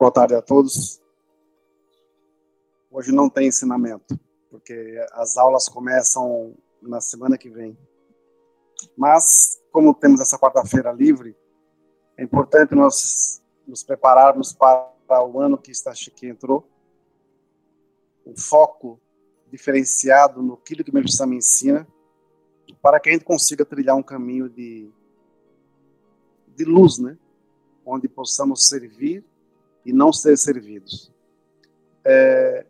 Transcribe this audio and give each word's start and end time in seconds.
Boa 0.00 0.12
tarde 0.12 0.32
a 0.32 0.40
todos. 0.40 1.02
Hoje 2.88 3.10
não 3.10 3.28
tem 3.28 3.48
ensinamento, 3.48 4.16
porque 4.48 5.04
as 5.10 5.36
aulas 5.36 5.68
começam 5.68 6.54
na 6.80 7.00
semana 7.00 7.36
que 7.36 7.50
vem. 7.50 7.76
Mas, 8.96 9.60
como 9.72 9.92
temos 9.92 10.20
essa 10.20 10.38
quarta-feira 10.38 10.92
livre, 10.92 11.36
é 12.16 12.22
importante 12.22 12.76
nós 12.76 13.42
nos 13.66 13.82
prepararmos 13.82 14.52
para 14.52 15.24
o 15.26 15.40
ano 15.40 15.58
que 15.58 15.72
está 15.72 15.92
que 16.14 16.28
entrou. 16.28 16.64
O 18.24 18.38
foco 18.38 19.00
diferenciado 19.50 20.40
no 20.40 20.56
que 20.56 20.74
o 20.74 20.94
meu 20.94 21.02
me 21.26 21.36
ensina, 21.38 21.84
para 22.80 23.00
que 23.00 23.10
a 23.10 23.12
gente 23.14 23.24
consiga 23.24 23.64
trilhar 23.64 23.96
um 23.96 24.02
caminho 24.04 24.48
de, 24.48 24.92
de 26.54 26.64
luz, 26.64 26.98
né? 26.98 27.18
Onde 27.84 28.08
possamos 28.08 28.68
servir 28.68 29.24
e 29.88 29.92
não 29.92 30.12
ser 30.12 30.36
servidos. 30.36 31.10
É, 32.04 32.66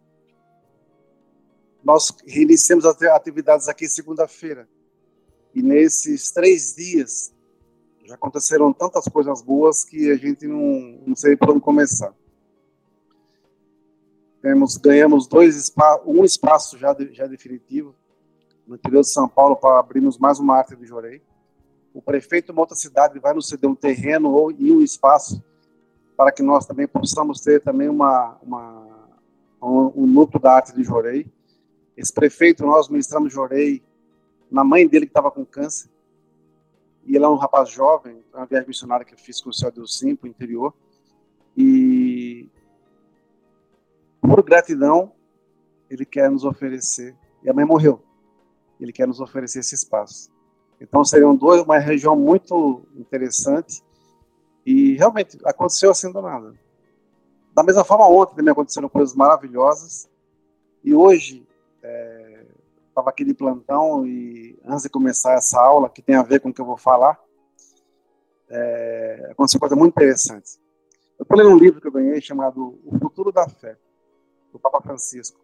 nós 1.82 2.14
reiniciamos 2.24 2.84
as 2.84 3.02
atividades 3.02 3.68
aqui 3.68 3.88
segunda-feira. 3.88 4.68
E 5.52 5.60
nesses 5.60 6.30
três 6.30 6.77
dias 6.77 7.34
já 8.04 8.14
aconteceram 8.14 8.72
tantas 8.72 9.06
coisas 9.06 9.42
boas 9.42 9.84
que 9.84 10.12
a 10.12 10.16
gente 10.16 10.46
não, 10.46 11.00
não 11.08 11.16
sei 11.16 11.36
por 11.36 11.50
onde 11.50 11.60
começar. 11.60 12.14
Temos, 14.41 14.77
ganhamos 14.77 15.27
dois 15.27 15.72
um 16.06 16.24
espaço 16.24 16.78
já, 16.78 16.92
de, 16.92 17.12
já 17.12 17.27
definitivo 17.27 17.96
no 18.64 18.77
interior 18.77 19.00
de 19.00 19.10
São 19.10 19.28
Paulo 19.28 19.56
para 19.56 19.80
abrirmos 19.80 20.19
mais 20.19 20.38
uma 20.38 20.56
arte 20.56 20.77
de 20.77 20.86
Jorei. 20.86 21.20
O 21.92 22.00
prefeito 22.00 22.46
de 22.46 22.52
uma 22.52 22.60
outra 22.60 22.77
cidade 22.77 23.19
vai 23.19 23.34
nos 23.34 23.48
ceder 23.48 23.69
um 23.69 23.74
terreno 23.74 24.30
ou, 24.30 24.52
e 24.52 24.70
um 24.70 24.80
espaço 24.80 25.42
para 26.18 26.32
que 26.32 26.42
nós 26.42 26.66
também 26.66 26.88
possamos 26.88 27.40
ter 27.40 27.62
também 27.62 27.88
uma, 27.88 28.36
uma 28.42 29.08
um, 29.62 30.04
núcleo 30.04 30.42
da 30.42 30.52
arte 30.52 30.74
de 30.74 30.83
Jorei. 30.83 31.30
Esse 31.97 32.12
prefeito, 32.12 32.66
nós 32.66 32.88
ministramos 32.88 33.33
Jorei 33.33 33.84
na 34.50 34.64
mãe 34.64 34.89
dele 34.89 35.06
que 35.06 35.11
estava 35.11 35.30
com 35.30 35.46
câncer. 35.46 35.89
E 37.06 37.14
ele 37.14 37.24
é 37.24 37.28
um 37.28 37.36
rapaz 37.36 37.70
jovem, 37.70 38.20
uma 38.34 38.46
viagem 38.46 38.66
missionária 38.66 39.06
que 39.06 39.14
eu 39.14 39.19
fiz 39.19 39.41
com 39.41 39.50
o 39.50 39.52
Céu 39.52 39.72
Sim, 39.86 40.16
para 40.16 40.27
o 40.27 40.28
interior. 40.28 40.74
E 41.56 42.48
por 44.20 44.42
gratidão, 44.42 45.12
ele 45.89 46.05
quer 46.05 46.28
nos 46.28 46.42
oferecer. 46.44 47.16
E 47.44 47.48
a 47.48 47.55
mãe 47.55 47.64
morreu. 47.64 48.02
Ele 48.80 48.92
quer 48.92 49.06
nos 49.06 49.20
oferecer 49.20 49.61
esse 49.61 49.77
espaço. 49.77 50.33
Então 50.80 51.05
seriam 51.05 51.36
dois, 51.36 51.62
uma 51.62 51.78
região 51.78 52.16
muito 52.16 52.83
interessante 52.96 53.84
e 54.70 54.97
realmente 54.98 55.38
aconteceu 55.47 55.91
assim 55.91 56.12
do 56.12 56.20
nada. 56.20 56.52
Da 57.55 57.62
mesma 57.62 57.84
forma, 57.84 58.06
ontem 58.06 58.36
também 58.36 58.52
aconteceram 58.52 58.86
coisas 58.86 59.16
maravilhosas. 59.16 60.06
E 60.84 60.94
hoje, 60.94 61.42
estava 62.86 63.08
é, 63.08 63.11
aqui 63.11 63.24
de 63.24 63.33
plantão 63.33 64.06
e 64.06 64.58
antes 64.66 64.83
de 64.83 64.91
começar 64.91 65.33
essa 65.33 65.58
aula, 65.58 65.89
que 65.89 66.02
tem 66.02 66.16
a 66.16 66.22
ver 66.22 66.41
com 66.41 66.50
o 66.50 66.52
que 66.52 66.61
eu 66.61 66.66
vou 66.66 66.77
falar, 66.77 67.19
é, 68.50 69.28
aconteceu 69.30 69.58
coisa 69.58 69.74
muito 69.74 69.94
interessante. 69.94 70.58
Eu 71.19 71.22
estou 71.22 71.39
lendo 71.39 71.48
um 71.48 71.58
livro 71.58 71.80
que 71.80 71.86
eu 71.86 71.92
ganhei 71.92 72.20
chamado 72.20 72.78
O 72.84 72.98
Futuro 72.98 73.33
da 73.33 73.48
Fé, 73.48 73.74
do 74.52 74.58
Papa 74.58 74.83
Francisco. 74.83 75.41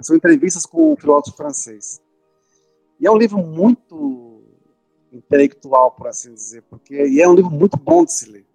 São 0.00 0.16
entrevistas 0.16 0.64
com 0.64 0.94
um 0.94 0.96
filósofo 0.96 1.36
francês. 1.36 2.00
E 2.98 3.06
é 3.06 3.10
um 3.10 3.18
livro 3.18 3.36
muito 3.36 4.42
intelectual, 5.12 5.90
por 5.90 6.06
assim 6.06 6.32
dizer, 6.32 6.62
porque 6.70 6.94
e 6.94 7.20
é 7.20 7.28
um 7.28 7.34
livro 7.34 7.50
muito 7.50 7.76
bom 7.76 8.02
de 8.02 8.14
se 8.14 8.30
ler. 8.30 8.46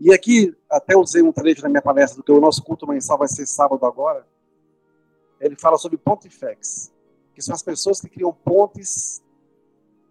E 0.00 0.12
aqui, 0.12 0.56
até 0.70 0.96
usei 0.96 1.22
um 1.22 1.32
trecho 1.32 1.62
na 1.62 1.68
minha 1.68 1.82
palestra, 1.82 2.22
do 2.22 2.36
o 2.36 2.40
nosso 2.40 2.62
culto 2.62 2.86
mensal 2.86 3.18
vai 3.18 3.28
ser 3.28 3.46
sábado 3.46 3.84
agora. 3.84 4.26
Ele 5.40 5.56
fala 5.56 5.76
sobre 5.76 5.98
pontifex, 5.98 6.92
que 7.34 7.42
são 7.42 7.54
as 7.54 7.62
pessoas 7.62 8.00
que 8.00 8.08
criam 8.08 8.32
pontes 8.32 9.22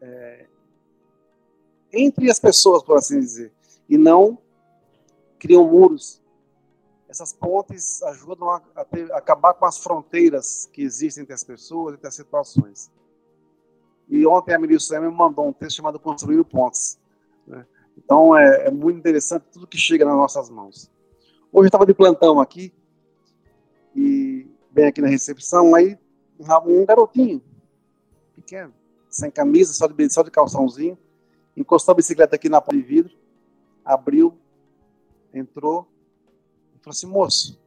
é, 0.01 0.45
entre 1.91 2.29
as 2.29 2.39
pessoas, 2.39 2.83
por 2.83 2.97
assim 2.97 3.19
dizer, 3.19 3.51
e 3.87 3.97
não 3.97 4.37
criam 5.39 5.65
muros. 5.67 6.21
Essas 7.07 7.31
pontes 7.31 8.03
ajudam 8.03 8.49
a, 8.49 8.61
a, 8.75 8.83
ter, 8.83 9.11
a 9.13 9.17
acabar 9.17 9.53
com 9.53 9.65
as 9.65 9.77
fronteiras 9.77 10.69
que 10.73 10.81
existem 10.81 11.23
entre 11.23 11.33
as 11.33 11.43
pessoas, 11.43 11.95
entre 11.95 12.07
as 12.07 12.15
situações. 12.15 12.91
E 14.09 14.25
ontem 14.25 14.53
a 14.53 14.59
Melissa 14.59 14.99
me 14.99 15.09
mandou 15.09 15.47
um 15.47 15.53
texto 15.53 15.77
chamado 15.77 15.99
Construindo 15.99 16.43
Pontes. 16.43 16.99
Né? 17.45 17.65
Então 17.97 18.37
é, 18.37 18.67
é 18.67 18.71
muito 18.71 18.97
interessante 18.97 19.45
tudo 19.51 19.67
que 19.67 19.77
chega 19.77 20.05
nas 20.05 20.15
nossas 20.15 20.49
mãos. 20.49 20.91
Hoje 21.51 21.65
eu 21.65 21.67
estava 21.67 21.85
de 21.85 21.93
plantão 21.93 22.39
aqui, 22.39 22.71
e 23.95 24.47
bem 24.69 24.85
aqui 24.85 25.01
na 25.01 25.07
recepção, 25.07 25.73
aí 25.73 25.97
um 26.39 26.85
garotinho, 26.85 27.41
pequeno, 28.35 28.73
sem 29.09 29.31
camisa, 29.31 29.73
só 29.73 29.87
de, 29.87 30.09
só 30.09 30.21
de 30.21 30.29
calçãozinho, 30.29 30.97
encostou 31.55 31.93
a 31.93 31.95
bicicleta 31.95 32.35
aqui 32.35 32.47
na 32.47 32.61
porta 32.61 32.79
de 32.79 32.83
vidro, 32.83 33.17
abriu, 33.83 34.37
entrou, 35.33 35.87
e 36.75 36.79
falou 36.79 36.91
assim, 36.91 37.07
moço, 37.07 37.59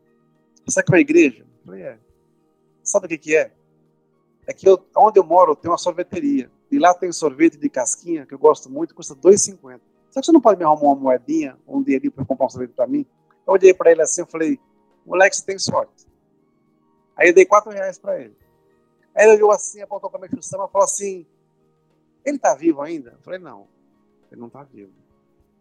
você 0.64 0.80
é 0.80 0.84
a 0.88 1.00
igreja? 1.00 1.40
Eu 1.42 1.66
falei, 1.66 1.82
é. 1.82 1.98
Sabe 2.82 3.06
o 3.06 3.08
que, 3.08 3.18
que 3.18 3.36
é? 3.36 3.52
É 4.46 4.52
que 4.52 4.68
eu, 4.68 4.84
onde 4.96 5.18
eu 5.18 5.24
moro 5.24 5.56
tem 5.56 5.70
uma 5.70 5.78
sorveteria. 5.78 6.50
E 6.70 6.78
lá 6.78 6.94
tem 6.94 7.10
sorvete 7.12 7.56
de 7.56 7.68
casquinha, 7.68 8.24
que 8.24 8.32
eu 8.32 8.38
gosto 8.38 8.70
muito, 8.70 8.94
custa 8.94 9.14
R$ 9.14 9.20
2,50. 9.20 9.80
Será 10.10 10.20
que 10.20 10.26
você 10.26 10.32
não 10.32 10.40
pode 10.40 10.58
me 10.58 10.64
arrumar 10.64 10.92
uma 10.92 10.96
moedinha, 10.96 11.56
um 11.66 11.82
dinheirinho 11.82 12.12
para 12.12 12.24
comprar 12.24 12.46
um 12.46 12.50
sorvete 12.50 12.72
para 12.72 12.86
mim? 12.86 13.06
Eu 13.46 13.52
olhei 13.52 13.72
para 13.72 13.92
ele 13.92 14.02
assim, 14.02 14.22
eu 14.22 14.26
falei, 14.26 14.60
moleque, 15.06 15.36
você 15.36 15.44
tem 15.44 15.58
sorte. 15.58 16.06
Aí 17.16 17.28
eu 17.28 17.34
dei 17.34 17.46
quatro 17.46 17.70
reais 17.70 17.98
para 17.98 18.20
ele. 18.20 18.36
Aí 19.14 19.24
ele 19.24 19.36
olhou 19.36 19.52
assim, 19.52 19.80
apontou 19.80 20.10
para 20.10 20.18
a 20.18 20.20
minha 20.22 20.30
função 20.30 20.64
e 20.64 20.70
falou 20.70 20.84
assim, 20.84 21.26
ele 22.24 22.36
está 22.36 22.54
vivo 22.54 22.82
ainda? 22.82 23.12
Eu 23.12 23.22
falei, 23.22 23.38
não, 23.38 23.68
ele 24.30 24.40
não 24.40 24.48
está 24.48 24.64
vivo. 24.64 24.92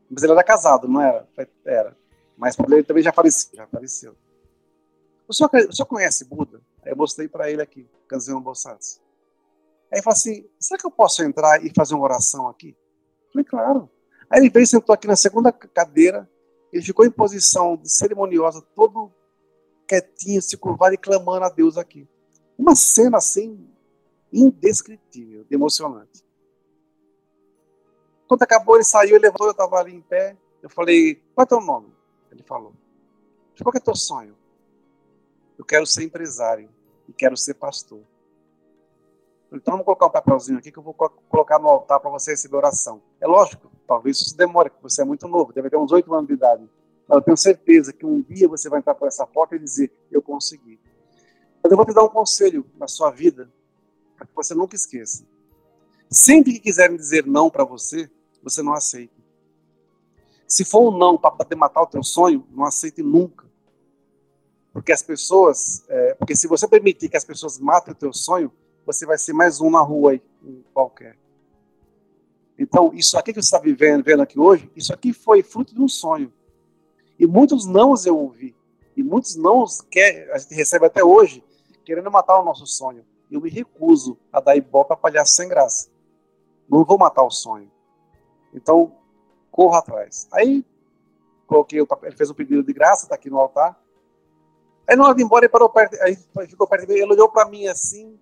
Mas 0.09 0.23
ele 0.23 0.31
era 0.31 0.43
casado, 0.43 0.87
não 0.87 1.01
era? 1.01 1.27
Era. 1.63 1.95
Mas 2.35 2.57
ele 2.57 2.83
também 2.83 3.03
já 3.03 3.11
faleceu. 3.11 3.51
Já 3.53 3.67
faleceu. 3.67 4.15
O 5.27 5.33
senhor, 5.33 5.51
o 5.53 5.73
senhor 5.73 5.85
conhece 5.85 6.25
Buda? 6.25 6.59
Aí 6.83 6.91
eu 6.91 6.95
mostrei 6.95 7.27
para 7.27 7.51
ele 7.51 7.61
aqui, 7.61 7.87
Kanzeon 8.07 8.41
Bosatsu. 8.41 8.99
Aí 9.91 9.97
ele 9.97 10.01
falou 10.01 10.15
assim, 10.15 10.49
será 10.59 10.79
que 10.79 10.87
eu 10.87 10.91
posso 10.91 11.21
entrar 11.21 11.63
e 11.63 11.71
fazer 11.75 11.93
uma 11.93 12.03
oração 12.03 12.47
aqui? 12.47 12.69
Eu 13.25 13.31
falei, 13.31 13.45
claro. 13.45 13.89
Aí 14.29 14.39
ele 14.39 14.49
veio, 14.49 14.67
sentou 14.67 14.93
aqui 14.93 15.07
na 15.07 15.15
segunda 15.15 15.51
cadeira, 15.51 16.29
ele 16.71 16.83
ficou 16.83 17.05
em 17.05 17.11
posição 17.11 17.79
cerimoniosa, 17.83 18.61
todo 18.75 19.11
quietinho, 19.87 20.41
se 20.41 20.55
curvado 20.55 20.93
e 20.93 20.97
clamando 20.97 21.45
a 21.45 21.49
Deus 21.49 21.77
aqui. 21.77 22.07
Uma 22.57 22.75
cena 22.75 23.17
assim, 23.17 23.67
indescritível, 24.31 25.45
emocionante. 25.49 26.23
Quando 28.27 28.43
acabou, 28.43 28.75
ele 28.75 28.83
saiu, 28.83 29.15
ele 29.15 29.25
levantou, 29.25 29.47
eu 29.47 29.51
estava 29.51 29.77
ali 29.77 29.95
em 29.95 30.01
pé. 30.01 30.37
Eu 30.61 30.69
falei, 30.69 31.15
qual 31.33 31.43
é 31.43 31.47
teu 31.47 31.59
nome? 31.59 31.91
Ele 32.31 32.43
falou. 32.43 32.73
Qual 33.63 33.73
é 33.75 33.79
teu 33.79 33.95
sonho? 33.95 34.37
Eu 35.57 35.65
quero 35.65 35.85
ser 35.87 36.03
empresário 36.03 36.69
e 37.07 37.13
quero 37.13 37.35
ser 37.35 37.55
pastor. 37.55 38.01
Então 39.51 39.71
vamos 39.71 39.85
colocar 39.85 40.05
um 40.05 40.11
papelzinho 40.11 40.59
aqui 40.59 40.71
que 40.71 40.77
eu 40.77 40.83
vou 40.83 40.93
colocar 40.93 41.57
no 41.57 41.67
altar 41.67 41.99
para 41.99 42.11
você 42.11 42.31
receber 42.31 42.57
oração. 42.57 43.01
É 43.19 43.25
lógico, 43.25 43.71
talvez 43.89 44.21
isso 44.21 44.37
demore, 44.37 44.69
porque 44.69 44.83
você 44.83 45.01
é 45.01 45.05
muito 45.05 45.27
novo, 45.27 45.51
deve 45.51 45.67
ter 45.67 45.75
uns 45.75 45.91
oito 45.91 46.13
anos 46.13 46.27
de 46.27 46.35
idade. 46.35 46.69
Eu 47.09 47.19
tenho 47.23 47.35
certeza 47.35 47.91
que 47.91 48.05
um 48.05 48.21
dia 48.21 48.47
você 48.47 48.69
vai 48.69 48.77
entrar 48.77 48.93
por 48.93 49.07
essa 49.07 49.25
porta 49.25 49.55
e 49.55 49.59
dizer, 49.59 49.91
eu 50.11 50.21
consegui. 50.21 50.79
Mas 51.63 51.71
eu 51.71 51.75
vou 51.75 51.83
te 51.83 51.91
dar 51.91 52.03
um 52.03 52.09
conselho 52.09 52.63
na 52.77 52.87
sua 52.87 53.09
vida, 53.09 53.51
para 54.15 54.27
que 54.27 54.35
você 54.35 54.53
nunca 54.53 54.75
esqueça. 54.75 55.25
Sempre 56.07 56.53
que 56.53 56.59
quiserem 56.59 56.95
dizer 56.95 57.25
não 57.25 57.49
para 57.49 57.63
você, 57.63 58.07
você 58.43 58.61
não 58.61 58.73
aceita. 58.73 59.15
Se 60.47 60.63
for 60.63 60.93
um 60.93 60.95
não 60.95 61.17
para 61.17 61.31
poder 61.31 61.55
matar 61.55 61.81
o 61.81 61.87
teu 61.87 62.03
sonho, 62.03 62.45
não 62.51 62.65
aceite 62.65 63.01
nunca. 63.01 63.47
Porque 64.71 64.91
as 64.91 65.01
pessoas, 65.01 65.83
é, 65.89 66.13
porque 66.13 66.35
se 66.35 66.47
você 66.47 66.67
permitir 66.67 67.09
que 67.09 67.17
as 67.17 67.25
pessoas 67.25 67.57
matem 67.57 67.91
o 67.91 67.97
teu 67.97 68.13
sonho, 68.13 68.51
você 68.85 69.07
vai 69.07 69.17
ser 69.17 69.33
mais 69.33 69.59
um 69.59 69.71
na 69.71 69.81
rua 69.81 70.11
aí, 70.11 70.21
qualquer. 70.73 71.17
Então, 72.59 72.91
isso 72.93 73.17
aqui 73.17 73.31
que 73.31 73.41
você 73.41 73.47
está 73.47 73.57
vivendo, 73.57 74.03
vendo 74.03 74.21
aqui 74.21 74.37
hoje, 74.37 74.69
isso 74.75 74.93
aqui 74.93 75.13
foi 75.13 75.41
fruto 75.41 75.73
de 75.73 75.81
um 75.81 75.87
sonho. 75.87 76.31
E 77.17 77.25
muitos 77.25 77.65
nãos 77.65 78.05
eu 78.05 78.17
ouvi. 78.17 78.53
E 78.97 79.01
muitos 79.01 79.37
nãos 79.37 79.79
que 79.79 80.01
a 80.33 80.37
gente 80.37 80.53
recebe 80.53 80.85
até 80.85 81.01
hoje, 81.01 81.41
querendo 81.85 82.11
matar 82.11 82.37
o 82.37 82.43
nosso 82.43 82.67
sonho. 82.67 83.05
Eu 83.31 83.39
me 83.39 83.49
recuso 83.49 84.17
a 84.33 84.41
dar 84.41 84.57
ibope 84.57 84.89
para 84.89 84.97
palhaço 84.97 85.35
sem 85.35 85.47
graça. 85.47 85.89
Não 86.67 86.83
vou 86.83 86.97
matar 86.97 87.23
o 87.23 87.31
sonho. 87.31 87.71
Então, 88.53 88.93
corra 89.49 89.79
atrás. 89.79 90.27
Aí, 90.33 90.65
coloquei 91.47 91.79
o 91.79 91.87
papel, 91.87 92.09
ele 92.09 92.17
fez 92.17 92.29
um 92.29 92.33
pedido 92.33 92.61
de 92.61 92.73
graça, 92.73 93.05
está 93.05 93.15
aqui 93.15 93.29
no 93.29 93.39
altar. 93.39 93.81
Aí, 94.85 94.97
na 94.97 95.05
hora 95.05 95.15
de 95.15 95.21
ir 95.21 95.23
embora, 95.23 95.45
ele 95.45 95.51
parou 95.51 95.69
perto, 95.69 95.95
aí 96.01 96.17
ficou 96.45 96.67
perto 96.67 96.85
de 96.85 96.93
mim, 96.93 96.99
ele 96.99 97.13
olhou 97.13 97.29
para 97.29 97.47
mim 97.47 97.67
assim, 97.67 98.19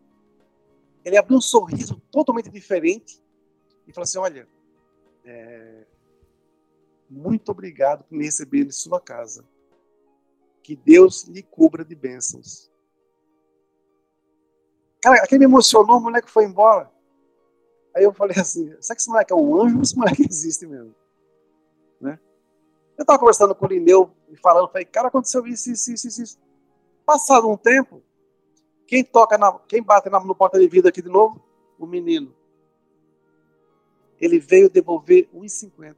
ele 1.04 1.18
abriu 1.18 1.38
um 1.38 1.42
sorriso 1.42 2.00
totalmente 2.12 2.52
diferente 2.52 3.26
e 3.88 3.94
falou 3.94 4.04
assim: 4.04 4.20
Olha, 4.20 4.48
é, 5.26 5.86
muito 7.10 7.50
obrigado 7.52 8.04
por 8.04 8.16
me 8.16 8.26
receber 8.26 8.66
em 8.66 8.72
sua 8.72 9.00
casa. 9.00 9.44
que 10.62 10.76
Deus 10.76 11.24
lhe 11.24 11.42
cubra 11.42 11.86
de 11.86 11.96
bênçãos. 11.96 12.70
Cara, 15.02 15.24
aquele 15.24 15.40
me 15.40 15.46
emocionou, 15.46 15.98
o 15.98 16.02
moleque 16.02 16.30
foi 16.30 16.44
embora. 16.44 16.92
Aí 17.96 18.04
eu 18.04 18.14
falei 18.14 18.38
assim, 18.38 18.70
será 18.82 18.96
que 18.96 19.02
esse 19.02 19.10
moleque 19.10 19.32
é 19.32 19.36
um 19.36 19.62
anjo 19.62 19.78
ou 19.78 19.82
esse 19.82 19.98
moleque 19.98 20.24
existe 20.30 20.68
mesmo? 20.68 20.94
Né? 22.02 22.20
Eu 22.98 23.04
estava 23.04 23.18
conversando 23.18 23.56
com 23.56 23.66
o 23.66 23.70
Lineu 23.70 24.12
e 24.28 24.36
falando, 24.36 24.68
falei, 24.68 24.84
cara, 24.84 25.08
aconteceu 25.08 25.48
isso, 25.48 25.72
isso, 25.72 25.94
isso, 25.94 26.22
isso. 26.22 26.40
Passado 27.06 27.50
um 27.50 27.56
tempo, 27.56 28.04
quem 28.86 29.04
toca, 29.04 29.38
na, 29.38 29.58
quem 29.60 29.82
bate 29.82 30.10
na, 30.10 30.20
no 30.20 30.36
porta 30.36 30.60
de 30.60 30.68
vida 30.68 30.90
aqui 30.90 31.02
de 31.02 31.10
novo? 31.10 31.42
O 31.80 31.88
menino. 31.88 32.36
Ele 34.20 34.40
veio 34.40 34.70
devolver 34.70 35.30
1,50. 35.34 35.96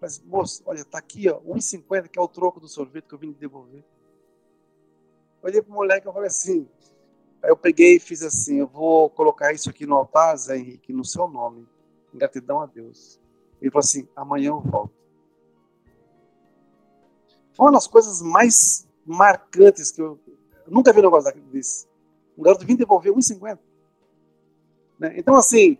Mas, 0.00 0.18
moço, 0.20 0.62
olha, 0.64 0.84
tá 0.84 0.98
aqui, 0.98 1.28
ó, 1.28 1.40
1,50, 1.40 2.08
que 2.08 2.18
é 2.18 2.22
o 2.22 2.28
troco 2.28 2.60
do 2.60 2.68
sorvete 2.68 3.06
que 3.06 3.14
eu 3.14 3.18
vim 3.18 3.32
devolver. 3.32 3.84
Olhei 5.42 5.62
pro 5.62 5.72
moleque 5.72 6.08
e 6.08 6.12
falei 6.12 6.28
assim. 6.28 6.68
Aí 7.42 7.50
eu 7.50 7.56
peguei 7.56 7.96
e 7.96 8.00
fiz 8.00 8.22
assim: 8.22 8.58
eu 8.58 8.66
vou 8.66 9.08
colocar 9.10 9.52
isso 9.52 9.70
aqui 9.70 9.86
no 9.86 9.94
altar, 9.94 10.36
Zé 10.36 10.58
Henrique, 10.58 10.92
no 10.92 11.04
seu 11.04 11.26
nome, 11.28 11.66
em 12.12 12.18
gratidão 12.18 12.60
a 12.60 12.66
Deus. 12.66 13.18
Ele 13.60 13.70
falou 13.70 13.80
assim: 13.80 14.08
amanhã 14.14 14.48
eu 14.48 14.60
volto. 14.60 14.94
Foi 17.54 17.66
uma 17.66 17.72
das 17.72 17.86
coisas 17.86 18.22
mais 18.22 18.86
marcantes 19.04 19.90
que 19.90 20.00
eu, 20.00 20.18
eu 20.66 20.72
nunca 20.72 20.92
vi 20.92 21.00
um 21.00 21.04
negócio 21.04 21.32
desse. 21.44 21.88
Um 22.36 22.42
garoto 22.42 22.66
vim 22.66 22.76
devolver 22.76 23.12
1,50. 23.12 23.58
Né? 24.98 25.14
Então, 25.16 25.34
assim, 25.34 25.78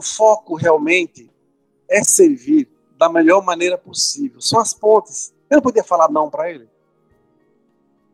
o 0.00 0.02
foco 0.02 0.54
realmente 0.54 1.30
é 1.86 2.02
servir 2.02 2.66
da 2.96 3.10
melhor 3.10 3.44
maneira 3.44 3.76
possível. 3.76 4.40
São 4.40 4.58
as 4.58 4.72
pontes. 4.72 5.34
Eu 5.50 5.56
não 5.56 5.62
podia 5.62 5.84
falar 5.84 6.10
não 6.10 6.30
para 6.30 6.50
ele. 6.50 6.66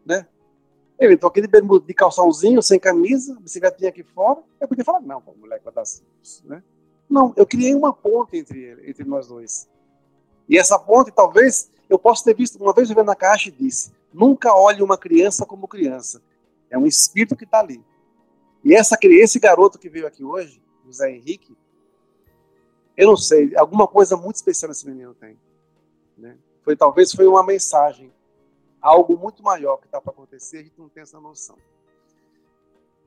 Né? 0.05 0.27
Ele 0.99 1.15
entrou 1.15 1.31
aqui 1.31 1.41
de, 1.41 1.49
de 1.49 1.95
calçãozinho, 1.95 2.61
sem 2.61 2.81
camisa, 2.81 3.39
bicicletinha 3.41 3.91
aqui 3.91 4.03
fora. 4.03 4.43
Eu 4.61 4.67
podia 4.67 4.85
falar 4.85 5.01
não, 5.01 5.23
o 5.25 5.39
moleque 5.39 5.65
dar 5.73 5.85
né? 6.45 6.61
Não, 7.09 7.33
eu 7.37 7.47
criei 7.47 7.73
uma 7.73 7.93
ponte 7.93 8.37
entre, 8.37 8.59
ele, 8.59 8.91
entre 8.91 9.05
nós 9.05 9.29
dois. 9.29 9.69
E 10.49 10.59
essa 10.59 10.77
ponte, 10.81 11.13
talvez, 11.13 11.71
eu 11.89 12.01
possa 12.01 12.25
ter 12.25 12.35
visto, 12.35 12.61
uma 12.61 12.73
vez 12.73 12.91
eu 12.91 13.05
na 13.05 13.15
caixa 13.15 13.49
e 13.49 13.53
disse, 13.53 13.93
nunca 14.13 14.53
olhe 14.57 14.83
uma 14.83 14.99
criança 14.99 15.47
como 15.47 15.69
criança. 15.69 16.21
É 16.69 16.77
um 16.77 16.87
espírito 16.87 17.37
que 17.37 17.45
está 17.45 17.61
ali. 17.61 17.81
E 18.65 18.75
essa, 18.75 18.99
esse 19.01 19.39
garoto 19.39 19.79
que 19.79 19.89
veio 19.89 20.05
aqui 20.05 20.25
hoje, 20.25 20.61
José 20.85 21.13
Henrique, 21.13 21.57
eu 22.97 23.09
não 23.09 23.17
sei, 23.17 23.55
alguma 23.57 23.87
coisa 23.87 24.17
muito 24.17 24.37
especial 24.37 24.73
esse 24.73 24.87
menino 24.87 25.15
tem. 25.15 25.39
Né? 26.17 26.39
Foi, 26.63 26.77
talvez 26.77 27.13
foi 27.13 27.27
uma 27.27 27.45
mensagem, 27.45 28.13
algo 28.81 29.17
muito 29.17 29.43
maior 29.43 29.77
que 29.77 29.87
está 29.87 30.01
para 30.01 30.13
acontecer, 30.13 30.59
a 30.59 30.63
gente 30.63 30.79
não 30.79 30.89
tem 30.89 31.03
essa 31.03 31.21
noção. 31.21 31.57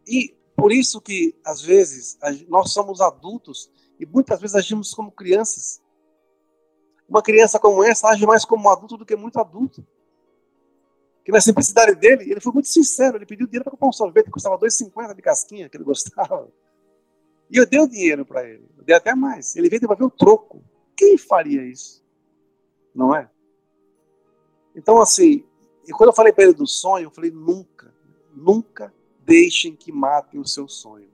E 0.07 0.35
por 0.55 0.71
isso 0.71 0.99
que, 0.99 1.35
às 1.43 1.61
vezes, 1.61 2.17
nós 2.47 2.71
somos 2.71 2.99
adultos 2.99 3.71
e 3.99 4.05
muitas 4.05 4.39
vezes 4.39 4.55
agimos 4.55 4.93
como 4.93 5.11
crianças. 5.11 5.81
Uma 7.07 7.21
criança 7.21 7.59
como 7.59 7.83
essa 7.83 8.09
age 8.09 8.25
mais 8.25 8.45
como 8.45 8.67
um 8.67 8.69
adulto 8.71 8.97
do 8.97 9.05
que 9.05 9.15
muito 9.15 9.39
adulto. 9.39 9.85
Que 11.23 11.31
na 11.31 11.41
simplicidade 11.41 11.95
dele, 11.95 12.29
ele 12.29 12.39
foi 12.39 12.51
muito 12.51 12.67
sincero. 12.67 13.17
Ele 13.17 13.25
pediu 13.25 13.47
dinheiro 13.47 13.63
para 13.63 13.71
comprar 13.71 13.87
um 13.87 13.93
sorvete 13.93 14.25
que 14.25 14.31
custava 14.31 14.57
2,50 14.57 15.15
de 15.15 15.21
casquinha, 15.21 15.69
que 15.69 15.77
ele 15.77 15.83
gostava. 15.83 16.51
E 17.49 17.57
eu 17.57 17.65
dei 17.65 17.79
o 17.79 17.87
dinheiro 17.87 18.25
para 18.25 18.47
ele. 18.47 18.69
Eu 18.77 18.83
dei 18.83 18.95
até 18.95 19.15
mais. 19.15 19.55
Ele 19.55 19.69
veio 19.69 19.81
devolver 19.81 20.05
o 20.05 20.11
troco. 20.11 20.63
Quem 20.95 21.17
faria 21.17 21.63
isso? 21.63 22.03
Não 22.93 23.15
é? 23.15 23.29
Então, 24.75 25.01
assim, 25.01 25.43
e 25.87 25.91
quando 25.91 26.09
eu 26.09 26.15
falei 26.15 26.31
para 26.31 26.43
ele 26.43 26.53
do 26.53 26.67
sonho, 26.67 27.05
eu 27.05 27.11
falei: 27.11 27.31
nunca, 27.31 27.93
nunca 28.35 28.93
deixem 29.21 29.75
que 29.75 29.91
matem 29.91 30.39
o 30.39 30.47
seu 30.47 30.67
sonho. 30.67 31.09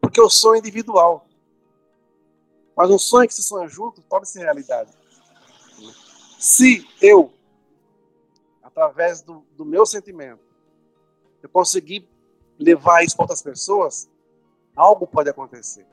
Porque 0.00 0.20
o 0.20 0.28
sonho 0.28 0.56
é 0.56 0.58
individual. 0.58 1.28
Mas 2.76 2.90
um 2.90 2.98
sonho 2.98 3.28
que 3.28 3.34
se 3.34 3.42
sonha 3.42 3.68
junto 3.68 4.02
torna-se 4.02 4.38
realidade. 4.38 4.92
Se 6.38 6.86
eu, 7.02 7.32
através 8.62 9.20
do, 9.20 9.44
do 9.56 9.64
meu 9.64 9.84
sentimento, 9.84 10.42
eu 11.42 11.48
conseguir 11.48 12.08
levar 12.58 13.04
isso 13.04 13.16
para 13.16 13.24
outras 13.24 13.42
pessoas, 13.42 14.08
algo 14.78 15.06
pode 15.06 15.28
acontecer. 15.28 15.84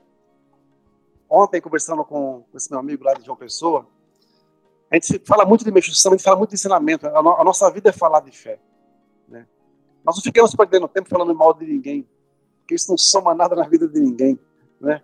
Ontem, 1.28 1.60
conversando 1.60 2.04
com, 2.04 2.44
esse 2.54 2.70
meu 2.70 2.78
amigo 2.78 3.04
lá 3.04 3.12
de 3.14 3.24
João 3.24 3.36
Pessoa, 3.36 3.86
a 4.88 4.94
gente 4.94 5.20
fala 5.26 5.44
muito 5.44 5.64
de 5.64 5.72
mexicção, 5.72 6.12
a 6.12 6.16
gente 6.16 6.24
fala 6.24 6.36
muito 6.36 6.50
de 6.50 6.54
ensinamento. 6.54 7.08
A, 7.08 7.20
no, 7.20 7.32
a 7.34 7.42
nossa 7.42 7.68
vida 7.70 7.90
é 7.90 7.92
falar 7.92 8.20
de 8.20 8.30
fé. 8.30 8.60
Né? 9.28 9.46
Nós 10.04 10.16
não 10.16 10.22
ficamos 10.22 10.54
perdendo 10.54 10.86
tempo 10.86 11.08
falando 11.08 11.34
mal 11.34 11.52
de 11.52 11.66
ninguém, 11.66 12.08
porque 12.60 12.76
isso 12.76 12.88
não 12.88 12.96
soma 12.96 13.34
nada 13.34 13.56
na 13.56 13.66
vida 13.66 13.88
de 13.88 13.98
ninguém. 13.98 14.38
Né? 14.80 15.02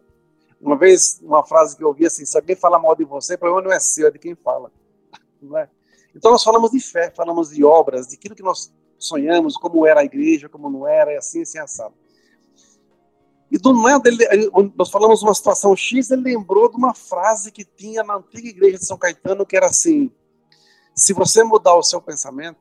Uma 0.61 0.77
vez, 0.77 1.21
uma 1.21 1.45
frase 1.45 1.77
que 1.77 1.83
eu 1.83 1.89
ouvi 1.89 2.07
assim: 2.07 2.25
se 2.25 2.37
alguém 2.37 2.55
fala 2.55 2.79
mal 2.79 2.95
de 2.95 3.05
você, 3.05 3.35
o 3.35 3.39
problema 3.39 3.63
não 3.63 3.73
é 3.73 3.81
seu, 3.81 4.07
é 4.07 4.11
de 4.13 4.19
quem 4.19 4.37
fala. 4.37 4.71
Não 5.43 5.59
é? 5.59 5.69
Então, 6.15 6.31
nós 6.31 6.45
falamos 6.45 6.71
de 6.71 6.79
fé, 6.79 7.11
falamos 7.11 7.51
de 7.51 7.65
obras, 7.65 8.07
de 8.07 8.15
aquilo 8.15 8.37
que 8.37 8.43
nós 8.43 8.73
sonhamos, 8.97 9.57
como 9.57 9.85
era 9.85 10.01
a 10.01 10.05
igreja, 10.05 10.49
como 10.49 10.71
não 10.71 10.87
era, 10.87 11.13
e 11.13 11.17
assim, 11.17 11.43
assim, 11.43 11.59
assado. 11.59 11.95
E 13.53 13.59
do 13.59 13.75
nada, 13.75 14.09
ele, 14.09 14.51
nós 14.75 14.89
falamos 14.89 15.23
uma 15.23 15.35
situação 15.35 15.77
X, 15.77 16.11
ele 16.11 16.23
lembrou 16.23 16.71
de 16.71 16.77
uma 16.79 16.95
frase 16.95 17.53
que 17.53 17.67
tinha 17.67 18.03
na 18.03 18.17
antiga 18.17 18.49
igreja 18.49 18.79
de 18.79 18.87
São 18.87 18.97
Caetano, 18.97 19.45
que 19.45 19.55
era 19.55 19.67
assim: 19.67 20.11
se 20.95 21.13
você 21.13 21.45
mudar 21.45 21.77
o 21.77 21.83
seu 21.83 22.01
pensamento, 22.01 22.59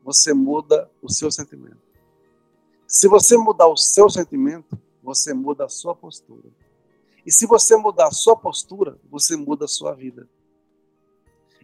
você 0.00 0.32
muda 0.32 0.88
o 1.02 1.10
seu 1.10 1.28
sentimento. 1.28 1.82
Se 2.86 3.08
você 3.08 3.36
mudar 3.36 3.66
o 3.66 3.76
seu 3.76 4.08
sentimento, 4.08 4.78
você 5.02 5.34
muda 5.34 5.64
a 5.64 5.68
sua 5.68 5.92
postura. 5.92 6.48
E 7.26 7.32
se 7.32 7.44
você 7.44 7.76
mudar 7.76 8.06
a 8.06 8.12
sua 8.12 8.36
postura, 8.36 8.96
você 9.10 9.34
muda 9.34 9.64
a 9.64 9.68
sua 9.68 9.92
vida. 9.92 10.28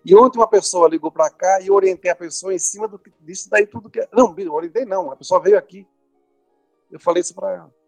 E 0.05 0.17
ontem 0.17 0.41
uma 0.41 0.49
pessoa 0.49 0.89
ligou 0.89 1.12
para 1.12 1.31
cá 1.31 1.61
e 1.61 1.71
orientei 1.71 2.11
a 2.11 2.17
pessoa 2.17 2.53
em 2.53 2.59
cima 2.59 2.89
do, 2.89 3.01
disso 3.21 3.49
daí 3.49 3.69
tudo 3.69 3.89
que. 3.89 4.05
Não, 4.12 4.35
orientei 4.51 4.85
não, 4.85 5.12
a 5.12 5.17
pessoa 5.17 5.39
veio 5.39 5.57
aqui. 5.57 5.87
Eu 6.91 6.99
falei 6.99 7.21
isso 7.21 7.37
para 7.37 7.55
ela. 7.55 7.80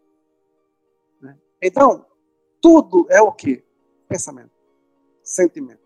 Então, 1.65 2.05
tudo 2.61 3.07
é 3.09 3.21
o 3.21 3.31
que? 3.31 3.63
Pensamento, 4.09 4.51
sentimento, 5.23 5.79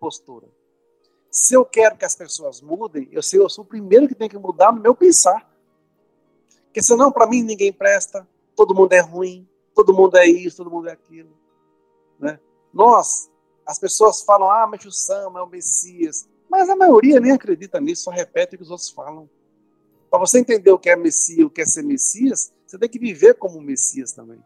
postura. 0.00 0.48
Se 1.30 1.54
eu 1.54 1.64
quero 1.64 1.96
que 1.96 2.04
as 2.04 2.16
pessoas 2.16 2.60
mudem, 2.60 3.08
eu 3.12 3.22
sei, 3.22 3.38
eu 3.38 3.48
sou 3.48 3.62
o 3.62 3.66
primeiro 3.66 4.08
que 4.08 4.16
tem 4.16 4.28
que 4.28 4.36
mudar 4.36 4.72
no 4.72 4.80
meu 4.80 4.96
pensar. 4.96 5.48
Porque 6.64 6.82
senão, 6.82 7.12
para 7.12 7.26
mim, 7.28 7.42
ninguém 7.42 7.72
presta, 7.72 8.26
todo 8.56 8.74
mundo 8.74 8.92
é 8.94 9.00
ruim, 9.00 9.48
todo 9.76 9.94
mundo 9.94 10.16
é 10.16 10.26
isso, 10.26 10.56
todo 10.56 10.70
mundo 10.72 10.88
é 10.88 10.92
aquilo. 10.92 11.30
Né? 12.18 12.40
Nós, 12.72 13.30
as 13.64 13.78
pessoas 13.78 14.22
falam, 14.22 14.50
ah, 14.50 14.66
mas 14.66 14.84
o 14.84 14.90
Sam 14.90 15.32
é 15.36 15.40
o 15.40 15.46
Messias. 15.46 16.28
Mas 16.50 16.68
a 16.68 16.74
maioria 16.74 17.20
nem 17.20 17.30
acredita 17.30 17.80
nisso, 17.80 18.04
só 18.04 18.10
repete 18.10 18.56
o 18.56 18.58
que 18.58 18.64
os 18.64 18.70
outros 18.70 18.90
falam. 18.90 19.30
Para 20.10 20.18
você 20.18 20.40
entender 20.40 20.72
o 20.72 20.78
que 20.78 20.90
é 20.90 20.96
Messias, 20.96 21.46
o 21.46 21.50
que 21.50 21.60
é 21.60 21.64
ser 21.64 21.84
Messias, 21.84 22.52
você 22.66 22.76
tem 22.76 22.88
que 22.88 22.98
viver 22.98 23.34
como 23.34 23.60
Messias 23.60 24.12
também, 24.12 24.42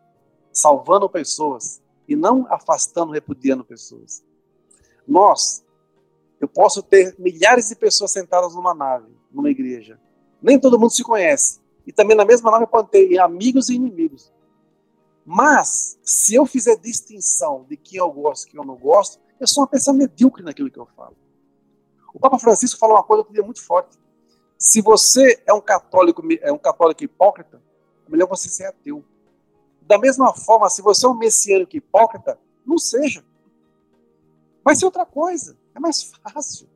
salvando 0.53 1.09
pessoas 1.09 1.81
e 2.09 2.17
não 2.17 2.47
afastando, 2.51 3.13
repudiando 3.13 3.65
pessoas. 3.65 4.25
Nós, 5.07 5.65
eu 6.41 6.49
posso 6.49 6.83
ter 6.83 7.15
milhares 7.19 7.69
de 7.69 7.77
pessoas 7.77 8.13
sentadas 8.13 8.55
numa 8.55 8.75
nave, 8.75 9.13
numa 9.31 9.51
igreja. 9.51 10.01
Nem 10.43 10.59
todo 10.59 10.79
mundo 10.79 10.91
se 10.91 11.03
conhece. 11.03 11.61
E 11.87 11.93
também 11.93 12.17
na 12.17 12.25
mesma 12.25 12.51
nave 12.51 12.67
pode 12.67 12.89
ter 12.89 13.19
amigos 13.19 13.69
e 13.69 13.75
inimigos. 13.75 14.33
Mas, 15.25 15.99
se 16.03 16.35
eu 16.35 16.47
fizer 16.47 16.77
distinção 16.77 17.65
de 17.69 17.77
quem 17.77 17.99
eu 17.99 18.11
gosto 18.11 18.47
e 18.47 18.51
quem 18.51 18.61
eu 18.61 18.67
não 18.67 18.77
gosto, 18.77 19.21
eu 19.39 19.47
sou 19.47 19.63
uma 19.63 19.69
pessoa 19.69 19.97
medíocre 19.97 20.43
naquilo 20.43 20.71
que 20.71 20.79
eu 20.79 20.87
falo. 20.97 21.17
O 22.13 22.19
Papa 22.19 22.39
Francisco 22.39 22.79
falou 22.79 22.97
uma 22.97 23.03
coisa 23.03 23.25
que 23.25 23.39
é 23.39 23.43
muito 23.43 23.63
forte. 23.63 23.99
Se 24.59 24.83
você 24.83 25.43
é 25.47 25.53
um 25.53 25.61
católico, 25.61 26.23
é 26.41 26.53
um 26.53 26.59
católico 26.59 27.05
hipócrita, 27.05 27.63
é 28.07 28.11
melhor 28.11 28.29
você 28.29 28.49
ser 28.49 28.67
ateu. 28.67 29.05
Da 29.83 29.99
mesma 29.99 30.33
forma, 30.35 30.69
se 30.69 30.83
você 30.83 31.07
é 31.07 31.09
um 31.09 31.15
messiânico 31.15 31.77
hipócrita, 31.77 32.39
não 32.65 32.79
seja. 32.79 33.25
Vai 34.65 34.77
ser 34.77 34.85
outra 34.85 35.05
coisa. 35.05 35.57
É 35.75 35.81
mais 35.81 36.03
fácil. 36.03 36.69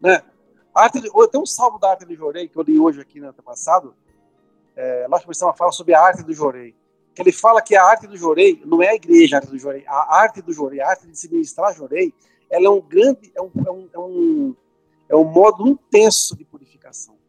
Né? 0.00 0.22
Arte 0.74 1.00
tem 1.00 1.40
um 1.40 1.46
salmo 1.46 1.78
da 1.78 1.90
arte 1.90 2.04
do 2.04 2.14
Jorei 2.14 2.48
que 2.48 2.56
eu 2.56 2.62
li 2.62 2.78
hoje 2.78 3.00
aqui 3.00 3.20
no 3.20 3.28
ano 3.28 3.42
passado. 3.42 3.94
É, 4.76 5.08
nós 5.08 5.22
começamos 5.22 5.54
a 5.54 5.56
falar 5.56 5.72
sobre 5.72 5.94
a 5.94 6.00
arte 6.00 6.22
do 6.22 6.32
Jorei 6.32 6.74
que 7.14 7.22
ele 7.22 7.32
fala 7.32 7.60
que 7.60 7.74
a 7.74 7.84
arte 7.84 8.06
do 8.06 8.16
jorei 8.16 8.62
não 8.64 8.82
é 8.82 8.88
a 8.88 8.94
igreja, 8.94 9.36
a 9.36 9.38
arte 9.40 9.50
do 9.50 9.58
jorei, 9.58 9.84
a 9.86 10.16
arte 10.16 10.42
do 10.42 10.52
jorei, 10.52 10.80
a 10.80 10.88
arte 10.88 11.06
de 11.06 11.18
se 11.18 11.30
ministrar 11.30 11.74
jorei, 11.74 12.14
ela 12.48 12.66
é 12.66 12.70
um 12.70 12.80
grande, 12.80 13.30
é 13.34 13.42
um, 13.42 13.50
é 13.66 13.70
um, 13.70 13.88
é 13.92 13.98
um, 13.98 14.56
é 15.10 15.16
um 15.16 15.24
modo 15.24 15.68
intenso 15.68 16.36
de 16.36 16.44
purificação. 16.44 17.19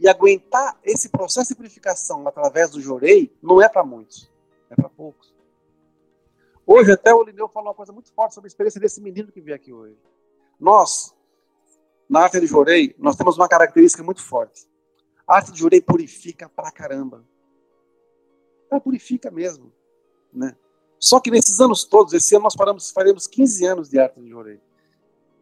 E 0.00 0.08
aguentar 0.08 0.80
esse 0.82 1.10
processo 1.10 1.50
de 1.50 1.54
purificação 1.54 2.26
através 2.26 2.70
do 2.70 2.80
jorei 2.80 3.30
não 3.42 3.60
é 3.60 3.68
para 3.68 3.84
muitos, 3.84 4.30
é 4.70 4.74
para 4.74 4.88
poucos. 4.88 5.30
Hoje 6.66 6.92
até 6.92 7.12
o 7.12 7.22
Lineu 7.22 7.48
falou 7.48 7.68
uma 7.68 7.74
coisa 7.74 7.92
muito 7.92 8.10
forte 8.12 8.34
sobre 8.34 8.46
a 8.46 8.50
experiência 8.50 8.80
desse 8.80 9.00
menino 9.00 9.30
que 9.30 9.40
veio 9.40 9.56
aqui 9.56 9.72
hoje. 9.72 9.98
Nós, 10.58 11.14
na 12.08 12.20
arte 12.20 12.40
de 12.40 12.46
Jorei, 12.46 12.94
nós 12.98 13.16
temos 13.16 13.36
uma 13.36 13.48
característica 13.48 14.02
muito 14.02 14.22
forte. 14.22 14.68
A 15.26 15.36
arte 15.36 15.52
de 15.52 15.58
Jorei 15.58 15.80
purifica 15.80 16.48
pra 16.48 16.70
caramba. 16.70 17.24
Ela 18.70 18.80
purifica 18.80 19.30
mesmo. 19.30 19.72
Né? 20.32 20.56
Só 20.98 21.18
que 21.18 21.30
nesses 21.30 21.60
anos 21.60 21.84
todos, 21.84 22.12
esse 22.12 22.34
ano 22.34 22.44
nós 22.44 22.54
paramos, 22.54 22.90
faremos 22.90 23.26
15 23.26 23.66
anos 23.66 23.88
de 23.90 23.98
arte 23.98 24.20
de 24.20 24.28
Jorei. 24.28 24.60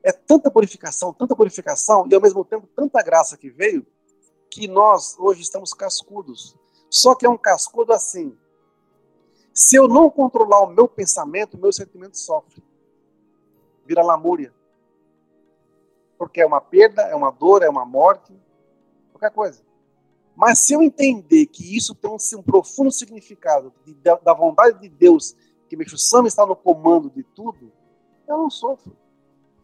É 0.02 0.12
tanta 0.12 0.50
purificação, 0.50 1.12
tanta 1.12 1.36
purificação, 1.36 2.08
e 2.10 2.14
ao 2.14 2.20
mesmo 2.20 2.44
tempo 2.44 2.66
tanta 2.74 3.02
graça 3.02 3.36
que 3.36 3.50
veio, 3.50 3.86
que 4.50 4.66
nós 4.68 5.16
hoje 5.18 5.42
estamos 5.42 5.72
cascudos. 5.72 6.56
Só 6.90 7.14
que 7.14 7.26
é 7.26 7.28
um 7.28 7.36
cascudo 7.36 7.92
assim. 7.92 8.36
Se 9.52 9.76
eu 9.76 9.88
não 9.88 10.08
controlar 10.08 10.60
o 10.62 10.70
meu 10.70 10.88
pensamento, 10.88 11.54
o 11.54 11.60
meu 11.60 11.72
sentimento 11.72 12.16
sofre. 12.16 12.62
Vira 13.84 14.02
lamúria. 14.02 14.54
Porque 16.16 16.40
é 16.40 16.46
uma 16.46 16.60
perda, 16.60 17.02
é 17.02 17.14
uma 17.14 17.30
dor, 17.30 17.62
é 17.62 17.68
uma 17.68 17.84
morte, 17.84 18.32
qualquer 19.12 19.30
coisa. 19.30 19.62
Mas 20.34 20.60
se 20.60 20.72
eu 20.72 20.82
entender 20.82 21.46
que 21.46 21.76
isso 21.76 21.94
tem 21.94 22.10
um, 22.10 22.16
um 22.38 22.42
profundo 22.42 22.92
significado 22.92 23.72
de, 23.84 23.94
da 23.94 24.32
vontade 24.32 24.80
de 24.80 24.88
Deus, 24.88 25.36
que 25.68 25.76
Meixo 25.76 25.98
Sama 25.98 26.28
está 26.28 26.46
no 26.46 26.54
comando 26.54 27.10
de 27.10 27.22
tudo, 27.22 27.72
eu 28.26 28.38
não 28.38 28.50
sofro. 28.50 28.96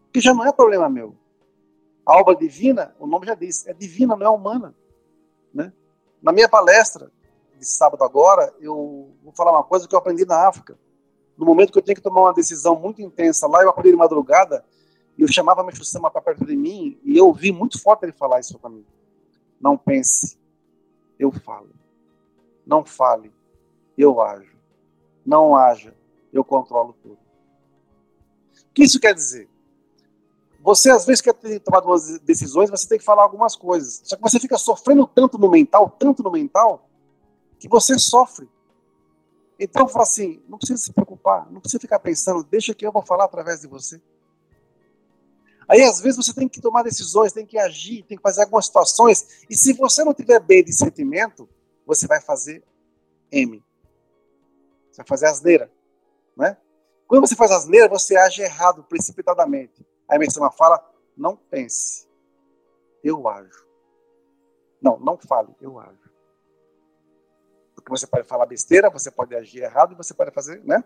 Porque 0.03 0.19
já 0.19 0.33
não 0.33 0.45
é 0.45 0.51
problema 0.51 0.89
meu. 0.89 1.15
A 2.05 2.17
obra 2.19 2.35
divina, 2.35 2.95
o 2.99 3.07
nome 3.07 3.25
já 3.25 3.33
diz, 3.33 3.65
é 3.65 3.73
divina, 3.73 4.15
não 4.15 4.25
é 4.25 4.29
humana. 4.29 4.75
Né? 5.53 5.73
Na 6.21 6.31
minha 6.31 6.47
palestra 6.47 7.11
de 7.57 7.65
sábado 7.65 8.03
agora, 8.03 8.53
eu 8.59 9.15
vou 9.23 9.33
falar 9.33 9.51
uma 9.51 9.63
coisa 9.63 9.87
que 9.87 9.95
eu 9.95 9.99
aprendi 9.99 10.25
na 10.25 10.47
África. 10.47 10.77
No 11.37 11.45
momento 11.45 11.71
que 11.71 11.79
eu 11.79 11.81
tenho 11.81 11.95
que 11.95 12.01
tomar 12.01 12.21
uma 12.21 12.33
decisão 12.33 12.79
muito 12.79 13.01
intensa 13.01 13.47
lá, 13.47 13.63
eu 13.63 13.69
acordei 13.69 13.91
de 13.91 13.97
madrugada 13.97 14.63
e 15.17 15.23
eu 15.23 15.27
chamava 15.27 15.63
Meixo 15.63 15.83
Sama 15.83 16.11
para 16.11 16.21
perto 16.21 16.45
de 16.45 16.55
mim 16.55 16.99
e 17.03 17.17
eu 17.17 17.27
ouvi 17.27 17.51
muito 17.51 17.81
forte 17.81 18.03
ele 18.03 18.11
falar 18.11 18.39
isso 18.39 18.59
para 18.59 18.69
mim. 18.69 18.85
Não 19.59 19.77
pense, 19.77 20.37
eu 21.17 21.31
falo. 21.31 21.69
Não 22.65 22.85
fale, 22.85 23.33
eu 23.97 24.21
ajo. 24.21 24.55
Não 25.25 25.55
haja, 25.55 25.95
eu 26.31 26.43
controlo 26.43 26.95
tudo. 27.01 27.17
O 27.17 28.73
que 28.73 28.83
isso 28.83 28.99
quer 28.99 29.13
dizer? 29.13 29.49
Você, 30.65 30.89
às 30.89 31.05
vezes, 31.05 31.21
quer 31.21 31.35
ter 31.35 31.59
tomado 31.59 31.85
umas 31.85 32.17
decisões, 32.21 32.71
você 32.71 32.87
tem 32.87 32.97
que 32.97 33.05
falar 33.05 33.21
algumas 33.21 33.55
coisas. 33.55 34.01
Só 34.03 34.15
que 34.15 34.21
você 34.23 34.39
fica 34.39 34.57
sofrendo 34.57 35.05
tanto 35.05 35.37
no 35.37 35.47
mental, 35.47 35.91
tanto 35.91 36.23
no 36.23 36.31
mental, 36.31 36.89
que 37.59 37.69
você 37.69 37.99
sofre. 37.99 38.49
Então, 39.59 39.87
fala 39.87 40.01
assim: 40.01 40.41
não 40.49 40.57
precisa 40.57 40.81
se 40.81 40.91
preocupar, 40.91 41.51
não 41.51 41.61
precisa 41.61 41.79
ficar 41.79 41.99
pensando, 41.99 42.43
deixa 42.43 42.73
que 42.73 42.83
eu 42.83 42.91
vou 42.91 43.03
falar 43.03 43.25
através 43.25 43.61
de 43.61 43.67
você. 43.67 44.01
Aí, 45.67 45.83
às 45.83 46.01
vezes, 46.01 46.17
você 46.17 46.33
tem 46.33 46.49
que 46.49 46.59
tomar 46.59 46.81
decisões, 46.81 47.31
tem 47.31 47.45
que 47.45 47.59
agir, 47.59 48.01
tem 48.01 48.17
que 48.17 48.23
fazer 48.23 48.41
algumas 48.41 48.65
situações. 48.65 49.45
E 49.47 49.55
se 49.55 49.71
você 49.73 50.03
não 50.03 50.15
tiver 50.15 50.39
bem 50.39 50.63
de 50.63 50.73
sentimento, 50.73 51.47
você 51.85 52.07
vai 52.07 52.19
fazer 52.19 52.63
M. 53.31 53.63
Você 54.91 54.97
vai 54.97 55.05
fazer 55.07 55.27
asneira. 55.27 55.71
Né? 56.35 56.57
Quando 57.07 57.27
você 57.27 57.35
faz 57.35 57.51
asneira, 57.51 57.87
você 57.87 58.17
age 58.17 58.41
errado, 58.41 58.83
precipitadamente. 58.83 59.85
Aí 60.07 60.17
a 60.17 60.19
Messama 60.19 60.51
fala, 60.51 60.83
não 61.15 61.35
pense. 61.35 62.07
Eu 63.03 63.27
ajo. 63.27 63.65
Não, 64.81 64.99
não 64.99 65.17
fale, 65.17 65.55
eu 65.61 65.79
ajo. 65.79 66.11
Porque 67.73 67.89
você 67.89 68.07
pode 68.07 68.27
falar 68.27 68.45
besteira, 68.45 68.89
você 68.89 69.11
pode 69.11 69.35
agir 69.35 69.61
errado 69.63 69.93
e 69.93 69.95
você 69.95 70.13
pode 70.13 70.31
fazer, 70.31 70.63
né? 70.63 70.83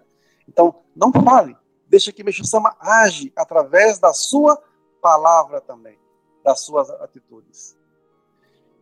Então, 0.48 0.82
não 0.96 1.12
fale. 1.12 1.56
Deixa 1.88 2.12
que 2.12 2.24
Meixo 2.24 2.46
Sama 2.46 2.76
age 2.80 3.32
através 3.36 4.00
da 4.00 4.14
sua 4.14 4.62
palavra 5.02 5.62
também, 5.62 5.98
das 6.44 6.62
suas 6.62 6.90
atitudes. 6.90 7.78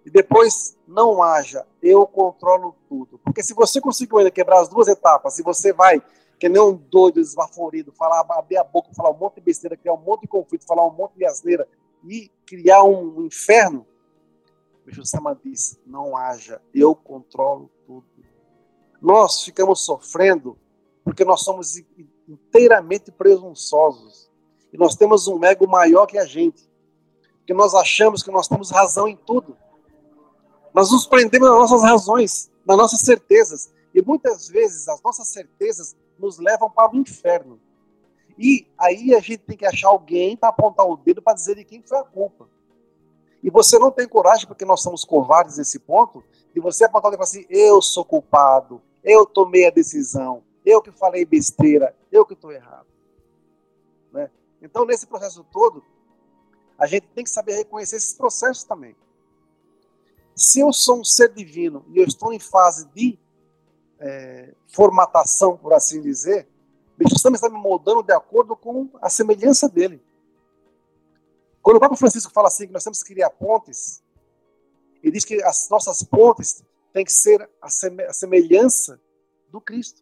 E 0.05 0.09
depois, 0.09 0.77
não 0.87 1.21
haja, 1.21 1.67
eu 1.81 2.07
controlo 2.07 2.75
tudo. 2.87 3.19
Porque 3.19 3.43
se 3.43 3.53
você 3.53 3.81
conseguiu 3.81 4.17
ainda 4.19 4.31
quebrar 4.31 4.61
as 4.61 4.69
duas 4.69 4.87
etapas, 4.87 5.37
e 5.37 5.43
você 5.43 5.73
vai, 5.73 6.01
que 6.39 6.47
nem 6.47 6.61
um 6.61 6.73
doido, 6.75 7.19
esbaforido, 7.19 7.91
falar, 7.91 8.25
abrir 8.29 8.57
a 8.57 8.63
boca, 8.63 8.93
falar 8.93 9.11
um 9.11 9.17
monte 9.17 9.35
de 9.35 9.41
besteira, 9.41 9.75
criar 9.75 9.93
um 9.93 10.01
monte 10.01 10.21
de 10.21 10.27
conflito, 10.27 10.65
falar 10.65 10.85
um 10.85 10.93
monte 10.93 11.15
de 11.15 11.25
asneira, 11.25 11.67
e 12.03 12.31
criar 12.45 12.83
um 12.83 13.25
inferno, 13.25 13.85
o 14.85 15.05
Sama 15.05 15.37
diz, 15.43 15.77
não 15.85 16.15
haja, 16.15 16.61
eu 16.73 16.95
controlo 16.95 17.69
tudo. 17.85 18.05
Nós 19.01 19.43
ficamos 19.43 19.83
sofrendo 19.83 20.57
porque 21.03 21.25
nós 21.25 21.41
somos 21.41 21.75
inteiramente 22.27 23.11
presunçosos 23.11 24.29
e 24.71 24.77
nós 24.77 24.95
temos 24.95 25.27
um 25.27 25.43
ego 25.43 25.67
maior 25.67 26.05
que 26.05 26.17
a 26.17 26.25
gente. 26.25 26.69
Que 27.45 27.53
nós 27.53 27.73
achamos 27.73 28.23
que 28.23 28.31
nós 28.31 28.47
temos 28.47 28.71
razão 28.71 29.07
em 29.07 29.15
tudo. 29.15 29.57
Nós 30.73 30.91
nos 30.91 31.05
prendemos 31.05 31.49
nas 31.49 31.57
nossas 31.57 31.81
razões, 31.81 32.51
nas 32.65 32.77
nossas 32.77 33.01
certezas. 33.01 33.71
E 33.93 34.01
muitas 34.01 34.47
vezes 34.47 34.87
as 34.87 35.01
nossas 35.01 35.27
certezas 35.27 35.95
nos 36.19 36.37
levam 36.37 36.69
para 36.69 36.91
o 36.91 36.97
inferno. 36.97 37.59
E 38.37 38.67
aí 38.77 39.15
a 39.15 39.19
gente 39.19 39.39
tem 39.39 39.57
que 39.57 39.65
achar 39.65 39.89
alguém 39.89 40.37
para 40.37 40.49
apontar 40.49 40.85
o 40.85 40.95
dedo 40.95 41.21
para 41.21 41.33
dizer 41.33 41.55
de 41.55 41.65
quem 41.65 41.81
foi 41.81 41.97
a 41.97 42.03
culpa. 42.03 42.47
E 43.41 43.49
você 43.49 43.79
não 43.79 43.91
tem 43.91 44.07
coragem, 44.07 44.47
porque 44.47 44.65
nós 44.65 44.81
somos 44.81 45.03
covardes 45.03 45.57
nesse 45.57 45.79
ponto, 45.79 46.23
de 46.53 46.59
você 46.59 46.85
apontar 46.85 47.09
o 47.09 47.11
dedo 47.11 47.23
e 47.23 47.25
falar 47.25 47.41
assim: 47.41 47.45
eu 47.49 47.81
sou 47.81 48.05
culpado, 48.05 48.81
eu 49.03 49.25
tomei 49.25 49.67
a 49.67 49.71
decisão, 49.71 50.43
eu 50.65 50.81
que 50.81 50.91
falei 50.91 51.25
besteira, 51.25 51.95
eu 52.11 52.25
que 52.25 52.33
estou 52.33 52.51
errado. 52.51 52.87
Né? 54.11 54.29
Então, 54.61 54.85
nesse 54.85 55.07
processo 55.07 55.43
todo, 55.51 55.83
a 56.77 56.85
gente 56.85 57.07
tem 57.07 57.23
que 57.23 57.29
saber 57.29 57.53
reconhecer 57.53 57.95
esses 57.95 58.13
processos 58.13 58.63
também. 58.63 58.95
Se 60.35 60.59
eu 60.59 60.71
sou 60.71 60.99
um 60.99 61.03
ser 61.03 61.33
divino 61.33 61.83
e 61.89 61.97
eu 61.97 62.05
estou 62.05 62.31
em 62.31 62.39
fase 62.39 62.87
de 62.93 63.17
é, 63.99 64.53
formatação, 64.67 65.57
por 65.57 65.73
assim 65.73 66.01
dizer, 66.01 66.47
Deus 66.97 67.21
também 67.21 67.35
está 67.35 67.49
me 67.49 67.57
moldando 67.57 68.01
de 68.03 68.13
acordo 68.13 68.55
com 68.55 68.89
a 69.01 69.09
semelhança 69.09 69.69
dele. 69.69 70.01
Quando 71.61 71.77
o 71.77 71.79
Papa 71.79 71.95
Francisco 71.95 72.31
fala 72.31 72.47
assim 72.47 72.67
que 72.67 72.73
nós 72.73 72.83
temos 72.83 73.03
que 73.03 73.13
criar 73.13 73.29
pontes, 73.29 74.01
ele 75.03 75.11
diz 75.11 75.25
que 75.25 75.41
as 75.43 75.69
nossas 75.69 76.01
pontes 76.01 76.63
têm 76.91 77.05
que 77.05 77.11
ser 77.11 77.47
a 77.61 78.13
semelhança 78.13 78.99
do 79.49 79.61
Cristo. 79.61 80.01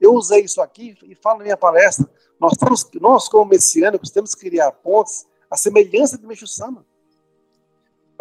Eu 0.00 0.14
usei 0.14 0.44
isso 0.44 0.60
aqui 0.60 0.96
e 1.02 1.14
falo 1.14 1.38
na 1.38 1.44
minha 1.44 1.56
palestra. 1.56 2.10
Nós, 2.38 2.56
temos, 2.56 2.88
nós 2.94 3.28
como 3.28 3.44
messiânicos, 3.44 4.10
temos 4.10 4.34
que 4.34 4.48
criar 4.48 4.72
pontes 4.72 5.26
à 5.50 5.56
semelhança 5.56 6.18
de 6.18 6.26
Meixo 6.26 6.46
Sama. 6.46 6.86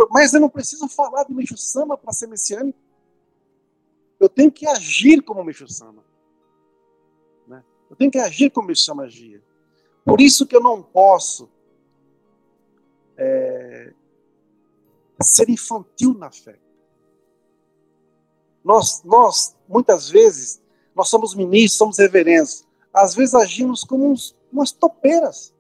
Mas 0.10 0.34
eu 0.34 0.39
não 0.39 0.50
preciso 0.50 0.88
falar 0.88 1.24
de 1.24 1.34
Meixo 1.34 1.58
Sama 1.58 1.98
para 1.98 2.13
ser 2.13 2.28
messiânico. 2.28 2.80
Eu 4.20 4.28
tenho 4.28 4.52
que 4.52 4.68
agir 4.68 5.22
como 5.22 5.44
Meixo 5.44 5.68
Sama. 5.68 6.04
Né? 7.48 7.64
Eu 7.90 7.96
tenho 7.96 8.12
que 8.12 8.20
agir 8.20 8.50
como 8.50 8.68
Meixo 8.68 8.84
Sama 8.84 9.04
agia. 9.04 9.42
Por 10.04 10.20
isso 10.20 10.46
que 10.46 10.56
eu 10.56 10.62
não 10.62 10.82
posso 10.82 11.50
é, 13.18 13.94
ser 15.22 15.50
infantil 15.50 16.14
na 16.14 16.32
fé. 16.32 16.60
Nós, 18.64 19.04
nós, 19.04 19.56
muitas 19.68 20.10
vezes, 20.10 20.62
nós 20.96 21.10
somos 21.10 21.34
ministros, 21.34 21.78
somos 21.78 21.98
reverendos. 21.98 22.68
Às 22.94 23.16
vezes 23.16 23.34
agimos 23.36 23.84
como 23.84 24.12
uns, 24.12 24.36
umas 24.52 24.72
topeiras. 24.72 25.54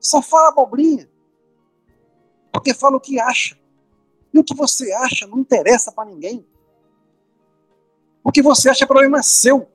Só 0.00 0.20
fala 0.20 0.48
abobrinha. 0.48 1.08
Porque 2.52 2.74
fala 2.74 2.96
o 2.96 3.00
que 3.00 3.20
acha. 3.20 3.58
E 4.32 4.38
o 4.38 4.44
que 4.44 4.54
você 4.54 4.92
acha 4.92 5.26
não 5.26 5.38
interessa 5.38 5.92
para 5.92 6.08
ninguém. 6.08 6.46
O 8.24 8.30
que 8.30 8.42
você 8.42 8.68
acha 8.68 8.84
é 8.84 8.86
problema 8.86 9.22
seu. 9.22 9.68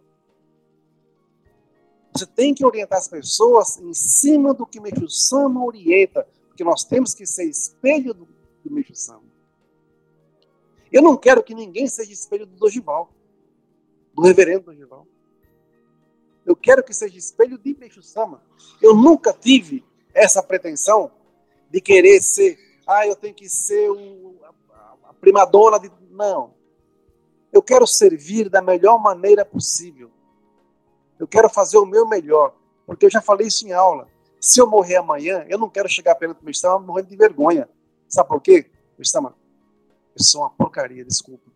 Você 2.13 2.25
tem 2.25 2.53
que 2.53 2.65
orientar 2.65 2.97
as 2.97 3.07
pessoas 3.07 3.77
em 3.77 3.93
cima 3.93 4.53
do 4.53 4.65
que 4.65 4.79
Meixo 4.79 5.07
Sama 5.09 5.63
orienta, 5.63 6.27
porque 6.47 6.63
nós 6.63 6.83
temos 6.83 7.13
que 7.13 7.25
ser 7.25 7.45
espelho 7.45 8.13
do, 8.13 8.27
do 8.63 8.73
Meixo 8.73 8.95
Sama. 8.95 9.23
Eu 10.91 11.01
não 11.01 11.17
quero 11.17 11.43
que 11.43 11.53
ninguém 11.53 11.87
seja 11.87 12.11
espelho 12.11 12.45
do 12.45 12.55
Dogival 12.55 13.11
do 14.17 14.23
reverendo 14.23 14.65
Dorival. 14.65 15.07
Eu 16.43 16.55
quero 16.55 16.83
que 16.83 16.93
seja 16.93 17.15
espelho 17.17 17.57
de 17.57 17.77
Meixo 17.77 18.01
Sama. 18.01 18.41
Eu 18.81 18.95
nunca 18.95 19.31
tive 19.31 19.85
essa 20.11 20.41
pretensão 20.41 21.11
de 21.69 21.79
querer 21.79 22.19
ser, 22.21 22.57
ah, 22.87 23.05
eu 23.05 23.15
tenho 23.15 23.35
que 23.35 23.47
ser 23.47 23.91
o, 23.91 24.39
a, 24.71 24.95
a 25.09 25.13
primadona 25.13 25.79
de. 25.79 25.91
Não. 26.09 26.56
Eu 27.57 27.63
quero 27.63 27.87
servir 27.87 28.49
da 28.49 28.61
melhor 28.61 29.01
maneira 29.01 29.43
possível. 29.43 30.11
Eu 31.17 31.27
quero 31.27 31.49
fazer 31.49 31.79
o 31.79 31.87
meu 31.87 32.07
melhor. 32.07 32.55
Porque 32.85 33.07
eu 33.07 33.09
já 33.09 33.19
falei 33.19 33.47
isso 33.47 33.67
em 33.67 33.71
aula. 33.71 34.07
Se 34.39 34.61
eu 34.61 34.67
morrer 34.67 34.97
amanhã, 34.97 35.43
eu 35.49 35.57
não 35.57 35.67
quero 35.67 35.89
chegar 35.89 36.13
perto 36.13 36.37
do 36.37 36.43
meu 36.43 36.51
estama 36.51 36.77
morrendo 36.77 37.09
de 37.09 37.15
vergonha. 37.15 37.67
Sabe 38.07 38.29
por 38.29 38.39
quê? 38.39 38.69
Estama, 38.99 39.35
eu 40.15 40.23
sou 40.23 40.41
uma 40.41 40.51
porcaria, 40.51 41.03
desculpa. 41.03 41.51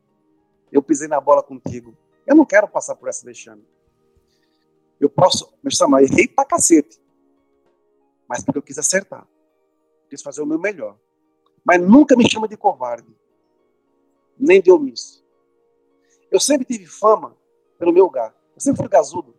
Eu 0.71 0.81
pisei 0.81 1.07
na 1.07 1.21
bola 1.21 1.43
contigo. 1.43 1.95
Eu 2.25 2.35
não 2.35 2.47
quero 2.47 2.67
passar 2.67 2.95
por 2.95 3.07
essa 3.07 3.23
vexame. 3.23 3.63
Eu 4.99 5.07
posso, 5.07 5.53
mas 5.61 5.77
Samuel, 5.77 6.05
errei 6.05 6.27
pra 6.27 6.45
cacete. 6.45 6.99
mas 8.27 8.43
porque 8.43 8.57
eu 8.57 8.63
quis 8.63 8.79
acertar. 8.79 9.27
Quis 10.09 10.23
fazer 10.23 10.41
o 10.41 10.47
meu 10.47 10.57
melhor. 10.57 10.97
Mas 11.63 11.79
nunca 11.79 12.15
me 12.15 12.27
chama 12.27 12.47
de 12.47 12.57
covarde, 12.57 13.15
nem 14.35 14.59
de 14.59 14.71
omisso. 14.71 15.20
Eu 16.31 16.39
sempre 16.39 16.65
tive 16.65 16.87
fama 16.87 17.35
pelo 17.77 17.91
meu 17.91 18.05
lugar. 18.05 18.33
Eu 18.55 18.61
sempre 18.61 18.79
fui 18.79 18.89
gazudo. 18.89 19.35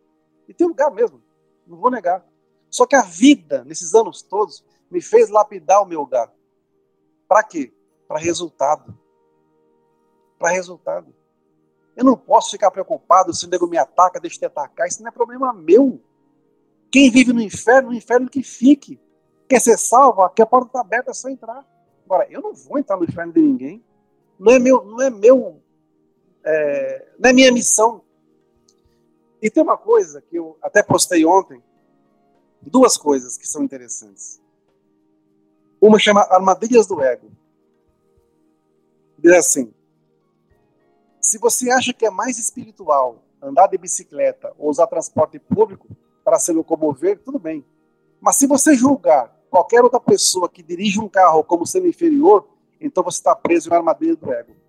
E 0.46 0.52
tem 0.52 0.66
lugar 0.66 0.90
mesmo, 0.90 1.22
não 1.66 1.78
vou 1.78 1.90
negar. 1.90 2.24
Só 2.68 2.86
que 2.86 2.94
a 2.94 3.02
vida, 3.02 3.64
nesses 3.64 3.94
anos 3.94 4.22
todos, 4.22 4.64
me 4.90 5.00
fez 5.00 5.30
lapidar 5.30 5.82
o 5.82 5.86
meu 5.86 6.00
lugar. 6.00 6.32
Para 7.26 7.42
quê? 7.42 7.72
Para 8.06 8.18
resultado. 8.18 8.96
Para 10.38 10.50
resultado. 10.50 11.14
Eu 11.96 12.04
não 12.04 12.16
posso 12.16 12.50
ficar 12.50 12.70
preocupado 12.70 13.34
se 13.34 13.46
o 13.46 13.48
nego 13.48 13.66
me 13.66 13.78
ataca, 13.78 14.20
deixa 14.20 14.38
de 14.38 14.46
atacar. 14.46 14.86
Isso 14.86 15.02
não 15.02 15.08
é 15.08 15.12
problema 15.12 15.52
meu. 15.52 16.02
Quem 16.90 17.10
vive 17.10 17.32
no 17.32 17.40
inferno, 17.40 17.90
no 17.90 17.94
inferno 17.94 18.28
que 18.28 18.42
fique. 18.42 19.00
Quer 19.48 19.60
ser 19.60 19.78
salvo? 19.78 20.22
Aqui 20.22 20.42
a 20.42 20.46
porta 20.46 20.66
está 20.66 20.80
aberta, 20.80 21.10
é 21.10 21.14
só 21.14 21.28
entrar. 21.28 21.66
Agora, 22.04 22.26
eu 22.30 22.42
não 22.42 22.52
vou 22.52 22.78
entrar 22.78 22.96
no 22.96 23.04
inferno 23.04 23.32
de 23.32 23.40
ninguém. 23.40 23.84
Não 24.38 24.52
é 24.52 24.58
meu, 24.58 24.84
não 24.84 25.00
é 25.00 25.08
meu, 25.08 25.61
é, 26.44 27.08
não 27.18 27.30
é 27.30 27.32
minha 27.32 27.52
missão. 27.52 28.02
E 29.40 29.50
tem 29.50 29.62
uma 29.62 29.76
coisa 29.76 30.20
que 30.22 30.36
eu 30.36 30.56
até 30.62 30.82
postei 30.82 31.24
ontem, 31.24 31.62
duas 32.60 32.96
coisas 32.96 33.36
que 33.36 33.46
são 33.46 33.62
interessantes. 33.62 34.40
Uma 35.80 35.98
chama 35.98 36.20
Armadilhas 36.30 36.86
do 36.86 37.02
Ego. 37.02 37.30
Diz 39.18 39.32
assim: 39.32 39.74
se 41.20 41.38
você 41.38 41.70
acha 41.70 41.92
que 41.92 42.06
é 42.06 42.10
mais 42.10 42.38
espiritual 42.38 43.22
andar 43.40 43.66
de 43.66 43.76
bicicleta 43.76 44.52
ou 44.56 44.70
usar 44.70 44.86
transporte 44.86 45.38
público 45.38 45.88
para 46.24 46.38
se 46.38 46.52
locomover, 46.52 47.18
tudo 47.18 47.38
bem. 47.38 47.64
Mas 48.20 48.36
se 48.36 48.46
você 48.46 48.74
julgar 48.74 49.36
qualquer 49.50 49.82
outra 49.82 49.98
pessoa 49.98 50.48
que 50.48 50.62
dirige 50.62 51.00
um 51.00 51.08
carro 51.08 51.42
como 51.42 51.66
sendo 51.66 51.88
inferior, 51.88 52.48
então 52.80 53.02
você 53.02 53.18
está 53.18 53.34
preso 53.34 53.68
na 53.68 53.76
armadilha 53.76 54.14
do 54.14 54.32
ego. 54.32 54.61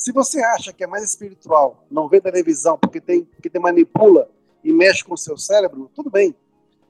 Se 0.00 0.12
você 0.12 0.42
acha 0.42 0.72
que 0.72 0.82
é 0.82 0.86
mais 0.86 1.04
espiritual 1.04 1.84
não 1.90 2.08
ver 2.08 2.22
televisão 2.22 2.78
porque 2.78 3.02
tem 3.02 3.22
porque 3.22 3.50
te 3.50 3.58
manipula 3.58 4.30
e 4.64 4.72
mexe 4.72 5.04
com 5.04 5.12
o 5.12 5.18
seu 5.18 5.36
cérebro, 5.36 5.90
tudo 5.94 6.08
bem. 6.08 6.34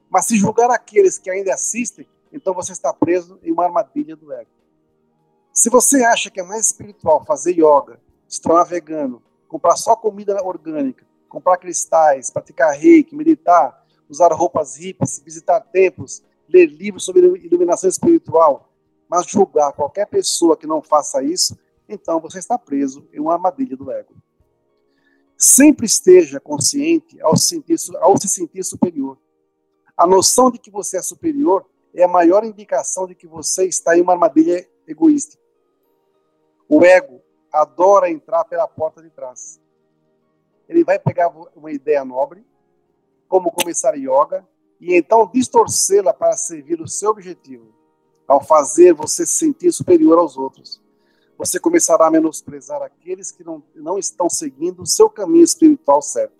Mas 0.09 0.27
se 0.27 0.37
julgar 0.37 0.71
aqueles 0.71 1.17
que 1.17 1.29
ainda 1.29 1.53
assistem, 1.53 2.07
então 2.31 2.53
você 2.53 2.71
está 2.71 2.93
preso 2.93 3.37
em 3.43 3.51
uma 3.51 3.65
armadilha 3.65 4.15
do 4.15 4.31
ego. 4.31 4.49
Se 5.51 5.69
você 5.69 6.05
acha 6.05 6.31
que 6.31 6.39
é 6.39 6.43
mais 6.43 6.67
espiritual 6.67 7.25
fazer 7.25 7.51
yoga, 7.51 7.99
se 8.29 8.39
tornar 8.39 8.63
vegano, 8.63 9.21
comprar 9.45 9.75
só 9.75 9.93
comida 9.93 10.41
orgânica, 10.41 11.05
comprar 11.27 11.57
cristais, 11.57 12.29
praticar 12.29 12.73
reiki, 12.73 13.13
meditar, 13.13 13.85
usar 14.07 14.31
roupas 14.31 14.77
hippies, 14.77 15.19
visitar 15.19 15.59
templos, 15.59 16.23
ler 16.47 16.65
livros 16.65 17.03
sobre 17.03 17.25
iluminação 17.39 17.89
espiritual, 17.89 18.71
mas 19.09 19.25
julgar 19.25 19.73
qualquer 19.73 20.07
pessoa 20.07 20.55
que 20.55 20.65
não 20.65 20.81
faça 20.81 21.21
isso, 21.21 21.59
então 21.93 22.19
você 22.19 22.39
está 22.39 22.57
preso 22.57 23.07
em 23.13 23.19
uma 23.19 23.33
armadilha 23.33 23.75
do 23.75 23.91
ego. 23.91 24.15
Sempre 25.37 25.85
esteja 25.85 26.39
consciente 26.39 27.19
ao, 27.21 27.35
sentir, 27.35 27.75
ao 27.99 28.19
se 28.19 28.27
sentir 28.27 28.63
superior. 28.63 29.17
A 29.97 30.05
noção 30.05 30.51
de 30.51 30.59
que 30.59 30.71
você 30.71 30.97
é 30.97 31.01
superior 31.01 31.65
é 31.93 32.03
a 32.03 32.07
maior 32.07 32.43
indicação 32.43 33.05
de 33.05 33.15
que 33.15 33.27
você 33.27 33.65
está 33.65 33.97
em 33.97 34.01
uma 34.01 34.13
armadilha 34.13 34.67
egoísta. 34.87 35.37
O 36.67 36.85
ego 36.85 37.21
adora 37.51 38.09
entrar 38.09 38.45
pela 38.45 38.67
porta 38.67 39.01
de 39.01 39.09
trás. 39.09 39.59
Ele 40.69 40.83
vai 40.83 40.97
pegar 40.97 41.29
uma 41.55 41.71
ideia 41.71 42.05
nobre, 42.05 42.45
como 43.27 43.51
começar 43.51 43.95
yoga, 43.95 44.47
e 44.79 44.95
então 44.95 45.29
distorcê-la 45.31 46.13
para 46.13 46.33
servir 46.33 46.79
o 46.81 46.87
seu 46.87 47.11
objetivo. 47.11 47.73
Ao 48.27 48.41
fazer 48.41 48.93
você 48.93 49.25
se 49.25 49.33
sentir 49.33 49.71
superior 49.73 50.17
aos 50.17 50.37
outros, 50.37 50.81
você 51.41 51.59
começará 51.59 52.05
a 52.05 52.11
menosprezar 52.11 52.83
aqueles 52.83 53.31
que 53.31 53.43
não, 53.43 53.63
não 53.73 53.97
estão 53.97 54.29
seguindo 54.29 54.83
o 54.83 54.85
seu 54.85 55.09
caminho 55.09 55.43
espiritual 55.43 55.99
certo. 55.99 56.35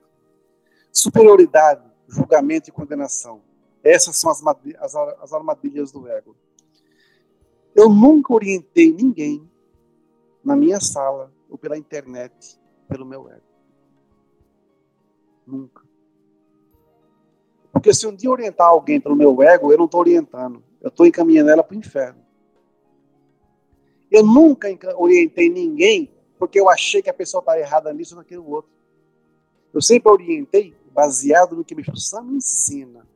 Superioridade, 0.91 1.81
julgamento 2.07 2.69
e 2.69 2.71
condenação. 2.71 3.41
Essas 3.83 4.17
são 4.17 4.29
as, 4.29 4.43
as, 4.79 4.95
as 4.95 5.33
armadilhas 5.33 5.91
do 5.91 6.07
ego. 6.07 6.35
Eu 7.73 7.89
nunca 7.89 8.31
orientei 8.31 8.93
ninguém 8.93 9.49
na 10.43 10.55
minha 10.55 10.79
sala 10.79 11.33
ou 11.49 11.57
pela 11.57 11.75
internet 11.75 12.59
pelo 12.87 13.03
meu 13.03 13.27
ego. 13.27 13.41
Nunca. 15.47 15.81
Porque 17.71 17.91
se 17.91 18.05
um 18.05 18.15
dia 18.15 18.29
orientar 18.29 18.67
alguém 18.67 19.01
pelo 19.01 19.15
meu 19.15 19.41
ego, 19.41 19.71
eu 19.71 19.79
não 19.79 19.85
estou 19.85 20.01
orientando. 20.01 20.63
Eu 20.79 20.89
estou 20.89 21.07
encaminhando 21.07 21.49
ela 21.49 21.63
para 21.63 21.75
o 21.75 21.79
inferno. 21.79 22.21
Eu 24.11 24.23
nunca 24.23 24.67
orientei 24.97 25.49
ninguém 25.49 26.11
porque 26.37 26.59
eu 26.59 26.69
achei 26.69 27.01
que 27.01 27.09
a 27.09 27.13
pessoa 27.13 27.39
está 27.39 27.57
errada 27.57 27.93
nisso 27.93 28.13
ou 28.13 28.19
naquilo 28.19 28.49
outro. 28.49 28.69
Eu 29.73 29.81
sempre 29.81 30.11
orientei 30.11 30.75
baseado 30.91 31.55
no 31.55 31.63
que 31.63 31.73
meu 31.73 31.81
Espírito 31.81 32.23
me 32.23 32.35
ensina. 32.35 33.07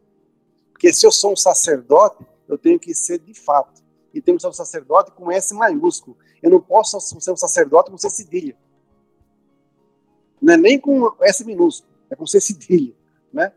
Porque 0.71 0.93
se 0.93 1.05
eu 1.05 1.11
sou 1.11 1.33
um 1.33 1.35
sacerdote, 1.35 2.25
eu 2.47 2.57
tenho 2.57 2.79
que 2.79 2.93
ser 2.93 3.19
de 3.19 3.33
fato. 3.33 3.83
E 4.13 4.21
tenho 4.21 4.37
que 4.37 4.41
ser 4.41 4.47
um 4.47 4.53
sacerdote 4.53 5.11
com 5.11 5.29
S 5.29 5.53
maiúsculo. 5.53 6.15
Eu 6.41 6.49
não 6.49 6.61
posso 6.61 6.99
ser 7.01 7.31
um 7.31 7.35
sacerdote 7.35 7.91
com 7.91 7.97
C 7.97 8.09
cedilha. 8.09 8.55
Não 10.41 10.53
é 10.53 10.57
nem 10.57 10.79
com 10.79 11.11
S 11.21 11.43
minúsculo, 11.43 11.91
é 12.09 12.15
com 12.15 12.25
C 12.25 12.39
cedilha. 12.39 12.93
Né? 13.33 13.51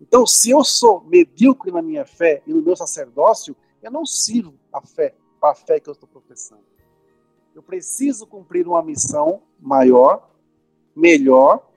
Então, 0.00 0.26
se 0.26 0.50
eu 0.50 0.64
sou 0.64 1.02
medíocre 1.02 1.70
na 1.70 1.82
minha 1.82 2.06
fé 2.06 2.42
e 2.46 2.52
no 2.52 2.62
meu 2.62 2.76
sacerdócio, 2.76 3.56
eu 3.82 3.90
não 3.90 4.06
sirvo 4.06 4.54
a 4.72 4.80
fé 4.80 5.14
para 5.40 5.50
a 5.50 5.54
fé 5.54 5.80
que 5.80 5.88
eu 5.88 5.92
estou 5.92 6.08
professando. 6.08 6.62
Eu 7.58 7.62
preciso 7.64 8.24
cumprir 8.24 8.68
uma 8.68 8.80
missão 8.80 9.42
maior, 9.58 10.30
melhor, 10.94 11.68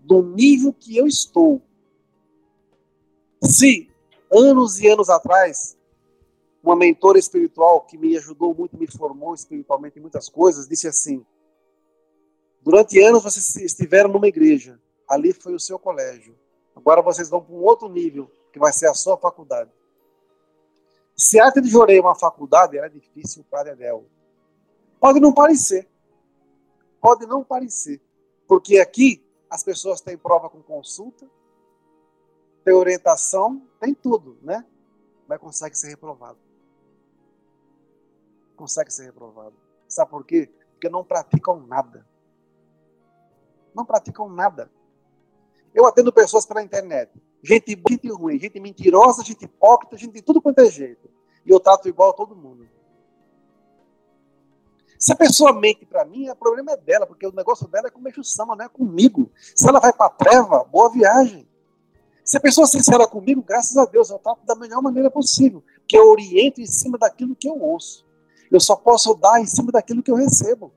do 0.00 0.22
nível 0.22 0.72
que 0.72 0.96
eu 0.96 1.06
estou. 1.06 1.60
Se 3.42 3.90
anos 4.32 4.80
e 4.80 4.88
anos 4.88 5.10
atrás, 5.10 5.76
uma 6.62 6.74
mentora 6.74 7.18
espiritual 7.18 7.82
que 7.82 7.98
me 7.98 8.16
ajudou 8.16 8.54
muito, 8.54 8.78
me 8.78 8.86
formou 8.86 9.34
espiritualmente 9.34 9.98
em 9.98 10.00
muitas 10.00 10.26
coisas, 10.26 10.66
disse 10.66 10.88
assim: 10.88 11.22
Durante 12.62 12.98
anos 13.02 13.22
vocês 13.22 13.56
estiveram 13.56 14.08
numa 14.08 14.28
igreja, 14.28 14.80
ali 15.06 15.34
foi 15.34 15.54
o 15.54 15.60
seu 15.60 15.78
colégio. 15.78 16.34
Agora 16.74 17.02
vocês 17.02 17.28
vão 17.28 17.42
para 17.42 17.54
um 17.54 17.62
outro 17.62 17.90
nível, 17.90 18.30
que 18.50 18.58
vai 18.58 18.72
ser 18.72 18.88
a 18.88 18.94
sua 18.94 19.18
faculdade. 19.18 19.70
Se 21.14 21.38
Arte 21.38 21.60
de 21.60 21.68
Jorei 21.68 21.98
é 21.98 22.00
uma 22.00 22.14
faculdade, 22.14 22.78
era 22.78 22.88
difícil 22.88 23.44
para 23.50 23.72
Edel. 23.72 24.06
Pode 25.06 25.20
não 25.20 25.32
parecer. 25.32 25.88
Pode 27.00 27.26
não 27.26 27.44
parecer. 27.44 28.02
Porque 28.48 28.80
aqui 28.80 29.24
as 29.48 29.62
pessoas 29.62 30.00
têm 30.00 30.18
prova 30.18 30.50
com 30.50 30.60
consulta, 30.60 31.30
tem 32.64 32.74
orientação, 32.74 33.64
tem 33.78 33.94
tudo, 33.94 34.36
né? 34.42 34.66
Mas 35.28 35.38
consegue 35.38 35.78
ser 35.78 35.90
reprovado. 35.90 36.40
Consegue 38.56 38.92
ser 38.92 39.04
reprovado. 39.04 39.54
Sabe 39.86 40.10
por 40.10 40.26
quê? 40.26 40.50
Porque 40.72 40.88
não 40.88 41.04
praticam 41.04 41.64
nada. 41.64 42.04
Não 43.72 43.84
praticam 43.84 44.28
nada. 44.28 44.68
Eu 45.72 45.86
atendo 45.86 46.12
pessoas 46.12 46.44
pela 46.44 46.64
internet. 46.64 47.12
Gente, 47.44 47.80
gente 47.88 48.08
ruim, 48.10 48.40
gente 48.40 48.58
mentirosa, 48.58 49.22
gente 49.22 49.44
hipócrita, 49.44 49.96
gente 49.96 50.14
de 50.14 50.22
tudo 50.22 50.42
quanto 50.42 50.58
é 50.62 50.68
jeito. 50.68 51.08
E 51.44 51.50
eu 51.50 51.60
trato 51.60 51.88
igual 51.88 52.10
a 52.10 52.12
todo 52.12 52.34
mundo. 52.34 52.68
Se 54.98 55.12
a 55.12 55.16
pessoa 55.16 55.52
mente 55.52 55.84
para 55.84 56.04
mim, 56.04 56.28
o 56.28 56.36
problema 56.36 56.72
é 56.72 56.76
dela, 56.76 57.06
porque 57.06 57.26
o 57.26 57.32
negócio 57.32 57.68
dela 57.68 57.88
é 57.88 57.90
com 57.90 58.00
o 58.00 58.24
Sama, 58.24 58.56
não 58.56 58.64
é 58.64 58.68
comigo. 58.68 59.30
Se 59.54 59.68
ela 59.68 59.80
vai 59.80 59.92
para 59.92 60.06
a 60.06 60.10
treva, 60.10 60.64
boa 60.64 60.90
viagem. 60.90 61.46
Se 62.24 62.36
a 62.36 62.40
pessoa 62.40 62.64
é 62.64 62.68
sincera 62.68 63.06
comigo, 63.06 63.42
graças 63.42 63.76
a 63.76 63.84
Deus, 63.84 64.10
eu 64.10 64.18
trato 64.18 64.44
da 64.44 64.54
melhor 64.54 64.82
maneira 64.82 65.10
possível, 65.10 65.62
que 65.86 65.96
eu 65.96 66.08
oriento 66.08 66.60
em 66.60 66.66
cima 66.66 66.98
daquilo 66.98 67.36
que 67.36 67.48
eu 67.48 67.60
ouço. 67.60 68.04
Eu 68.50 68.58
só 68.58 68.74
posso 68.74 69.14
dar 69.14 69.40
em 69.40 69.46
cima 69.46 69.70
daquilo 69.70 70.02
que 70.02 70.10
eu 70.10 70.16
recebo. 70.16 70.72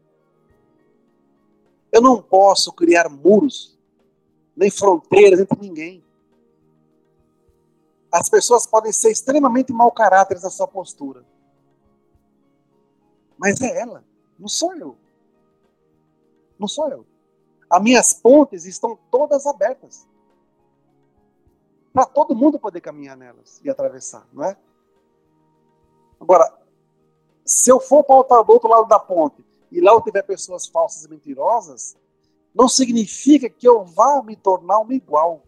Eu 1.91 2.01
não 2.01 2.21
posso 2.21 2.71
criar 2.71 3.09
muros, 3.09 3.77
nem 4.55 4.69
fronteiras 4.69 5.39
entre 5.39 5.59
ninguém. 5.59 6.03
As 8.11 8.29
pessoas 8.29 8.67
podem 8.67 8.91
ser 8.91 9.11
extremamente 9.11 9.71
mau 9.71 9.91
caráter 9.91 10.39
na 10.41 10.49
sua 10.49 10.67
postura. 10.67 11.25
Mas 13.37 13.61
é 13.61 13.79
ela, 13.79 14.03
não 14.39 14.47
sou 14.47 14.75
eu. 14.75 14.97
Não 16.57 16.67
sou 16.67 16.89
eu. 16.89 17.05
As 17.69 17.81
minhas 17.81 18.13
pontes 18.13 18.65
estão 18.65 18.97
todas 19.11 19.45
abertas 19.45 20.07
para 21.93 22.05
todo 22.05 22.35
mundo 22.35 22.59
poder 22.59 22.81
caminhar 22.81 23.17
nelas 23.17 23.59
e 23.63 23.69
atravessar, 23.69 24.27
não 24.31 24.43
é? 24.43 24.57
Agora, 26.19 26.51
se 27.45 27.69
eu 27.69 27.79
for 27.79 28.03
para 28.03 28.41
o 28.41 28.51
outro 28.51 28.69
lado 28.69 28.87
da 28.87 28.99
ponte 28.99 29.43
e 29.71 29.81
lá 29.81 29.91
eu 29.91 30.01
tiver 30.01 30.23
pessoas 30.23 30.67
falsas 30.67 31.03
e 31.03 31.09
mentirosas, 31.09 31.97
não 32.53 32.67
significa 32.67 33.49
que 33.49 33.67
eu 33.67 33.83
vá 33.83 34.21
me 34.23 34.35
tornar 34.35 34.79
um 34.79 34.91
igual. 34.91 35.43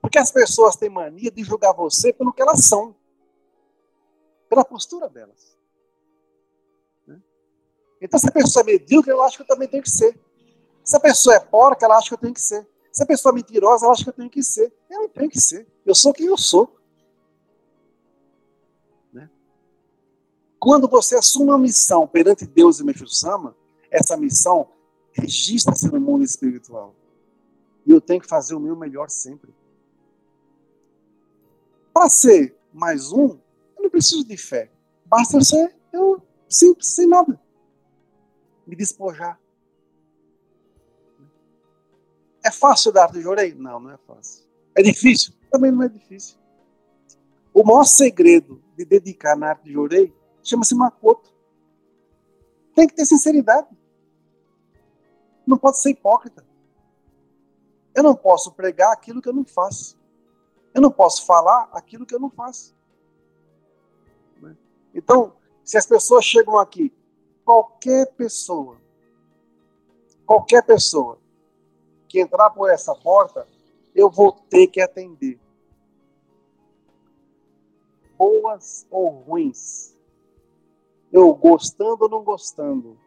Porque 0.00 0.18
as 0.18 0.30
pessoas 0.30 0.76
têm 0.76 0.88
mania 0.88 1.30
de 1.30 1.42
julgar 1.42 1.72
você 1.72 2.12
pelo 2.12 2.32
que 2.32 2.42
elas 2.42 2.64
são, 2.64 2.94
pela 4.48 4.64
postura 4.64 5.08
delas. 5.08 5.55
Então, 8.06 8.20
se 8.20 8.28
a 8.28 8.32
pessoa 8.32 8.62
é 8.62 8.66
medíocre, 8.66 9.10
ela 9.10 9.26
acha 9.26 9.36
que 9.36 9.42
eu 9.42 9.46
também 9.46 9.66
tenho 9.66 9.82
que 9.82 9.90
ser. 9.90 10.16
Se 10.84 10.96
a 10.96 11.00
pessoa 11.00 11.34
é 11.34 11.40
porca, 11.40 11.84
ela 11.84 11.98
acha 11.98 12.08
que 12.08 12.14
eu 12.14 12.18
tenho 12.18 12.32
que 12.32 12.40
ser. 12.40 12.64
Se 12.92 13.02
a 13.02 13.06
pessoa 13.06 13.32
é 13.32 13.34
mentirosa, 13.34 13.84
ela 13.84 13.92
acha 13.92 14.04
que 14.04 14.10
eu 14.10 14.14
tenho 14.14 14.30
que 14.30 14.44
ser. 14.44 14.72
Eu 14.88 15.00
não 15.00 15.08
tenho 15.08 15.28
que 15.28 15.40
ser. 15.40 15.66
Eu 15.84 15.92
sou 15.92 16.14
quem 16.14 16.26
eu 16.26 16.38
sou. 16.38 16.72
Né? 19.12 19.28
Quando 20.60 20.86
você 20.86 21.16
assume 21.16 21.50
uma 21.50 21.58
missão 21.58 22.06
perante 22.06 22.46
Deus 22.46 22.78
e 22.78 22.84
Mefisama, 22.84 23.56
essa 23.90 24.16
missão 24.16 24.68
registra-se 25.10 25.90
no 25.90 26.00
mundo 26.00 26.22
espiritual. 26.22 26.94
E 27.84 27.90
eu 27.90 28.00
tenho 28.00 28.20
que 28.20 28.28
fazer 28.28 28.54
o 28.54 28.60
meu 28.60 28.76
melhor 28.76 29.10
sempre. 29.10 29.52
Para 31.92 32.08
ser 32.08 32.56
mais 32.72 33.10
um, 33.10 33.30
eu 33.76 33.82
não 33.82 33.90
preciso 33.90 34.24
de 34.24 34.36
fé. 34.36 34.70
Basta 35.06 35.40
ser 35.40 35.74
eu 35.92 36.22
simples, 36.48 36.94
sem 36.94 37.08
nada. 37.08 37.44
Me 38.66 38.74
despojar. 38.74 39.40
É 42.44 42.50
fácil 42.50 42.92
dar 42.92 43.10
de 43.10 43.20
jorei? 43.20 43.54
Não, 43.54 43.80
não 43.80 43.90
é 43.90 43.98
fácil. 43.98 44.46
É 44.74 44.82
difícil? 44.82 45.34
Também 45.50 45.70
não 45.70 45.82
é 45.82 45.88
difícil. 45.88 46.38
O 47.52 47.64
maior 47.64 47.84
segredo 47.84 48.62
de 48.76 48.84
dedicar 48.84 49.36
na 49.36 49.48
arte 49.48 49.64
de 49.64 49.72
jorei 49.72 50.14
chama-se 50.42 50.74
macoto. 50.74 51.34
Tem 52.74 52.86
que 52.86 52.94
ter 52.94 53.06
sinceridade. 53.06 53.68
Não 55.46 55.56
pode 55.56 55.80
ser 55.80 55.90
hipócrita. 55.90 56.44
Eu 57.94 58.02
não 58.02 58.14
posso 58.14 58.52
pregar 58.52 58.92
aquilo 58.92 59.22
que 59.22 59.28
eu 59.28 59.32
não 59.32 59.44
faço. 59.44 59.98
Eu 60.74 60.82
não 60.82 60.90
posso 60.90 61.24
falar 61.24 61.70
aquilo 61.72 62.04
que 62.04 62.14
eu 62.14 62.20
não 62.20 62.28
faço. 62.28 62.76
Né? 64.42 64.54
Então, 64.94 65.34
se 65.64 65.78
as 65.78 65.86
pessoas 65.86 66.24
chegam 66.24 66.58
aqui, 66.58 66.92
qualquer 67.46 68.12
pessoa, 68.14 68.76
qualquer 70.26 70.66
pessoa 70.66 71.16
que 72.08 72.20
entrar 72.20 72.50
por 72.50 72.68
essa 72.68 72.92
porta, 72.92 73.46
eu 73.94 74.10
vou 74.10 74.32
ter 74.32 74.66
que 74.66 74.80
atender. 74.80 75.38
Boas 78.18 78.84
ou 78.90 79.08
ruins. 79.08 79.96
Eu 81.12 81.32
gostando 81.34 82.04
ou 82.04 82.08
não 82.08 82.24
gostando. 82.24 82.98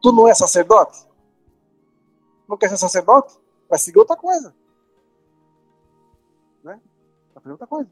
Tu 0.00 0.12
não 0.12 0.28
é 0.28 0.34
sacerdote? 0.34 1.06
Não 2.46 2.56
quer 2.56 2.68
ser 2.68 2.76
sacerdote? 2.76 3.36
Vai 3.68 3.78
seguir 3.78 3.98
outra 3.98 4.16
coisa. 4.16 4.54
Né? 6.62 6.80
Vai 7.34 7.42
fazer 7.42 7.52
outra 7.52 7.66
coisa. 7.66 7.90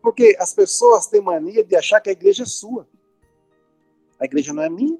Porque 0.00 0.36
as 0.40 0.54
pessoas 0.54 1.06
têm 1.06 1.20
mania 1.20 1.62
de 1.62 1.76
achar 1.76 2.00
que 2.00 2.08
a 2.08 2.12
igreja 2.12 2.44
é 2.44 2.46
sua. 2.46 2.88
A 4.20 4.26
igreja 4.26 4.52
não 4.52 4.62
é 4.62 4.68
minha. 4.68 4.98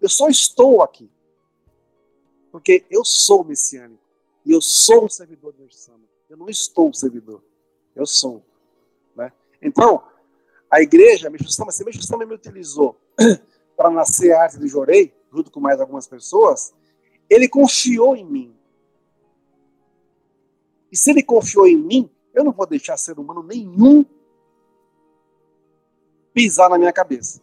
Eu 0.00 0.08
só 0.08 0.28
estou 0.28 0.82
aqui. 0.82 1.10
Porque 2.52 2.84
eu 2.88 3.04
sou 3.04 3.42
messiânico. 3.42 4.00
E 4.46 4.52
eu 4.52 4.60
sou 4.60 5.06
um 5.06 5.08
servidor 5.08 5.52
do 5.52 5.70
Sama. 5.72 6.04
Eu 6.30 6.36
não 6.36 6.48
estou 6.48 6.88
um 6.88 6.92
servidor. 6.92 7.42
Eu 7.96 8.06
sou. 8.06 8.42
Né? 9.16 9.32
Então, 9.60 10.04
a 10.70 10.80
igreja, 10.80 11.26
a 11.26 11.30
Meshustama, 11.30 11.72
se 11.72 11.82
a 11.82 11.86
Meshustama 11.86 12.24
me 12.24 12.34
utilizou 12.34 12.96
para 13.76 13.90
nascer 13.90 14.32
a 14.32 14.42
arte 14.42 14.58
de 14.58 14.68
Jorei, 14.68 15.12
junto 15.32 15.50
com 15.50 15.58
mais 15.58 15.80
algumas 15.80 16.06
pessoas, 16.06 16.72
ele 17.28 17.48
confiou 17.48 18.14
em 18.14 18.24
mim. 18.24 18.54
E 20.90 20.96
se 20.96 21.10
ele 21.10 21.22
confiou 21.22 21.66
em 21.66 21.76
mim, 21.76 22.10
eu 22.32 22.44
não 22.44 22.52
vou 22.52 22.66
deixar 22.66 22.96
ser 22.96 23.18
humano 23.18 23.42
nenhum 23.42 24.04
pisar 26.32 26.70
na 26.70 26.78
minha 26.78 26.92
cabeça. 26.92 27.42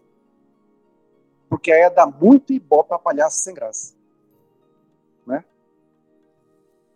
Porque 1.56 1.72
aí 1.72 1.82
é 1.82 1.90
dar 1.90 2.06
muito 2.06 2.52
ibope 2.52 2.90
para 2.90 3.00
palhaço 3.00 3.40
sem 3.40 3.54
graça. 3.54 3.94
Né? 5.26 5.44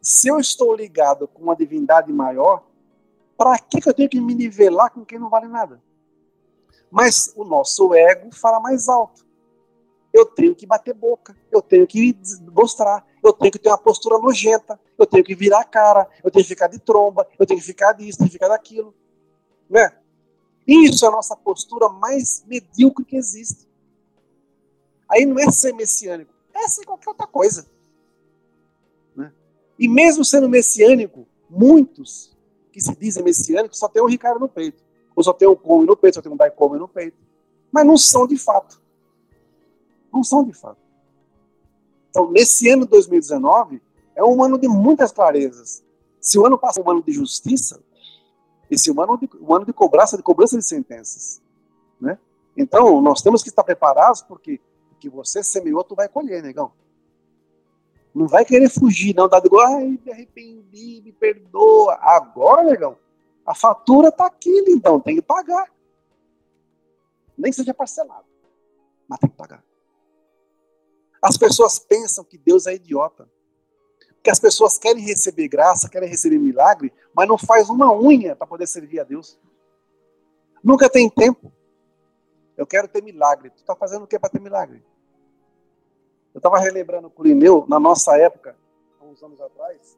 Se 0.02 0.28
eu 0.28 0.40
estou 0.40 0.76
ligado 0.76 1.28
com 1.28 1.44
uma 1.44 1.56
divindade 1.56 2.12
maior, 2.12 2.64
para 3.38 3.58
que, 3.58 3.80
que 3.80 3.90
eu 3.90 3.94
tenho 3.94 4.10
que 4.10 4.20
me 4.20 4.36
nivelar 4.36 4.92
com 4.92 5.06
quem 5.06 5.18
não 5.18 5.30
vale 5.30 5.48
nada? 5.48 5.82
Mas 6.92 7.32
o 7.36 7.46
nosso 7.46 7.94
ego 7.94 8.36
fala 8.36 8.60
mais 8.60 8.90
alto 8.90 9.30
eu 10.14 10.26
tenho 10.26 10.56
que 10.56 10.66
bater 10.66 10.94
boca, 10.94 11.36
eu 11.52 11.62
tenho 11.62 11.86
que 11.86 12.18
mostrar, 12.52 13.06
eu 13.24 13.32
tenho 13.32 13.52
que 13.52 13.60
ter 13.60 13.70
uma 13.70 13.78
postura 13.78 14.18
nojenta, 14.18 14.80
eu 14.98 15.06
tenho 15.06 15.24
que 15.24 15.36
virar 15.36 15.62
a 15.62 15.64
cara, 15.64 16.08
eu 16.24 16.32
tenho 16.32 16.44
que 16.44 16.50
ficar 16.50 16.68
de 16.68 16.80
tromba, 16.80 17.28
eu 17.38 17.46
tenho 17.46 17.60
que 17.60 17.66
ficar 17.66 17.94
disso, 17.94 18.18
tenho 18.18 18.30
que 18.30 18.34
ficar 18.34 18.48
daquilo. 18.48 18.94
Né? 19.70 19.92
Isso 20.68 21.06
é 21.06 21.08
a 21.08 21.12
nossa 21.12 21.36
postura 21.36 21.90
mais 21.90 22.44
medíocre 22.48 23.06
que 23.06 23.16
existe. 23.16 23.69
Aí 25.10 25.26
não 25.26 25.40
é 25.40 25.50
ser 25.50 25.74
messiânico, 25.74 26.34
é 26.54 26.68
ser 26.68 26.86
qualquer 26.86 27.10
outra 27.10 27.26
coisa. 27.26 27.66
Né? 29.16 29.34
E 29.78 29.88
mesmo 29.88 30.24
sendo 30.24 30.48
messiânico, 30.48 31.28
muitos 31.50 32.38
que 32.72 32.80
se 32.80 32.96
dizem 32.96 33.24
messiânicos 33.24 33.80
só 33.80 33.88
tem 33.88 34.02
um 34.02 34.08
Ricardo 34.08 34.40
no 34.40 34.48
peito. 34.48 34.84
Ou 35.16 35.24
só 35.24 35.34
tem 35.34 35.48
um 35.48 35.56
Come 35.56 35.86
no 35.86 35.98
peito, 35.98 36.16
só 36.16 36.22
tem 36.22 36.32
um 36.32 36.38
Daikome 36.38 36.78
no 36.78 36.88
peito. 36.88 37.18
Mas 37.72 37.86
não 37.86 37.98
são 37.98 38.28
de 38.28 38.38
fato. 38.38 38.82
Não 40.14 40.24
são 40.24 40.44
de 40.44 40.54
fato. 40.54 40.80
Então, 42.10 42.32
nesse 42.32 42.70
ano 42.70 42.86
2019, 42.86 43.82
é 44.16 44.24
um 44.24 44.44
ano 44.44 44.58
de 44.58 44.68
muitas 44.68 45.12
clarezas. 45.12 45.84
Se 46.20 46.38
o 46.38 46.46
ano 46.46 46.58
passado 46.58 46.84
é 46.84 46.88
um 46.88 46.92
ano 46.92 47.04
de 47.04 47.12
justiça, 47.12 47.82
esse 48.70 48.90
é 48.90 48.94
ano 48.94 49.18
de, 49.18 49.30
um 49.42 49.54
ano 49.54 49.66
de 49.66 49.74
cobrança, 49.74 50.18
de 50.18 50.24
cobrança 50.24 50.58
de 50.58 50.64
sentenças. 50.64 51.42
Né? 52.00 52.18
Então, 52.56 53.02
nós 53.02 53.22
temos 53.22 53.42
que 53.44 53.50
estar 53.50 53.64
preparados, 53.64 54.22
porque 54.22 54.60
que 55.00 55.10
você 55.10 55.44
semeou, 55.44 55.84
tu 55.84 55.96
vai 55.96 56.08
colher, 56.08 56.44
negão. 56.44 56.72
Não 58.14 58.28
vai 58.28 58.44
querer 58.44 58.70
fugir, 58.70 59.16
não. 59.16 59.28
Dá 59.28 59.42
igual, 59.44 59.66
ai, 59.66 60.00
me 60.04 60.12
arrependi, 60.12 61.02
me 61.04 61.12
perdoa. 61.12 61.96
Agora, 62.02 62.64
negão, 62.64 62.98
a 63.46 63.56
fatura 63.56 64.10
está 64.10 64.26
aqui, 64.26 64.64
então, 64.68 65.00
tem 65.00 65.16
que 65.16 65.22
pagar. 65.22 65.72
Nem 67.38 67.52
seja 67.52 67.74
parcelado, 67.74 68.26
mas 69.08 69.20
tem 69.20 69.30
que 69.30 69.36
pagar. 69.36 69.64
As 71.22 71.38
pessoas 71.38 71.80
pensam 71.80 72.24
que 72.24 72.38
Deus 72.38 72.66
é 72.66 72.76
idiota. 72.76 73.30
Que 74.22 74.30
as 74.30 74.40
pessoas 74.40 74.78
querem 74.78 75.04
receber 75.04 75.48
graça, 75.48 75.90
querem 75.90 76.10
receber 76.10 76.38
milagre, 76.38 76.92
mas 77.14 77.28
não 77.28 77.38
faz 77.38 77.70
uma 77.70 77.94
unha 77.94 78.36
para 78.36 78.48
poder 78.48 78.68
servir 78.68 79.00
a 79.00 79.04
Deus. 79.04 79.40
Nunca 80.64 80.90
tem 80.90 81.10
tempo. 81.10 81.52
Eu 82.60 82.68
quero 82.68 82.88
ter 82.88 83.02
milagre. 83.02 83.50
Tu 83.52 83.62
está 83.62 83.74
fazendo 83.74 84.04
o 84.04 84.08
que 84.08 84.20
para 84.20 84.30
ter 84.30 84.42
milagre? 84.42 84.84
Eu 86.34 86.40
estava 86.40 86.60
relembrando 86.60 87.12
o 87.16 87.26
Irineu, 87.26 87.66
na 87.68 87.80
nossa 87.80 88.18
época, 88.18 88.56
há 89.00 89.06
uns 89.06 89.24
anos 89.24 89.40
atrás, 89.40 89.98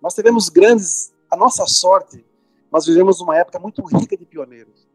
nós 0.00 0.14
tivemos 0.14 0.48
grandes. 0.48 1.12
A 1.30 1.36
nossa 1.36 1.66
sorte, 1.66 2.24
nós 2.70 2.84
vivemos 2.84 3.22
uma 3.22 3.36
época 3.38 3.58
muito 3.58 3.82
rica 3.82 4.16
de 4.16 4.26
pioneiros. 4.26 4.86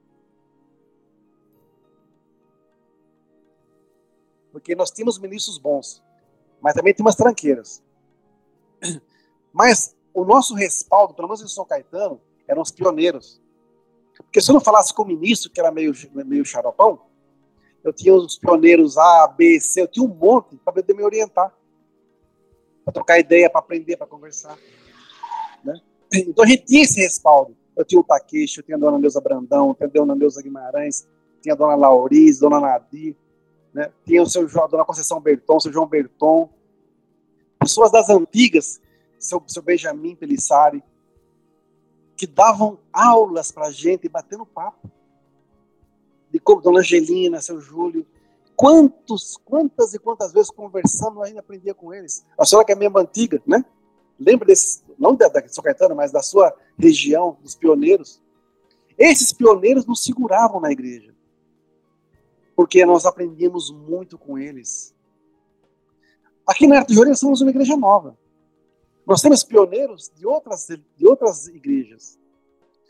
porque 4.58 4.74
nós 4.74 4.90
tínhamos 4.90 5.20
ministros 5.20 5.60
bons, 5.60 6.04
mas 6.60 6.74
também 6.74 6.92
tínhamos 6.92 7.13
tranqueiras. 7.16 7.84
Mas 9.54 9.96
o 10.13 10.26
nosso 10.26 10.56
respaldo, 10.56 11.13
pelo 11.13 11.28
menos 11.28 11.42
em 11.42 11.48
São 11.48 11.63
Caetano, 11.63 12.20
eram 12.48 12.63
os 12.63 12.72
pioneiros. 12.72 13.40
Porque 14.24 14.42
se 14.42 14.50
eu 14.50 14.54
não 14.54 14.62
falasse 14.62 14.94
com 14.94 15.04
o 15.04 15.08
ministro, 15.08 15.50
que 15.50 15.60
era 15.60 15.72
meio, 15.72 15.94
meio 16.14 16.46
xaropão, 16.46 17.02
eu 17.84 17.94
tinha 17.94 18.14
os 18.14 18.38
pioneiros 18.38 18.98
A, 18.98 19.28
B, 19.28 19.60
C, 19.60 19.82
eu 19.82 19.88
tinha 19.88 20.06
um 20.06 20.14
monte 20.14 20.58
para 20.58 20.74
poder 20.74 20.94
me 20.94 21.04
orientar, 21.04 21.54
para 22.84 22.94
trocar 22.94 23.20
ideia, 23.20 23.50
para 23.50 23.60
aprender, 23.60 23.96
para 23.98 24.08
conversar. 24.08 24.58
Né? 25.64 25.80
Então 26.14 26.44
a 26.44 26.48
gente 26.48 26.66
tinha 26.66 26.84
esse 26.84 27.00
respaldo. 27.00 27.56
Eu 27.76 27.86
tinha 27.86 28.02
o 28.02 28.04
Taqueixo, 28.04 28.60
eu 28.60 28.64
tinha 28.64 28.76
a 28.76 28.80
dona 28.80 28.98
Neuza 28.98 29.22
Brandão, 29.22 29.70
eu 29.70 29.76
tinha 29.76 29.88
a 29.88 29.92
dona 29.92 30.16
Neuza 30.16 30.42
Guimarães, 30.42 31.08
tinha 31.42 31.54
a 31.54 31.58
dona 31.58 31.76
Lauriz, 31.76 32.40
dona 32.40 32.60
Nadir, 32.60 33.16
né? 33.72 33.92
Tinha 34.04 34.24
o 34.24 34.26
seu 34.26 34.48
a 34.64 34.68
dona 34.68 34.84
Conceição 34.84 35.22
Berton, 35.22 35.58
o 35.58 35.60
seu 35.60 35.72
João 35.72 35.88
Berton, 35.88 36.50
pessoas 37.60 37.92
das 37.92 38.10
antigas, 38.10 38.82
seu, 39.20 39.42
seu 39.46 39.62
Benjamin 39.62 40.16
Pelissari, 40.16 40.84
que 42.18 42.28
davam 42.28 42.80
aulas 42.92 43.52
para 43.52 43.68
a 43.68 43.72
gente, 43.72 44.10
batendo 44.10 44.46
papo. 44.46 44.90
De 46.30 46.40
como 46.40 46.62
Dona 46.62 46.80
Angelina, 46.80 47.40
seu 47.40 47.62
Júlio. 47.62 48.06
Quantos, 48.56 49.38
quantas 49.46 49.94
e 49.94 50.00
quantas 50.00 50.34
vezes 50.34 50.50
conversando 50.50 51.22
ainda 51.22 51.40
aprendia 51.40 51.74
com 51.74 51.94
eles. 51.94 52.26
A 52.38 52.46
senhora 52.46 52.66
que 52.66 52.74
é 52.74 52.76
mesmo 52.76 52.98
antiga, 52.98 53.42
né? 53.46 53.64
Lembra 54.20 54.48
desses, 54.48 54.84
não 54.98 55.16
da, 55.16 55.28
da 55.30 55.48
São 55.48 55.64
Caetano, 55.64 55.96
mas 55.96 56.12
da 56.12 56.24
sua 56.24 56.54
região, 56.78 57.38
dos 57.42 57.56
pioneiros. 57.56 58.20
Esses 58.98 59.32
pioneiros 59.32 59.86
nos 59.86 60.04
seguravam 60.04 60.60
na 60.60 60.72
igreja 60.72 61.16
porque 62.58 62.84
nós 62.88 63.06
aprendemos 63.06 63.70
muito 63.70 64.18
com 64.18 64.36
eles. 64.36 64.96
Aqui 66.44 66.66
na 66.66 66.80
Arte 66.80 66.96
nós 66.96 67.20
somos 67.20 67.40
uma 67.40 67.52
igreja 67.52 67.78
nova. 67.78 68.18
Nós 69.08 69.22
temos 69.22 69.41
pioneiros 69.41 70.12
de 70.13 70.28
outras, 70.28 70.67
de 70.67 71.08
outras 71.08 71.48
igrejas. 71.48 72.20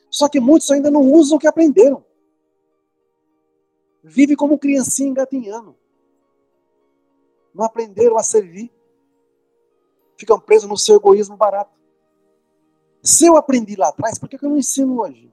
Só 0.10 0.28
que 0.28 0.40
muitos 0.40 0.72
ainda 0.72 0.90
não 0.90 1.02
usam 1.02 1.38
o 1.38 1.40
que 1.40 1.48
aprenderam. 1.48 2.04
Vive 4.04 4.36
como 4.36 4.58
criancinha 4.58 5.10
engatinhando. 5.10 5.76
Não 7.54 7.64
aprenderam 7.64 8.18
a 8.18 8.24
servir. 8.24 8.72
Ficam 10.18 10.40
presos 10.40 10.68
no 10.68 10.76
seu 10.76 10.96
egoísmo 10.96 11.38
barato. 11.38 11.78
Se 13.04 13.28
eu 13.28 13.38
aprendi 13.38 13.76
lá 13.76 13.90
atrás, 13.90 14.18
por 14.18 14.28
que 14.28 14.44
eu 14.44 14.50
não 14.50 14.58
ensino 14.58 15.00
hoje? 15.00 15.32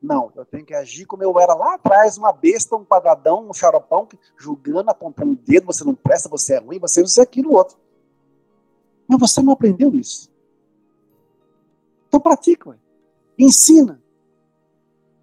Não, 0.00 0.32
eu 0.34 0.44
tenho 0.46 0.64
que 0.64 0.74
agir 0.74 1.04
como 1.04 1.22
eu 1.22 1.38
era 1.38 1.54
lá 1.54 1.74
atrás, 1.74 2.16
uma 2.16 2.32
besta, 2.32 2.76
um 2.76 2.84
quadradão, 2.84 3.46
um 3.48 3.52
xaropão, 3.52 4.08
julgando, 4.38 4.90
apontando 4.90 5.32
o 5.32 5.36
dedo, 5.36 5.66
você 5.66 5.84
não 5.84 5.94
presta, 5.94 6.30
você 6.30 6.54
é 6.54 6.58
ruim, 6.58 6.78
você 6.78 7.02
é 7.02 7.04
isso, 7.04 7.20
aquilo, 7.20 7.52
outro. 7.52 7.83
Mas 9.08 9.20
você 9.20 9.42
não 9.42 9.52
aprendeu 9.52 9.94
isso. 9.94 10.30
Então 12.08 12.20
pratica, 12.20 12.70
ué. 12.70 12.78
ensina. 13.38 14.02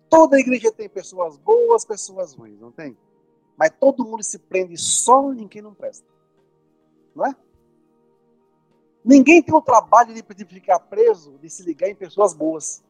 Toda 0.09 0.39
igreja 0.39 0.71
tem 0.71 0.89
pessoas 0.89 1.37
boas, 1.37 1.85
pessoas 1.85 2.33
ruins, 2.33 2.59
não 2.59 2.71
tem? 2.71 2.97
Mas 3.57 3.71
todo 3.79 4.03
mundo 4.03 4.23
se 4.23 4.37
prende 4.37 4.75
só 4.77 5.31
em 5.33 5.47
quem 5.47 5.61
não 5.61 5.73
presta. 5.73 6.05
Não 7.15 7.25
é? 7.25 7.35
Ninguém 9.03 9.41
tem 9.41 9.55
o 9.55 9.61
trabalho 9.61 10.13
de 10.13 10.45
ficar 10.45 10.79
preso, 10.79 11.37
de 11.39 11.49
se 11.49 11.63
ligar 11.63 11.89
em 11.89 11.95
pessoas 11.95 12.33
boas, 12.33 12.83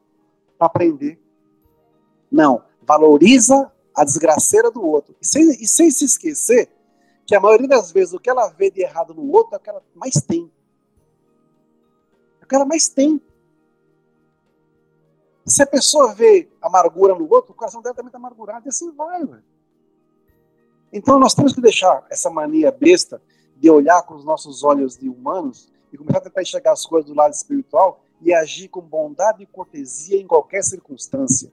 para 0.58 0.66
aprender. 0.66 1.18
Não. 2.30 2.64
Valoriza 2.82 3.72
a 3.94 4.04
desgraceira 4.04 4.70
do 4.70 4.84
outro. 4.84 5.14
E 5.20 5.26
sem, 5.26 5.50
e 5.50 5.66
sem 5.66 5.90
se 5.90 6.04
esquecer 6.04 6.68
que 7.26 7.34
a 7.34 7.40
maioria 7.40 7.68
das 7.68 7.92
vezes 7.92 8.12
o 8.12 8.20
que 8.20 8.28
ela 8.28 8.48
vê 8.48 8.70
de 8.70 8.82
errado 8.82 9.14
no 9.14 9.30
outro 9.30 9.54
é 9.54 9.58
o 9.58 9.60
que 9.60 9.70
ela 9.70 9.82
mais 9.94 10.14
tem. 10.14 10.50
Ela 12.54 12.64
mais 12.64 12.88
tem. 12.88 13.20
Se 15.44 15.62
a 15.62 15.66
pessoa 15.66 16.14
vê 16.14 16.48
amargura 16.60 17.14
no 17.14 17.28
outro, 17.32 17.52
o 17.52 17.54
coração 17.54 17.82
dela 17.82 17.94
também 17.94 18.08
está 18.08 18.18
amargurado. 18.18 18.66
E 18.66 18.68
assim 18.68 18.90
vai, 18.92 19.24
velho. 19.24 19.42
Então 20.92 21.18
nós 21.18 21.34
temos 21.34 21.54
que 21.54 21.60
deixar 21.60 22.06
essa 22.10 22.28
mania 22.30 22.70
besta 22.70 23.20
de 23.56 23.70
olhar 23.70 24.02
com 24.02 24.14
os 24.14 24.24
nossos 24.24 24.62
olhos 24.62 24.96
de 24.96 25.08
humanos 25.08 25.72
e 25.92 25.96
começar 25.96 26.18
a 26.18 26.22
tentar 26.22 26.42
enxergar 26.42 26.72
as 26.72 26.84
coisas 26.84 27.08
do 27.08 27.16
lado 27.16 27.32
espiritual 27.32 28.04
e 28.20 28.32
agir 28.32 28.68
com 28.68 28.80
bondade 28.80 29.42
e 29.42 29.46
cortesia 29.46 30.20
em 30.20 30.26
qualquer 30.26 30.62
circunstância. 30.62 31.52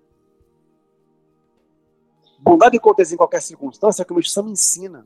Bondade 2.39 2.77
e 2.77 2.79
cortesia 2.79 3.15
em 3.15 3.17
qualquer 3.17 3.41
circunstância 3.41 4.01
é 4.01 4.03
o 4.03 4.05
que 4.05 4.13
o 4.13 4.19
Espírito 4.19 4.51
ensina. 4.51 5.05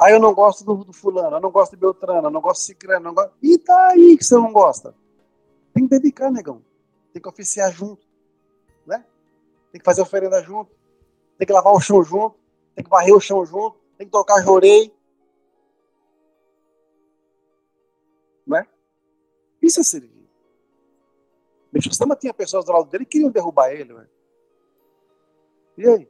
Aí 0.00 0.12
eu 0.12 0.20
não 0.20 0.34
gosto 0.34 0.64
do, 0.64 0.84
do, 0.84 0.92
fulano, 0.92 1.36
eu 1.36 1.40
não 1.40 1.50
gosto 1.50 1.72
de 1.72 1.78
Beltrano, 1.78 2.28
eu 2.28 2.30
não 2.30 2.40
gosto 2.40 2.60
de 2.60 2.66
Cicrano, 2.66 3.04
não 3.04 3.14
gosto... 3.14 3.32
E 3.42 3.58
tá 3.58 3.88
aí 3.88 4.16
que 4.16 4.24
você 4.24 4.34
não 4.34 4.52
gosta. 4.52 4.94
Tem 5.72 5.84
que 5.84 5.90
dedicar, 5.90 6.30
negão. 6.30 6.62
Tem 7.12 7.22
que 7.22 7.28
oficiar 7.28 7.72
junto. 7.72 8.06
Né? 8.86 9.04
Tem 9.72 9.78
que 9.78 9.84
fazer 9.84 10.02
oferenda 10.02 10.42
junto. 10.42 10.70
Tem 11.38 11.46
que 11.46 11.52
lavar 11.52 11.72
o 11.72 11.80
chão 11.80 12.02
junto. 12.02 12.36
Tem 12.74 12.84
que 12.84 12.90
varrer 12.90 13.14
o 13.14 13.20
chão 13.20 13.44
junto. 13.46 13.78
Tem 13.96 14.06
que 14.06 14.12
tocar 14.12 14.42
jorei. 14.42 14.94
Não 18.46 18.58
é? 18.58 18.66
Isso 19.62 19.80
é 19.80 19.82
servir. 19.82 20.28
Bicho, 21.72 21.92
Sama 21.92 22.16
tinha 22.16 22.32
pessoas 22.32 22.64
do 22.64 22.72
lado 22.72 22.88
dele 22.88 23.04
que 23.04 23.12
queriam 23.12 23.30
derrubar 23.30 23.70
ele. 23.70 23.92
Ué. 23.92 24.06
E 25.78 25.88
aí? 25.88 26.08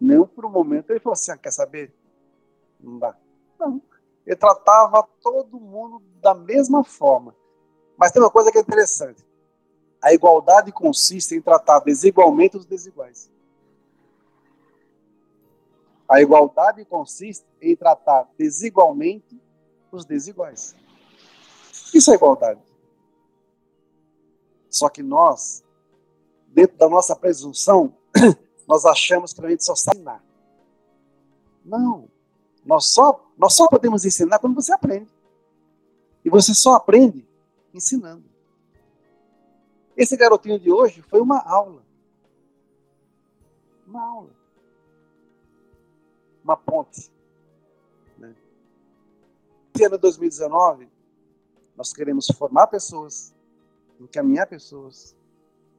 Nem 0.00 0.24
por 0.26 0.44
um 0.44 0.50
momento 0.50 0.90
ele 0.90 1.00
falou 1.00 1.14
assim: 1.14 1.32
ah, 1.32 1.36
quer 1.36 1.50
saber? 1.50 1.94
Não 2.80 2.98
dá. 2.98 3.16
Não. 3.58 3.80
Ele 4.26 4.36
tratava 4.36 5.02
todo 5.22 5.60
mundo 5.60 6.02
da 6.20 6.34
mesma 6.34 6.82
forma. 6.84 7.34
Mas 7.96 8.12
tem 8.12 8.20
uma 8.20 8.30
coisa 8.30 8.50
que 8.50 8.58
é 8.58 8.60
interessante. 8.60 9.24
A 10.02 10.12
igualdade 10.12 10.70
consiste 10.72 11.34
em 11.34 11.40
tratar 11.40 11.80
desigualmente 11.80 12.56
os 12.56 12.66
desiguais. 12.66 13.30
A 16.08 16.20
igualdade 16.20 16.84
consiste 16.84 17.46
em 17.60 17.74
tratar 17.74 18.28
desigualmente 18.36 19.40
os 19.90 20.04
desiguais. 20.04 20.76
Isso 21.94 22.10
é 22.10 22.14
igualdade. 22.14 22.60
Só 24.68 24.88
que 24.88 25.02
nós 25.02 25.64
dentro 26.56 26.78
da 26.78 26.88
nossa 26.88 27.14
presunção, 27.14 27.94
nós 28.66 28.84
achamos 28.84 29.32
que 29.32 29.44
a 29.44 29.50
gente 29.50 29.64
só 29.64 29.74
sabe 29.74 29.98
ensinar. 29.98 30.24
Não. 31.64 32.08
Nós 32.64 32.86
só, 32.86 33.24
nós 33.36 33.54
só 33.54 33.68
podemos 33.68 34.04
ensinar 34.04 34.38
quando 34.38 34.54
você 34.54 34.72
aprende. 34.72 35.08
E 36.24 36.30
você 36.30 36.52
só 36.54 36.74
aprende 36.74 37.26
ensinando. 37.72 38.24
Esse 39.96 40.16
garotinho 40.16 40.58
de 40.58 40.70
hoje 40.70 41.00
foi 41.02 41.20
uma 41.20 41.40
aula. 41.40 41.82
Uma 43.86 44.02
aula. 44.02 44.30
Uma 46.42 46.56
ponte. 46.56 47.10
Né? 48.18 48.34
Esse 49.74 49.84
ano 49.84 49.96
2019, 49.96 50.88
nós 51.76 51.92
queremos 51.92 52.26
formar 52.36 52.66
pessoas, 52.66 53.34
encaminhar 54.00 54.46
pessoas, 54.46 55.14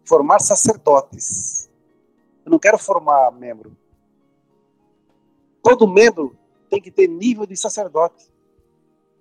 formar 0.06 0.40
sacerdotes. 0.40 1.70
Eu 2.48 2.52
não 2.52 2.60
quero 2.60 2.78
formar 2.78 3.30
membro. 3.34 3.76
Todo 5.62 5.86
membro 5.86 6.34
tem 6.70 6.82
que 6.82 6.90
ter 6.90 7.06
nível 7.06 7.46
de 7.46 7.58
sacerdote. 7.58 8.32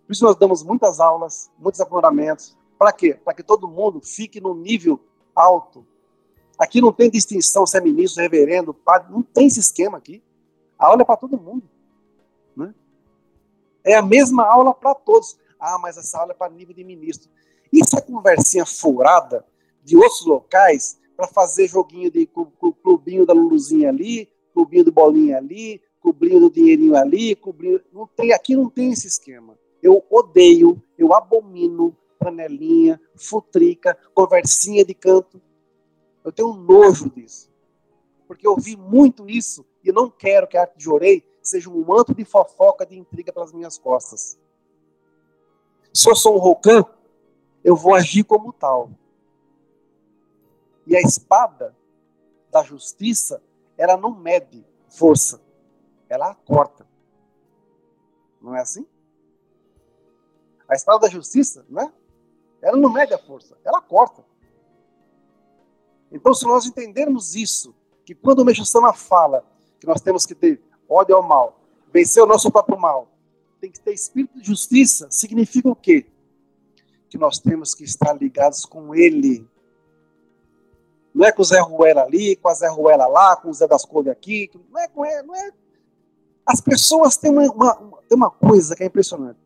Por 0.07 0.13
isso 0.13 0.23
nós 0.25 0.37
damos 0.37 0.63
muitas 0.63 1.01
aulas, 1.01 1.51
muitos 1.59 1.81
aprofundamentos. 1.81 2.57
Para 2.79 2.93
quê? 2.93 3.15
Para 3.15 3.35
que 3.35 3.43
todo 3.43 3.67
mundo 3.67 4.01
fique 4.01 4.41
no 4.41 4.55
nível 4.55 5.01
alto. 5.35 5.85
Aqui 6.57 6.81
não 6.81 6.93
tem 6.93 7.11
distinção 7.11 7.67
se 7.67 7.77
é 7.77 7.81
ministro, 7.81 8.23
reverendo, 8.23 8.73
padre, 8.73 9.11
não 9.11 9.25
tem 9.25 9.49
esse 9.49 9.59
esquema 9.59 9.99
aqui. 9.99 10.23
A 10.79 10.87
aula 10.87 11.03
é 11.03 11.05
para 11.05 11.17
todo 11.17 11.37
mundo. 11.37 11.69
Né? 12.55 12.73
É 13.83 13.97
a 13.97 14.03
mesma 14.03 14.45
aula 14.47 14.73
para 14.73 14.95
todos. 14.95 15.37
Ah, 15.59 15.81
mas 15.81 15.97
essa 15.97 16.21
aula 16.21 16.31
é 16.31 16.35
para 16.37 16.53
nível 16.53 16.73
de 16.73 16.85
ministro. 16.85 17.29
Isso 17.73 17.99
é 17.99 18.01
conversinha 18.01 18.65
furada 18.65 19.45
de 19.83 19.97
outros 19.97 20.25
locais 20.25 20.97
para 21.17 21.27
fazer 21.27 21.69
joguinho 21.69 22.11
de 22.11 22.29
clubinho 22.83 23.25
da 23.25 23.33
Luluzinha 23.33 23.89
ali, 23.89 24.29
clubinho 24.53 24.85
do 24.85 24.93
bolinha 24.93 25.39
ali, 25.39 25.81
clubinho 26.01 26.41
do 26.41 26.51
dinheirinho 26.51 26.95
ali, 26.95 27.35
clubinho. 27.35 27.81
Não 27.93 28.07
tem, 28.07 28.33
aqui 28.33 28.55
não 28.55 28.69
tem 28.69 28.93
esse 28.93 29.07
esquema. 29.07 29.59
Eu 29.83 30.05
odeio, 30.11 30.83
eu 30.99 31.15
abomino 31.15 31.97
panelinha, 32.19 33.01
futrica, 33.15 33.97
conversinha 34.15 34.85
de 34.85 34.95
canto. 34.95 35.41
Eu 36.25 36.33
tenho 36.33 36.51
um 36.51 36.57
nojo 36.57 37.11
disso. 37.11 37.51
Porque 38.27 38.47
eu 38.47 38.57
vi 38.57 38.77
muito 38.77 39.29
isso 39.31 39.65
e 39.85 39.93
não 39.93 40.11
quero 40.11 40.49
que 40.49 40.57
a 40.57 40.63
arte 40.63 40.77
de 40.77 40.91
orei 40.91 41.25
seja 41.41 41.71
um 41.71 41.85
manto 41.85 42.13
de 42.13 42.25
fofoca, 42.25 42.85
de 42.85 42.99
intriga 42.99 43.33
pelas 43.33 43.53
minhas 43.53 43.79
costas. 43.79 44.37
Se 45.95 46.11
eu 46.11 46.17
sou 46.17 46.35
um 46.35 46.39
rocan, 46.39 46.85
eu 47.63 47.77
vou 47.77 47.95
agir 47.95 48.25
como 48.25 48.53
tal. 48.53 48.91
E 50.87 50.97
a 50.97 51.01
espada 51.01 51.77
da 52.51 52.63
justiça, 52.63 53.43
ela 53.77 53.97
não 53.97 54.15
mede 54.15 54.65
força, 54.89 55.41
ela 56.09 56.35
corta. 56.35 56.87
Não 58.41 58.55
é 58.55 58.61
assim? 58.61 58.87
A 60.69 60.75
espada 60.75 61.01
da 61.01 61.09
justiça, 61.09 61.65
não 61.69 61.83
é? 61.83 61.93
Ela 62.63 62.77
não 62.77 62.91
mede 62.91 63.13
a 63.13 63.19
força, 63.19 63.57
ela 63.65 63.81
corta. 63.81 64.25
Então, 66.11 66.33
se 66.33 66.47
nós 66.47 66.67
entendermos 66.67 67.35
isso, 67.35 67.75
que 68.05 68.15
quando 68.15 68.41
o 68.41 68.45
Meshama 68.45 68.93
fala 68.93 69.45
que 69.81 69.87
nós 69.87 70.01
temos 70.01 70.25
que 70.25 70.35
ter 70.35 70.63
ódio 70.89 71.17
ao 71.17 71.23
mal, 71.23 71.61
vencer 71.93 72.23
o 72.23 72.27
nosso 72.27 72.51
próprio 72.51 72.79
mal, 72.79 73.09
tem 73.61 73.71
que 73.71 73.81
ter 73.81 73.93
espírito 73.93 74.39
de 74.39 74.47
justiça, 74.47 75.09
significa 75.11 75.69
o 75.69 75.75
quê? 75.75 76.07
Que 77.09 77.19
nós 77.19 77.39
temos 77.39 77.75
que 77.75 77.85
estar 77.85 78.13
ligados 78.13 78.65
com 78.65 78.95
Ele, 78.95 79.49
não 81.17 81.27
é 81.27 81.33
com 81.33 81.41
o 81.41 81.45
Zé 81.47 81.59
Ruela 81.61 82.03
ali, 82.03 82.37
com 82.37 82.47
a 82.47 82.53
Zé 82.53 82.69
Ruela 82.69 83.07
lá, 83.07 83.35
com 83.37 83.49
o 83.49 83.55
Zé 83.55 83.67
das 83.67 83.87
Couve 83.87 84.11
aqui. 84.11 84.51
Não 84.71 84.79
é 84.79 84.87
com 84.87 85.03
ele, 85.03 85.23
não 85.23 85.35
é. 85.35 85.51
As 86.45 86.61
pessoas 86.61 87.17
têm 87.17 87.31
uma, 87.31 87.51
uma, 87.51 87.75
têm 88.07 88.17
uma 88.17 88.31
coisa 88.31 88.77
que 88.77 88.83
é 88.83 88.87
impressionante. 88.87 89.41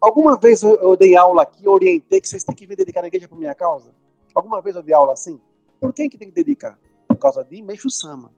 Alguma 0.00 0.38
vez 0.38 0.62
eu, 0.62 0.74
eu 0.76 0.96
dei 0.96 1.14
aula 1.14 1.42
aqui, 1.42 1.68
orientei 1.68 2.18
que 2.18 2.26
vocês 2.26 2.42
têm 2.42 2.54
que 2.54 2.66
me 2.66 2.74
dedicar 2.74 3.02
na 3.02 3.08
igreja 3.08 3.28
por 3.28 3.36
minha 3.36 3.54
causa? 3.54 3.94
Alguma 4.34 4.62
vez 4.62 4.74
eu 4.74 4.82
dei 4.82 4.94
aula 4.94 5.12
assim? 5.12 5.38
Por 5.78 5.92
quem 5.92 6.08
que 6.08 6.16
tem 6.16 6.28
que 6.28 6.34
dedicar? 6.34 6.78
Por 7.06 7.18
causa 7.18 7.44
de 7.44 7.60
Meixo 7.60 7.90
Sama. 7.90 8.32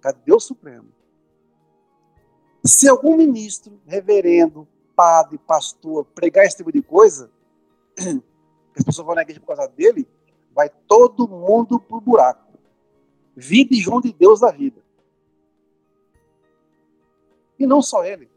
Cadê 0.00 0.18
Deus 0.26 0.42
Supremo? 0.42 0.88
Se 2.64 2.88
algum 2.88 3.16
ministro, 3.16 3.80
reverendo, 3.86 4.66
padre, 4.96 5.38
pastor, 5.38 6.04
pregar 6.06 6.44
esse 6.44 6.56
tipo 6.56 6.72
de 6.72 6.82
coisa, 6.82 7.30
as 8.76 8.82
pessoas 8.82 9.06
vão 9.06 9.14
na 9.14 9.22
igreja 9.22 9.38
por 9.38 9.54
causa 9.54 9.68
dele, 9.68 10.08
vai 10.54 10.68
todo 10.86 11.28
mundo 11.28 11.80
pro 11.80 12.00
buraco. 12.00 12.58
Vida 13.34 13.74
e 13.74 13.80
João 13.80 14.00
de 14.00 14.12
Deus 14.12 14.40
da 14.40 14.50
vida. 14.50 14.82
E 17.58 17.66
não 17.66 17.80
só 17.80 18.04
ele. 18.04 18.30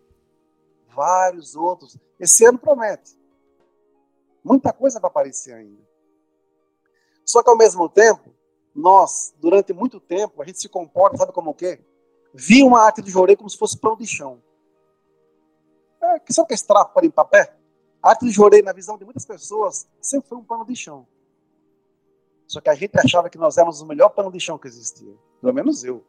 Vários 0.88 1.56
outros. 1.56 1.98
Esse 2.20 2.46
ano 2.46 2.58
promete. 2.58 3.18
Muita 4.44 4.72
coisa 4.72 5.00
vai 5.00 5.10
aparecer 5.10 5.54
ainda. 5.54 5.84
Só 7.26 7.42
que 7.42 7.50
ao 7.50 7.58
mesmo 7.58 7.90
tempo, 7.90 8.34
nós, 8.74 9.34
durante 9.40 9.74
muito 9.74 10.00
tempo, 10.00 10.42
a 10.42 10.46
gente 10.46 10.60
se 10.60 10.70
comporta, 10.70 11.18
sabe 11.18 11.32
como 11.32 11.52
o 11.52 11.54
quê? 11.54 11.80
Via 12.34 12.66
uma 12.66 12.82
arte 12.82 13.02
de 13.02 13.10
jorei 13.10 13.36
como 13.36 13.50
se 13.50 13.58
fosse 13.58 13.78
pão 13.78 13.98
de 13.98 14.06
chão. 14.06 14.42
É, 16.00 16.20
que 16.20 16.40
o 16.40 16.46
que 16.46 16.54
é 16.54 16.56
esse 16.56 16.68
trapo 16.68 16.94
para 16.94 17.02
limpar 17.02 17.26
pé? 17.26 17.58
A 18.02 18.10
arte 18.10 18.26
de 18.26 18.32
jorei, 18.32 18.62
na 18.62 18.72
visão 18.72 18.98
de 18.98 19.04
muitas 19.04 19.26
pessoas, 19.26 19.88
sempre 20.00 20.30
foi 20.30 20.38
um 20.38 20.44
pano 20.44 20.64
de 20.64 20.76
chão. 20.76 21.08
Só 22.48 22.62
que 22.62 22.70
a 22.70 22.76
gente 22.76 22.98
achava 22.98 23.30
que 23.30 23.38
nós 23.38 23.58
éramos 23.58 23.82
o 23.82 23.86
melhor 23.86 24.10
pano 24.10 24.32
de 24.32 24.40
chão 24.40 24.58
que 24.58 24.68
existia. 24.68 25.14
Pelo 25.42 25.54
menos 25.54 25.84
eu. 25.84 26.04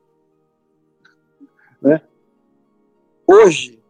Né? 1.81 2.03
Hoje, 3.27 3.83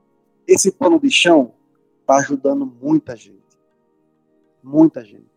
esse 0.47 0.71
pano 0.71 0.99
de 1.01 1.11
chão 1.11 1.55
está 2.01 2.17
ajudando 2.17 2.65
muita 2.65 3.17
gente. 3.17 3.43
Muita 4.63 5.05
gente. 5.05 5.31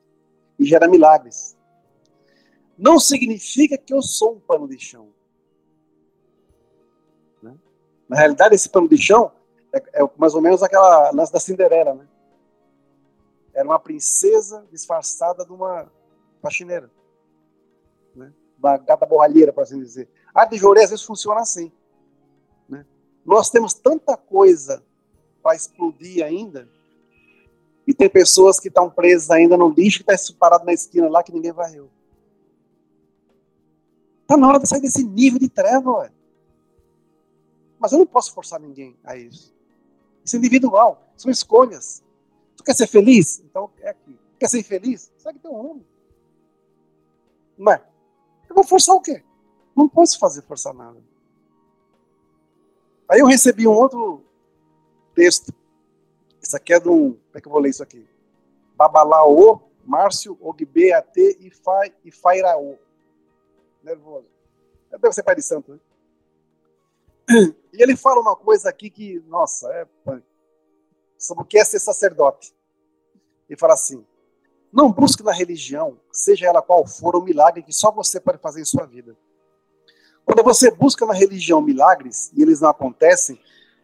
E 0.57 0.65
gera 0.65 0.87
milagres. 0.87 1.57
Não 2.77 2.99
significa 2.99 3.77
que 3.77 3.93
eu 3.93 4.01
sou 4.01 4.35
um 4.35 4.39
pano 4.39 4.67
de 4.67 4.79
chão. 4.79 5.09
Né? 7.41 7.55
Na 8.07 8.17
realidade, 8.17 8.55
esse 8.55 8.69
pano 8.69 8.87
de 8.87 8.97
chão 8.97 9.31
é, 9.73 10.01
é 10.01 10.09
mais 10.17 10.33
ou 10.33 10.41
menos 10.41 10.63
aquela 10.63 11.11
lance 11.11 11.31
da 11.31 11.39
Cinderela, 11.39 11.93
né? 11.93 12.07
Era 13.53 13.67
uma 13.67 13.79
princesa 13.79 14.65
disfarçada 14.71 15.43
de 15.43 15.51
uma 15.51 15.91
faxineira. 16.41 16.89
Né? 18.15 18.33
Uma 18.57 18.77
gata 18.77 19.05
borralheira, 19.05 19.53
por 19.53 19.63
assim 19.63 19.79
dizer. 19.79 20.09
A 20.33 20.45
de 20.45 20.57
Joré 20.57 20.83
às 20.83 20.89
vezes 20.89 21.05
funciona 21.05 21.41
assim. 21.41 21.71
Né? 22.67 22.85
Nós 23.25 23.49
temos 23.49 23.73
tanta 23.73 24.15
coisa 24.17 24.83
para 25.41 25.55
explodir 25.55 26.23
ainda, 26.23 26.67
e 27.89 27.93
tem 27.93 28.07
pessoas 28.07 28.59
que 28.59 28.67
estão 28.67 28.87
presas 28.87 29.31
ainda 29.31 29.57
no 29.57 29.69
lixo 29.69 30.03
que 30.03 30.11
está 30.11 30.33
parado 30.37 30.63
na 30.63 30.71
esquina 30.71 31.09
lá 31.09 31.23
que 31.23 31.31
ninguém 31.31 31.51
varreu. 31.51 31.89
Está 34.21 34.37
na 34.37 34.47
hora 34.47 34.59
de 34.59 34.67
sair 34.67 34.79
desse 34.79 35.03
nível 35.03 35.39
de 35.39 35.49
treva, 35.49 35.89
ué. 35.93 36.11
Mas 37.79 37.91
eu 37.91 37.97
não 37.97 38.05
posso 38.05 38.31
forçar 38.31 38.59
ninguém 38.59 38.95
a 39.03 39.17
isso. 39.17 39.51
Isso 40.23 40.35
é 40.35 40.37
individual, 40.37 41.01
são 41.17 41.31
escolhas. 41.31 42.03
Tu 42.55 42.63
quer 42.63 42.75
ser 42.75 42.85
feliz? 42.85 43.39
Então 43.39 43.71
é 43.79 43.89
aqui. 43.89 44.15
Quer 44.39 44.49
ser 44.49 44.59
infeliz? 44.59 45.11
Segue 45.17 45.39
teu 45.39 45.51
rumo. 45.51 45.83
Mas 47.59 47.81
eu 48.49 48.55
vou 48.55 48.63
forçar 48.63 48.95
o 48.95 49.01
quê? 49.01 49.21
Não 49.75 49.89
posso 49.89 50.17
fazer 50.17 50.41
forçar 50.43 50.73
nada. 50.73 50.97
Aí 53.09 53.19
eu 53.19 53.25
recebi 53.25 53.67
um 53.67 53.73
outro 53.73 54.23
texto. 55.13 55.53
Isso 56.41 56.55
aqui 56.55 56.73
é 56.73 56.79
de 56.79 56.87
um. 56.87 57.11
Como 57.11 57.35
é 57.35 57.41
que 57.41 57.47
eu 57.47 57.51
vou 57.51 57.59
ler 57.59 57.69
isso 57.69 57.83
aqui? 57.83 58.07
Babalaô, 58.75 59.59
Márcio, 59.83 60.37
Ogbe, 60.39 60.93
AT 60.93 61.17
e, 61.17 61.51
Fai, 61.51 61.93
e 62.05 62.11
Fairaô. 62.11 62.77
Nervoso. 63.83 64.29
Deve 64.89 65.11
ser 65.11 65.23
pai 65.23 65.35
de 65.35 65.41
santo, 65.41 65.73
né? 65.73 65.79
E 67.73 67.83
ele 67.83 67.95
fala 67.95 68.21
uma 68.21 68.35
coisa 68.35 68.69
aqui 68.69 68.89
que, 68.89 69.19
nossa, 69.27 69.71
é 69.71 69.87
sobre 71.17 71.43
o 71.43 71.45
que 71.45 71.59
é 71.59 71.63
ser 71.63 71.79
sacerdote. 71.79 72.55
Ele 73.47 73.59
fala 73.59 73.73
assim: 73.73 74.05
não 74.71 74.91
busque 74.91 75.23
na 75.23 75.31
religião, 75.31 75.99
seja 76.11 76.47
ela 76.47 76.61
qual 76.61 76.85
for, 76.85 77.15
o 77.15 77.21
milagre 77.21 77.63
que 77.63 77.73
só 77.73 77.91
você 77.91 78.19
pode 78.19 78.37
fazer 78.37 78.61
em 78.61 78.65
sua 78.65 78.85
vida. 78.85 79.17
Quando 80.25 80.43
você 80.43 80.69
busca 80.69 81.05
na 81.05 81.13
religião 81.13 81.59
milagres 81.59 82.31
e 82.35 82.41
eles 82.41 82.61
não 82.61 82.69
acontecem, 82.69 83.39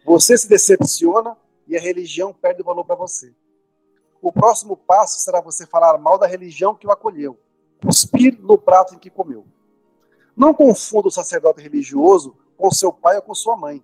você 0.05 0.37
se 0.37 0.47
decepciona 0.47 1.35
e 1.67 1.75
a 1.75 1.81
religião 1.81 2.31
perde 2.31 2.61
o 2.61 2.65
valor 2.65 2.85
para 2.85 2.95
você. 2.95 3.33
O 4.21 4.31
próximo 4.31 4.77
passo 4.77 5.19
será 5.19 5.41
você 5.41 5.65
falar 5.65 5.97
mal 5.97 6.17
da 6.17 6.27
religião 6.27 6.75
que 6.75 6.85
o 6.85 6.91
acolheu, 6.91 7.39
cuspir 7.83 8.39
no 8.39 8.57
prato 8.57 8.93
em 8.93 8.99
que 8.99 9.09
comeu. 9.09 9.45
Não 10.35 10.53
confunda 10.53 11.07
o 11.07 11.11
sacerdote 11.11 11.61
religioso 11.61 12.35
com 12.57 12.69
seu 12.69 12.93
pai 12.93 13.15
ou 13.15 13.21
com 13.21 13.33
sua 13.33 13.57
mãe. 13.57 13.83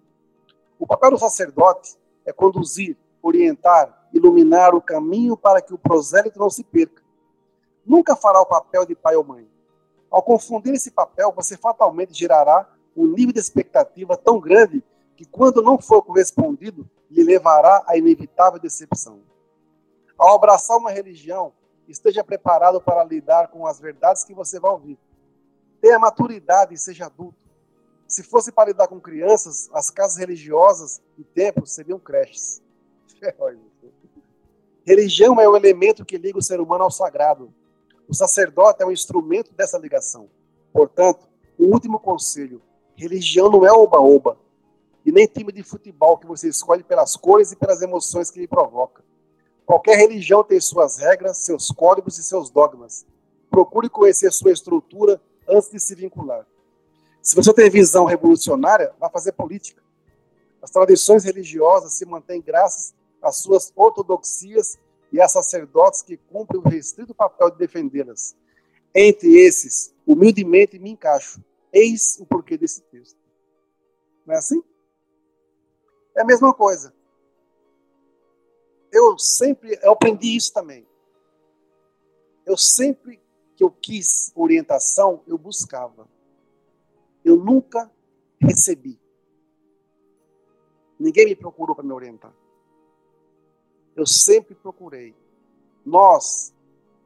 O 0.77 0.85
papel 0.85 1.11
do 1.11 1.17
sacerdote 1.17 1.97
é 2.25 2.31
conduzir, 2.31 2.97
orientar, 3.21 4.07
iluminar 4.13 4.73
o 4.75 4.81
caminho 4.81 5.38
para 5.38 5.62
que 5.62 5.73
o 5.73 5.77
prosélito 5.77 6.39
não 6.39 6.49
se 6.49 6.63
perca. 6.63 7.01
Nunca 7.86 8.15
fará 8.15 8.41
o 8.41 8.45
papel 8.45 8.86
de 8.86 8.95
pai 8.95 9.15
ou 9.15 9.23
mãe. 9.23 9.47
Ao 10.10 10.21
confundir 10.21 10.73
esse 10.73 10.91
papel, 10.91 11.31
você 11.31 11.55
fatalmente 11.55 12.13
gerará 12.13 12.69
um 12.95 13.07
nível 13.07 13.34
de 13.34 13.39
expectativa 13.39 14.17
tão 14.17 14.39
grande 14.39 14.84
que, 15.15 15.25
quando 15.25 15.62
não 15.62 15.79
for 15.79 16.01
correspondido, 16.01 16.89
lhe 17.10 17.23
levará 17.23 17.84
à 17.88 17.97
inevitável 17.97 18.60
decepção. 18.60 19.21
Ao 20.17 20.36
abraçar 20.36 20.77
uma 20.77 20.91
religião, 20.91 21.53
esteja 21.88 22.23
preparado 22.23 22.81
para 22.81 23.03
lidar 23.03 23.47
com 23.47 23.65
as 23.65 23.79
verdades 23.79 24.23
que 24.23 24.34
você 24.34 24.60
vai 24.60 24.71
ouvir. 24.71 24.97
Tenha 25.79 25.97
maturidade 25.97 26.73
e 26.73 26.77
seja 26.77 27.05
adulto. 27.05 27.41
Se 28.07 28.23
fosse 28.23 28.51
para 28.51 28.69
lidar 28.69 28.88
com 28.88 28.99
crianças, 28.99 29.69
as 29.73 29.89
casas 29.89 30.17
religiosas 30.17 31.01
e 31.17 31.23
templos 31.23 31.73
seriam 31.73 31.97
creches. 31.97 32.62
Religião 34.84 35.39
é 35.39 35.47
o 35.47 35.55
elemento 35.55 36.03
que 36.03 36.17
liga 36.17 36.39
o 36.39 36.43
ser 36.43 36.60
humano 36.60 36.84
ao 36.84 36.91
sagrado. 36.91 37.53
O 38.07 38.13
sacerdote 38.13 38.81
é 38.81 38.86
um 38.86 38.91
instrumento 38.91 39.53
dessa 39.53 39.77
ligação. 39.77 40.29
Portanto, 40.73 41.27
o 41.57 41.65
último 41.65 41.99
conselho: 41.99 42.62
religião 42.95 43.49
não 43.49 43.65
é 43.65 43.71
oba-oba, 43.71 44.38
e 45.05 45.12
nem 45.12 45.27
time 45.27 45.51
de 45.51 45.63
futebol 45.63 46.17
que 46.17 46.25
você 46.25 46.49
escolhe 46.49 46.84
pelas 46.84 47.15
cores 47.15 47.51
e 47.51 47.55
pelas 47.55 47.81
emoções 47.81 48.31
que 48.31 48.39
lhe 48.39 48.47
provoca. 48.47 49.03
Qualquer 49.65 49.97
religião 49.97 50.43
tem 50.43 50.60
suas 50.60 50.97
regras, 50.97 51.38
seus 51.38 51.69
códigos 51.69 52.17
e 52.17 52.23
seus 52.23 52.49
dogmas. 52.49 53.05
Procure 53.49 53.89
conhecer 53.89 54.31
sua 54.31 54.51
estrutura 54.51 55.21
antes 55.47 55.69
de 55.69 55.79
se 55.79 55.95
vincular. 55.95 56.45
Se 57.21 57.36
você 57.36 57.53
tem 57.53 57.69
visão 57.69 58.05
revolucionária, 58.05 58.93
vá 58.99 59.10
fazer 59.10 59.34
política. 59.34 59.81
As 60.62 60.71
tradições 60.71 61.23
religiosas 61.23 61.93
se 61.93 62.05
mantêm 62.05 62.41
graças 62.41 62.93
às 63.21 63.38
suas 63.38 63.71
ortodoxias 63.75 64.77
e 65.12 65.21
a 65.21 65.27
sacerdotes 65.27 66.01
que 66.01 66.17
cumprem 66.17 66.60
o 66.60 66.67
restrito 66.67 67.13
papel 67.13 67.51
de 67.51 67.57
defendê-las. 67.57 68.36
Entre 68.93 69.38
esses, 69.38 69.93
humildemente 70.05 70.79
me 70.79 70.91
encaixo. 70.91 71.41
Eis 71.71 72.17
o 72.19 72.25
porquê 72.25 72.57
desse 72.57 72.81
texto. 72.84 73.17
Não 74.25 74.36
é 74.36 74.38
assim? 74.38 74.63
É 76.15 76.21
a 76.21 76.25
mesma 76.25 76.53
coisa. 76.53 76.93
Eu 78.91 79.17
sempre, 79.17 79.79
eu 79.81 79.91
aprendi 79.91 80.36
isso 80.36 80.51
também. 80.53 80.86
Eu 82.45 82.57
sempre 82.57 83.21
que 83.55 83.63
eu 83.63 83.71
quis 83.71 84.31
orientação, 84.36 85.23
eu 85.27 85.38
buscava 85.38 86.10
eu 87.23 87.38
nunca 87.38 87.91
recebi. 88.39 88.99
Ninguém 90.99 91.25
me 91.25 91.36
procurou 91.36 91.75
para 91.75 91.86
me 91.86 91.93
orientar. 91.93 92.34
Eu 93.95 94.06
sempre 94.06 94.56
procurei. 94.56 95.15
Nós, 95.86 96.54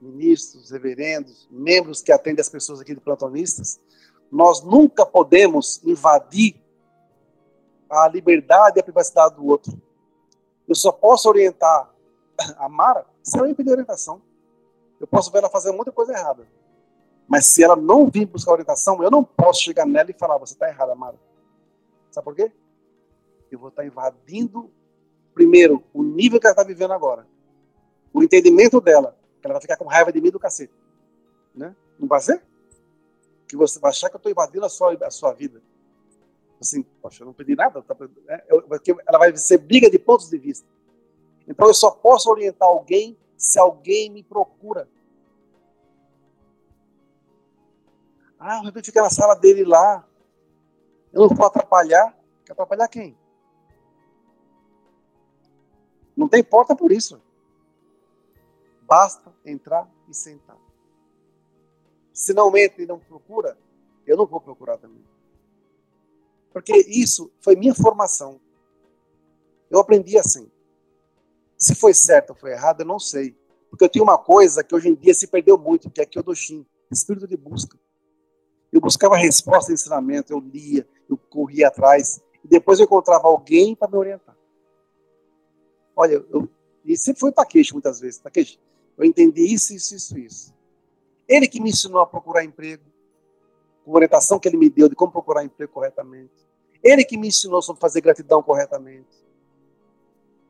ministros, 0.02 0.72
reverendos, 0.72 1.48
membros 1.50 2.02
que 2.02 2.12
atendem 2.12 2.42
as 2.42 2.50
pessoas 2.50 2.82
aqui 2.82 2.94
de 2.94 3.02
plantonistas, 3.02 3.80
nós 4.32 4.62
nunca 4.62 5.06
podemos 5.06 5.82
invadir 5.84 6.62
a 7.90 8.08
liberdade 8.08 8.78
e 8.78 8.82
a 8.82 8.84
privacidade 8.84 9.36
do 9.36 9.46
outro. 9.46 9.80
Eu 10.68 10.76
só 10.76 10.92
posso 10.92 11.30
orientar 11.30 11.94
a 12.58 12.68
Mara 12.68 13.06
se 13.24 13.38
ela 13.38 13.48
me 13.48 13.54
pedir 13.54 13.72
orientação. 13.72 14.22
Eu 15.00 15.08
posso 15.08 15.32
ver 15.32 15.40
ela 15.40 15.50
fazer 15.50 15.72
muita 15.72 15.92
coisa 15.92 16.14
errada. 16.14 16.48
Mas 17.28 17.48
se 17.48 17.64
ela 17.64 17.76
não 17.76 18.10
vir 18.10 18.26
buscar 18.26 18.52
orientação, 18.52 19.02
eu 19.04 19.10
não 19.10 19.24
posso 19.24 19.62
chegar 19.62 19.86
nela 19.86 20.12
e 20.12 20.14
falar: 20.14 20.38
você 20.38 20.54
está 20.54 20.68
errada, 20.68 20.94
Mara. 20.96 21.20
Sabe 22.12 22.24
por 22.24 22.36
quê? 22.36 22.52
Eu 23.52 23.60
vou 23.60 23.70
estar 23.70 23.82
tá 23.82 23.88
invadindo, 23.88 24.72
primeiro, 25.36 25.84
o 25.94 26.02
nível 26.02 26.40
que 26.40 26.48
ela 26.48 26.54
está 26.54 26.64
vivendo 26.64 26.94
agora. 26.94 27.28
O 28.14 28.24
entendimento 28.24 28.80
dela, 28.80 29.16
que 29.42 29.46
ela 29.46 29.54
vai 29.56 29.62
ficar 29.62 29.76
com 29.76 29.86
raiva 29.86 30.12
de 30.12 30.22
mim 30.22 30.32
do 30.32 30.40
cacete. 30.40 30.74
Né? 31.54 31.76
Não 32.00 32.08
vai 32.08 32.22
ser? 32.22 32.42
Que 33.46 33.58
você 33.58 33.78
vai 33.78 33.90
achar 33.90 34.10
que 34.10 34.16
eu 34.16 34.18
estou 34.18 34.32
invadindo 34.32 34.66
a 34.66 34.70
sua, 34.70 34.98
a 35.06 35.12
sua 35.12 35.34
vida. 35.34 35.62
Assim, 36.60 36.82
poxa, 37.02 37.22
eu 37.22 37.28
não 37.28 37.34
pedi 37.34 37.54
nada. 37.54 37.82
Tá, 37.82 37.96
é, 38.30 38.46
eu, 38.48 38.64
ela 39.06 39.20
vai 39.20 39.36
ser 39.36 39.58
briga 39.58 39.90
de 39.90 40.00
pontos 40.00 40.30
de 40.30 40.38
vista. 40.38 40.66
Então 41.46 41.68
eu 41.68 41.74
só 41.74 41.92
posso 41.92 42.30
orientar 42.32 42.68
alguém 42.68 43.18
se 43.38 43.60
alguém 43.60 44.10
me 44.10 44.24
procura. 44.24 44.88
Ah, 48.40 48.62
o 48.62 48.66
Rebelde 48.66 48.88
fica 48.88 49.02
na 49.02 49.10
sala 49.10 49.36
dele 49.36 49.66
lá. 49.66 50.08
Eu 51.12 51.28
não 51.28 51.30
vou 51.30 51.46
atrapalhar. 51.46 52.18
Quer 52.46 52.54
atrapalhar 52.54 52.88
quem? 52.88 53.18
Não 56.16 56.28
tem 56.28 56.44
porta 56.44 56.76
por 56.76 56.92
isso. 56.92 57.22
Basta 58.82 59.34
entrar 59.46 59.90
e 60.08 60.14
sentar. 60.14 60.58
Se 62.14 62.34
não 62.34 62.56
entra 62.56 62.82
e 62.82 62.86
não 62.86 63.00
procura, 63.00 63.58
eu 64.06 64.16
não 64.16 64.26
vou 64.26 64.40
procurar 64.40 64.78
também. 64.78 65.04
Porque 66.54 66.74
isso 66.88 67.32
foi 67.42 67.56
minha 67.56 67.76
formação. 67.76 68.40
Eu 69.70 69.80
aprendi 69.80 70.18
assim. 70.18 70.50
Se 71.58 71.76
foi 71.76 71.94
certo 71.94 72.30
ou 72.30 72.36
foi 72.36 72.52
errado, 72.52 72.82
eu 72.82 72.86
não 72.86 73.00
sei. 73.00 73.36
Porque 73.70 73.84
eu 73.84 73.90
tinha 73.90 74.04
uma 74.04 74.18
coisa 74.18 74.64
que 74.64 74.74
hoje 74.74 74.88
em 74.88 74.96
dia 74.96 75.14
se 75.14 75.28
perdeu 75.28 75.58
muito, 75.58 75.90
que 75.90 76.02
é 76.02 76.22
dou 76.22 76.34
espírito 76.34 77.28
de 77.28 77.36
busca. 77.36 77.78
Eu 78.72 78.80
buscava 78.80 79.18
resposta 79.18 79.74
ensinamento, 79.74 80.32
eu 80.32 80.40
lia, 80.40 80.88
eu 81.10 81.18
corria 81.18 81.68
atrás, 81.68 82.22
e 82.44 82.48
depois 82.48 82.80
eu 82.80 82.86
encontrava 82.86 83.28
alguém 83.28 83.76
para 83.76 83.90
me 83.90 83.98
orientar. 83.98 84.35
Olha, 85.96 86.24
eu, 86.30 86.50
e 86.84 86.98
sempre 86.98 87.20
foi 87.20 87.32
Takeshi 87.32 87.74
muitas 87.74 88.00
vezes. 88.00 88.20
Takeshi, 88.20 88.60
eu 88.98 89.06
entendi 89.06 89.42
isso, 89.42 89.74
isso, 89.74 89.96
isso, 89.96 90.18
isso. 90.18 90.54
Ele 91.28 91.48
que 91.48 91.62
me 91.62 91.70
ensinou 91.70 92.02
a 92.02 92.06
procurar 92.06 92.44
emprego, 92.44 92.84
com 93.84 93.92
orientação 93.92 94.40
que 94.40 94.48
ele 94.48 94.58
me 94.58 94.70
deu 94.70 94.90
de 94.90 94.96
como 94.96 95.12
procurar 95.12 95.44
emprego 95.44 95.72
corretamente. 95.72 96.34
Ele 96.84 97.04
que 97.04 97.18
me 97.18 97.28
ensinou 97.28 97.62
sobre 97.62 97.80
fazer 97.80 98.02
gratidão 98.02 98.44
corretamente. 98.44 99.26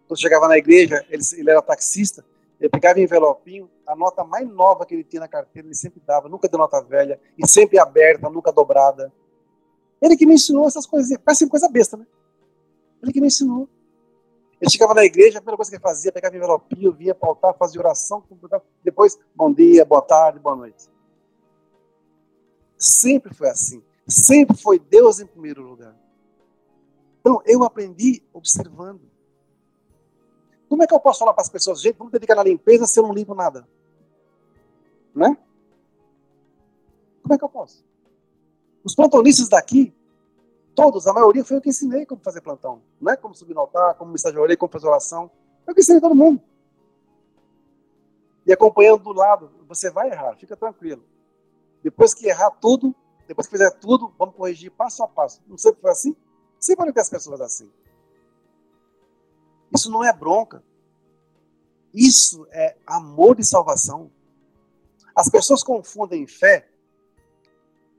Quando 0.08 0.20
chegava 0.20 0.48
na 0.48 0.58
igreja, 0.58 1.06
ele, 1.10 1.24
ele 1.38 1.50
era 1.50 1.62
taxista, 1.62 2.26
ele 2.60 2.70
pegava 2.70 3.00
envelopinho, 3.00 3.70
a 3.86 3.96
nota 3.96 4.24
mais 4.24 4.48
nova 4.48 4.86
que 4.86 4.94
ele 4.94 5.04
tinha 5.04 5.22
na 5.22 5.28
carteira, 5.28 5.68
ele 5.68 5.76
sempre 5.76 6.02
dava, 6.06 6.30
nunca 6.30 6.48
deu 6.48 6.60
nota 6.60 6.82
velha, 6.82 7.20
e 7.38 7.48
sempre 7.48 7.80
aberta, 7.80 8.30
nunca 8.30 8.52
dobrada. 8.52 9.12
Ele 10.02 10.16
que 10.16 10.26
me 10.26 10.36
ensinou 10.36 10.68
essas 10.68 10.86
coisas, 10.86 11.18
parece 11.24 11.48
coisa 11.48 11.70
besta, 11.70 11.98
né? 11.98 12.06
Ele 13.02 13.12
que 13.12 13.22
me 13.22 13.28
ensinou. 13.28 13.68
Ele 14.66 14.72
chegava 14.72 14.96
na 14.96 15.06
igreja, 15.06 15.38
a 15.38 15.42
primeira 15.42 15.58
coisa 15.58 15.70
que 15.70 15.76
ele 15.76 15.84
fazia, 15.84 16.12
pegava 16.12 16.36
envelopinho, 16.36 16.92
via 16.92 17.14
pautar, 17.14 17.56
fazia 17.56 17.80
oração, 17.80 18.24
depois, 18.84 19.16
bom 19.36 19.54
dia, 19.54 19.86
boa 19.86 20.02
tarde, 20.02 20.40
boa 20.40 20.56
noite. 20.56 20.90
Sempre 22.76 23.32
foi 23.36 23.48
assim. 23.48 23.84
Sempre 24.08 24.58
foi 24.58 24.80
Deus 24.80 25.20
em 25.20 25.28
primeiro 25.28 25.62
lugar. 25.62 25.96
Então, 27.22 27.44
eu 27.46 27.64
aprendi 27.64 28.24
observando. 28.34 29.02
Como 30.68 30.82
é 30.82 30.88
que 30.88 30.94
eu 30.96 31.00
posso 31.00 31.20
falar 31.20 31.36
para 31.36 31.44
as 31.44 31.50
pessoas, 31.50 31.80
gente, 31.80 31.98
vamos 31.98 32.12
dedicar 32.12 32.34
na 32.34 32.44
limpeza 32.44 32.88
se 32.88 33.00
eu 33.00 33.04
não 33.04 33.14
limpo 33.14 33.36
nada? 33.36 33.68
Né? 35.14 35.38
Como 37.22 37.36
é 37.36 37.38
que 37.38 37.44
eu 37.44 37.50
posso? 37.50 37.86
Os 38.84 38.96
plantonistas 38.96 39.48
daqui, 39.48 39.94
todos, 40.76 41.08
a 41.08 41.14
maioria 41.14 41.44
foi 41.44 41.58
eu 41.58 41.62
que 41.62 41.70
ensinei 41.70 42.06
como 42.06 42.22
fazer 42.22 42.42
plantão. 42.42 42.82
Não 43.00 43.12
é 43.12 43.16
como 43.16 43.34
subir 43.34 43.54
no 43.54 43.62
altar, 43.62 43.96
como 43.96 44.12
mensagem 44.12 44.38
orei, 44.40 44.58
como 44.58 44.72
fazer 44.72 44.88
oração. 44.88 45.32
Eu 45.66 45.74
que 45.74 45.82
ensinei 45.82 46.02
todo 46.02 46.14
mundo. 46.14 46.42
E 48.46 48.54
acompanhando 48.54 49.04
do 49.04 49.14
lado, 49.14 49.50
você 49.68 49.90
vai 49.90 50.12
errar, 50.12 50.36
fica 50.36 50.56
tranquilo. 50.56 51.04
Depois 51.82 52.14
que 52.14 52.28
errar 52.28 52.52
tudo, 52.52 52.94
depois 53.28 53.48
que 53.48 53.58
fizer 53.58 53.72
tudo, 53.72 54.14
vamos 54.18 54.36
corrigir 54.36 54.72
passo 54.72 55.04
a 55.04 55.08
passo. 55.08 55.42
Não 55.48 55.58
sei 55.58 55.74
se 55.74 55.80
foi 55.80 55.92
assim? 55.92 56.16
Sempre 56.60 56.86
vai 56.86 56.94
ter 56.94 57.02
as 57.02 57.10
pessoas 57.10 57.42
assim. 57.42 57.72
Isso 59.74 59.90
não 59.90 60.04
é 60.04 60.14
bronca. 60.14 60.64
Isso 61.94 62.46
é 62.52 62.78
amor 62.86 63.36
de 63.36 63.44
salvação. 63.44 64.12
As 65.16 65.30
pessoas 65.30 65.64
confundem 65.64 66.28
fé. 66.28 66.70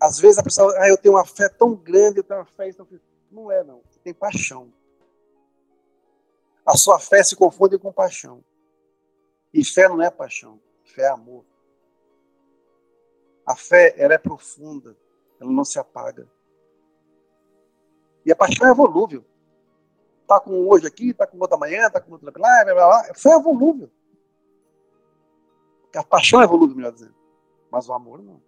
Às 0.00 0.18
vezes 0.18 0.38
a 0.38 0.42
pessoa, 0.42 0.74
ah, 0.78 0.88
eu 0.88 0.96
tenho 0.96 1.14
uma 1.14 1.24
fé 1.24 1.48
tão 1.48 1.74
grande, 1.74 2.18
eu 2.18 2.24
tenho 2.24 2.40
uma 2.40 2.46
fé 2.46 2.72
tão... 2.72 2.86
Não 3.30 3.50
é, 3.50 3.64
não. 3.64 3.80
Você 3.88 3.98
tem 4.00 4.14
paixão. 4.14 4.72
A 6.64 6.76
sua 6.76 6.98
fé 6.98 7.22
se 7.22 7.36
confunde 7.36 7.78
com 7.78 7.92
paixão. 7.92 8.44
E 9.54 9.64
fé 9.64 9.88
não 9.88 10.02
é 10.02 10.10
paixão, 10.10 10.60
fé 10.84 11.02
é 11.02 11.08
amor. 11.08 11.44
A 13.46 13.54
fé, 13.54 13.94
ela 13.96 14.14
é 14.14 14.18
profunda, 14.18 14.96
ela 15.40 15.50
não 15.50 15.64
se 15.64 15.78
apaga. 15.78 16.28
E 18.24 18.32
a 18.32 18.36
paixão 18.36 18.68
é 18.68 18.74
volúvel. 18.74 19.24
Tá 20.26 20.40
com 20.40 20.66
hoje 20.68 20.88
aqui, 20.88 21.14
tá 21.14 21.24
com 21.24 21.38
outro 21.38 21.56
amanhã, 21.56 21.88
tá 21.88 22.00
com 22.00 22.10
outro 22.10 22.26
lá, 22.26 22.32
blá, 22.32 22.64
blá, 22.64 22.74
blá. 22.74 23.14
Fé 23.14 23.30
é 23.30 23.38
volúvel. 23.38 23.88
A 25.94 26.02
paixão 26.02 26.42
é 26.42 26.46
volúvel, 26.46 26.76
melhor 26.76 26.92
dizendo. 26.92 27.14
Mas 27.70 27.88
o 27.88 27.92
amor 27.92 28.20
não. 28.20 28.42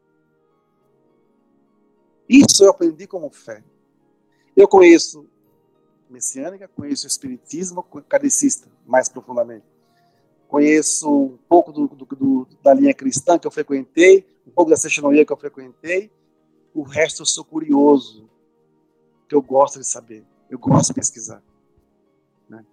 Isso 2.28 2.64
eu 2.64 2.70
aprendi 2.70 3.06
como 3.06 3.30
fé. 3.30 3.62
Eu 4.56 4.68
conheço 4.68 5.26
messiânica, 6.10 6.68
conheço 6.68 7.06
o 7.06 7.08
espiritismo, 7.08 7.82
cadecista, 8.08 8.68
mais 8.86 9.08
profundamente. 9.08 9.64
Conheço 10.48 11.10
um 11.10 11.38
pouco 11.48 11.72
do, 11.72 11.88
do, 11.88 12.04
do, 12.04 12.48
da 12.62 12.72
linha 12.72 12.94
cristã 12.94 13.38
que 13.38 13.46
eu 13.46 13.50
frequentei, 13.50 14.26
um 14.46 14.50
pouco 14.50 14.70
da 14.70 14.76
sextonomia 14.76 15.24
que 15.24 15.32
eu 15.32 15.36
frequentei. 15.36 16.10
O 16.74 16.82
resto 16.82 17.22
eu 17.22 17.26
sou 17.26 17.44
curioso, 17.44 18.28
que 19.28 19.34
eu 19.34 19.42
gosto 19.42 19.78
de 19.78 19.86
saber, 19.86 20.24
eu 20.48 20.58
gosto 20.58 20.88
de 20.88 20.94
pesquisar. 20.94 21.42
Né? 22.48 22.64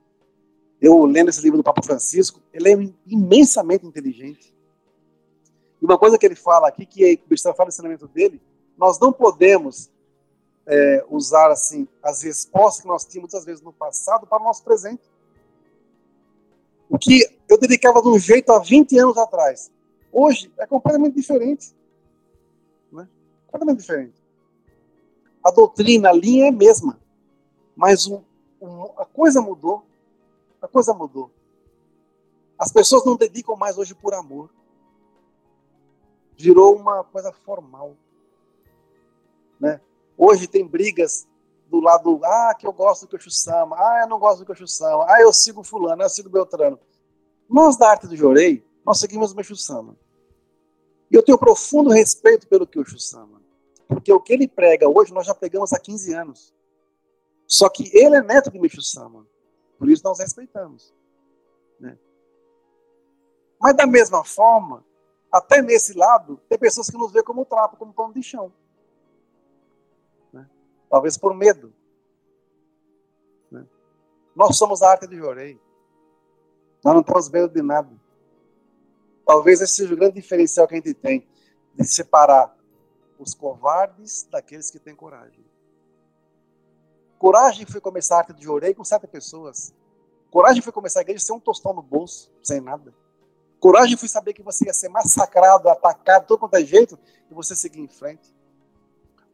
Eu 0.82 1.03
lendo 1.06 1.30
esse 1.30 1.41
livro 1.41 1.58
do 1.58 1.64
Papa 1.64 1.82
Francisco, 1.84 2.41
ele 2.53 2.70
é 2.70 2.93
imensamente 3.06 3.86
inteligente. 3.86 4.56
E 5.82 5.86
uma 5.86 5.97
coisa 5.97 6.18
que 6.18 6.26
ele 6.26 6.36
fala 6.36 6.68
aqui, 6.70 6.86
que 6.86 7.22
o 7.26 7.30
Bispo 7.30 7.53
fala 7.53 7.68
no 7.68 7.70
ensinamento 7.70 8.08
dele, 8.08 8.41
nós 8.78 9.00
não 9.00 9.12
podemos 9.12 9.90
é, 10.66 11.06
usar 11.10 11.52
assim 11.52 11.88
as 12.02 12.22
respostas 12.24 12.82
que 12.82 12.88
nós 12.88 13.06
tínhamos 13.06 13.32
muitas 13.32 13.46
vezes 13.46 13.62
no 13.62 13.72
passado 13.72 14.26
para 14.26 14.42
o 14.42 14.44
nosso 14.44 14.64
presente. 14.64 15.04
O 16.90 16.98
que 16.98 17.24
eu 17.50 17.58
dedicava 17.58 18.02
de 18.02 18.08
um 18.08 18.20
jeito 18.20 18.52
há 18.52 18.60
20 18.60 18.98
anos 19.00 19.18
atrás, 19.18 19.72
hoje 20.12 20.52
é 20.58 20.66
completamente 20.66 21.16
diferente. 21.16 21.76
Né? 22.92 23.08
Completamente 23.46 23.80
diferente. 23.80 24.16
A 25.44 25.52
doutrina, 25.52 26.10
a 26.10 26.14
linha 26.14 26.46
é 26.46 26.50
a 26.50 26.52
mesma, 26.52 27.00
mas 27.76 28.08
um, 28.08 28.22
a 28.98 29.06
coisa 29.06 29.42
mudou. 29.42 29.84
A 30.62 30.68
coisa 30.68 30.94
mudou. 30.94 31.30
As 32.58 32.72
pessoas 32.72 33.06
não 33.06 33.16
dedicam 33.16 33.56
mais 33.56 33.78
hoje 33.78 33.94
por 33.94 34.14
amor. 34.14 34.50
Virou 36.38 36.76
uma 36.76 37.04
coisa 37.04 37.32
formal. 37.32 37.96
Né? 39.60 39.80
Hoje 40.18 40.47
tem 40.47 40.66
brigas 40.66 41.28
do 41.70 41.80
lado, 41.80 42.22
ah, 42.24 42.56
que 42.58 42.66
eu 42.66 42.74
gosto 42.74 43.08
do 43.08 43.32
Sama, 43.32 43.76
ah, 43.76 44.01
eu 44.03 44.08
não 44.08 44.20
gosto 44.20 44.45
do 44.45 44.68
Sama, 44.68 45.06
ah, 45.08 45.22
eu 45.22 45.34
sigo 45.34 45.64
fulano, 45.64 46.03
eu 46.03 46.10
sigo 46.10 46.30
Beltrano. 46.30 46.80
Nós 47.49 47.76
da 47.78 47.89
arte 47.89 48.08
do 48.08 48.16
Jorei, 48.16 48.66
nós 48.86 48.99
seguimos 48.99 49.34
o 49.34 49.56
Sama. 49.56 49.95
E 51.12 51.16
eu 51.16 51.24
tenho 51.24 51.38
profundo 51.38 51.89
respeito 51.89 52.47
pelo 52.47 52.68
Sama. 52.99 53.41
Porque 53.88 54.12
o 54.12 54.20
que 54.20 54.34
ele 54.34 54.47
prega 54.47 54.89
hoje, 54.89 55.14
nós 55.14 55.28
já 55.28 55.36
pregamos 55.36 55.72
há 55.74 55.80
15 55.80 56.14
anos. 56.14 56.53
Só 57.47 57.70
que 57.70 57.95
ele 57.95 58.16
é 58.16 58.22
neto 58.22 58.49
de 58.51 58.60
Micho 58.60 58.82
Sama. 58.82 59.26
Por 59.78 59.89
isso 59.89 60.03
nós 60.03 60.20
respeitamos. 60.20 60.93
Né? 61.80 61.97
Mas 63.60 63.76
da 63.76 63.86
mesma 63.86 64.24
forma, 64.24 64.84
até 65.32 65.62
nesse 65.62 65.93
lado, 65.93 66.39
tem 66.49 66.58
pessoas 66.58 66.89
que 66.89 66.97
nos 66.97 67.12
vê 67.12 67.22
como 67.22 67.45
trapo, 67.45 67.78
como 67.78 67.93
pano 67.93 68.14
de 68.14 68.24
chão. 68.24 68.51
Talvez 70.90 71.18
por 71.18 71.34
medo. 71.34 71.74
Né? 73.52 73.66
Nós 74.36 74.58
somos 74.58 74.82
a 74.82 74.92
arte 74.92 75.08
de 75.08 75.18
Jorei. 75.18 75.60
Nós 76.84 76.94
não 76.94 77.04
temos 77.04 77.30
medo 77.30 77.50
de 77.50 77.62
nada. 77.62 77.90
Talvez 79.26 79.62
esse 79.62 79.76
seja 79.76 79.94
o 79.94 79.98
grande 79.98 80.16
diferencial 80.16 80.68
que 80.68 80.76
a 80.76 80.78
gente 80.78 80.94
tem 80.94 81.28
de 81.74 81.86
separar 81.86 82.56
os 83.18 83.34
covardes 83.34 84.24
daqueles 84.30 84.70
que 84.70 84.80
têm 84.80 84.96
coragem. 84.96 85.44
Coragem 87.18 87.66
foi 87.66 87.82
começar 87.82 88.16
a 88.16 88.20
arte 88.20 88.34
de 88.34 88.44
Jorei 88.44 88.74
com 88.74 88.84
sete 88.84 89.08
pessoas. 89.08 89.74
Coragem 90.30 90.62
foi 90.62 90.72
começar 90.72 91.00
a 91.00 91.02
igreja 91.02 91.26
sem 91.26 91.36
um 91.36 91.40
tostão 91.40 91.74
no 91.74 91.82
bolso, 91.82 92.32
sem 92.44 92.60
nada. 92.60 92.94
Coragem 93.60 93.98
foi 93.98 94.08
saber 94.08 94.34
que 94.34 94.44
você 94.44 94.66
ia 94.66 94.74
ser 94.74 94.90
massacrado, 94.90 95.70
atacado, 95.70 96.28
todo 96.28 96.40
quanto 96.40 96.56
é 96.56 96.64
jeito, 96.64 97.00
e 97.32 97.34
você 97.34 97.56
seguir 97.56 97.80
em 97.80 97.88
frente. 97.88 98.36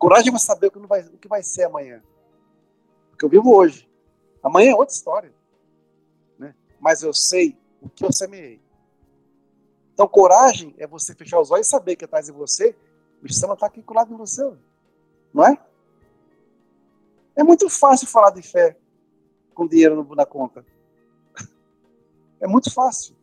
Coragem 0.01 0.31
foi 0.31 0.39
saber 0.39 0.65
o 0.65 0.71
que, 0.71 0.79
vai, 0.79 1.01
o 1.01 1.17
que 1.19 1.27
vai 1.27 1.43
ser 1.43 1.65
amanhã. 1.65 2.01
Porque 3.11 3.23
eu 3.23 3.29
vivo 3.29 3.55
hoje. 3.55 3.87
Amanhã 4.41 4.71
é 4.71 4.75
outra 4.75 4.95
história. 4.95 5.31
Né? 6.39 6.55
Mas 6.79 7.03
eu 7.03 7.13
sei 7.13 7.55
o 7.79 7.87
que 7.87 8.03
eu 8.03 8.11
semeei. 8.11 8.59
Então, 9.93 10.07
coragem 10.07 10.73
é 10.79 10.87
você 10.87 11.13
fechar 11.13 11.39
os 11.39 11.51
olhos 11.51 11.67
e 11.67 11.69
saber 11.69 11.95
que 11.95 12.05
atrás 12.05 12.25
de 12.25 12.31
você 12.31 12.75
o 13.21 13.27
Espírito 13.27 13.53
está 13.53 13.67
aqui 13.67 13.83
colado 13.83 14.11
em 14.11 14.17
você. 14.17 14.41
Não 15.31 15.45
é? 15.45 15.55
É 17.35 17.43
muito 17.43 17.69
fácil 17.69 18.07
falar 18.07 18.31
de 18.31 18.41
fé 18.41 18.75
com 19.53 19.67
dinheiro 19.67 20.03
na 20.15 20.25
conta. 20.25 20.65
É 22.39 22.47
muito 22.47 22.73
fácil. 22.73 23.15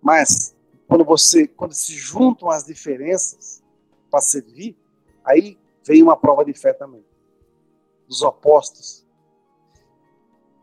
Mas 0.00 0.54
quando 0.86 1.04
você, 1.04 1.48
quando 1.48 1.72
se 1.72 1.94
juntam 1.94 2.48
as 2.48 2.64
diferenças 2.64 3.60
para 4.08 4.20
servir, 4.20 4.79
aí 5.24 5.58
vem 5.84 6.02
uma 6.02 6.16
prova 6.16 6.44
de 6.44 6.52
fé 6.54 6.72
também. 6.72 7.04
Dos 8.08 8.22
opostos. 8.22 9.06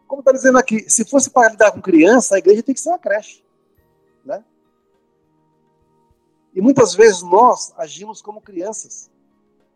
Como 0.08 0.22
está 0.22 0.32
dizendo 0.32 0.58
aqui, 0.58 0.89
se 0.89 1.03
fosse 1.05 1.30
para 1.30 1.51
lidar 1.51 1.72
com 1.72 1.82
criança, 1.82 2.36
a 2.36 2.39
igreja 2.39 2.64
tem 2.64 2.74
que 2.74 2.82
ser 2.82 2.89
uma 2.89 2.99
creche. 2.99 3.43
Né? 4.24 4.43
E 6.53 6.62
muitas 6.62 6.95
vezes 6.95 7.22
nós 7.22 7.74
agimos 7.78 8.22
como 8.22 8.41
crianças, 8.41 9.12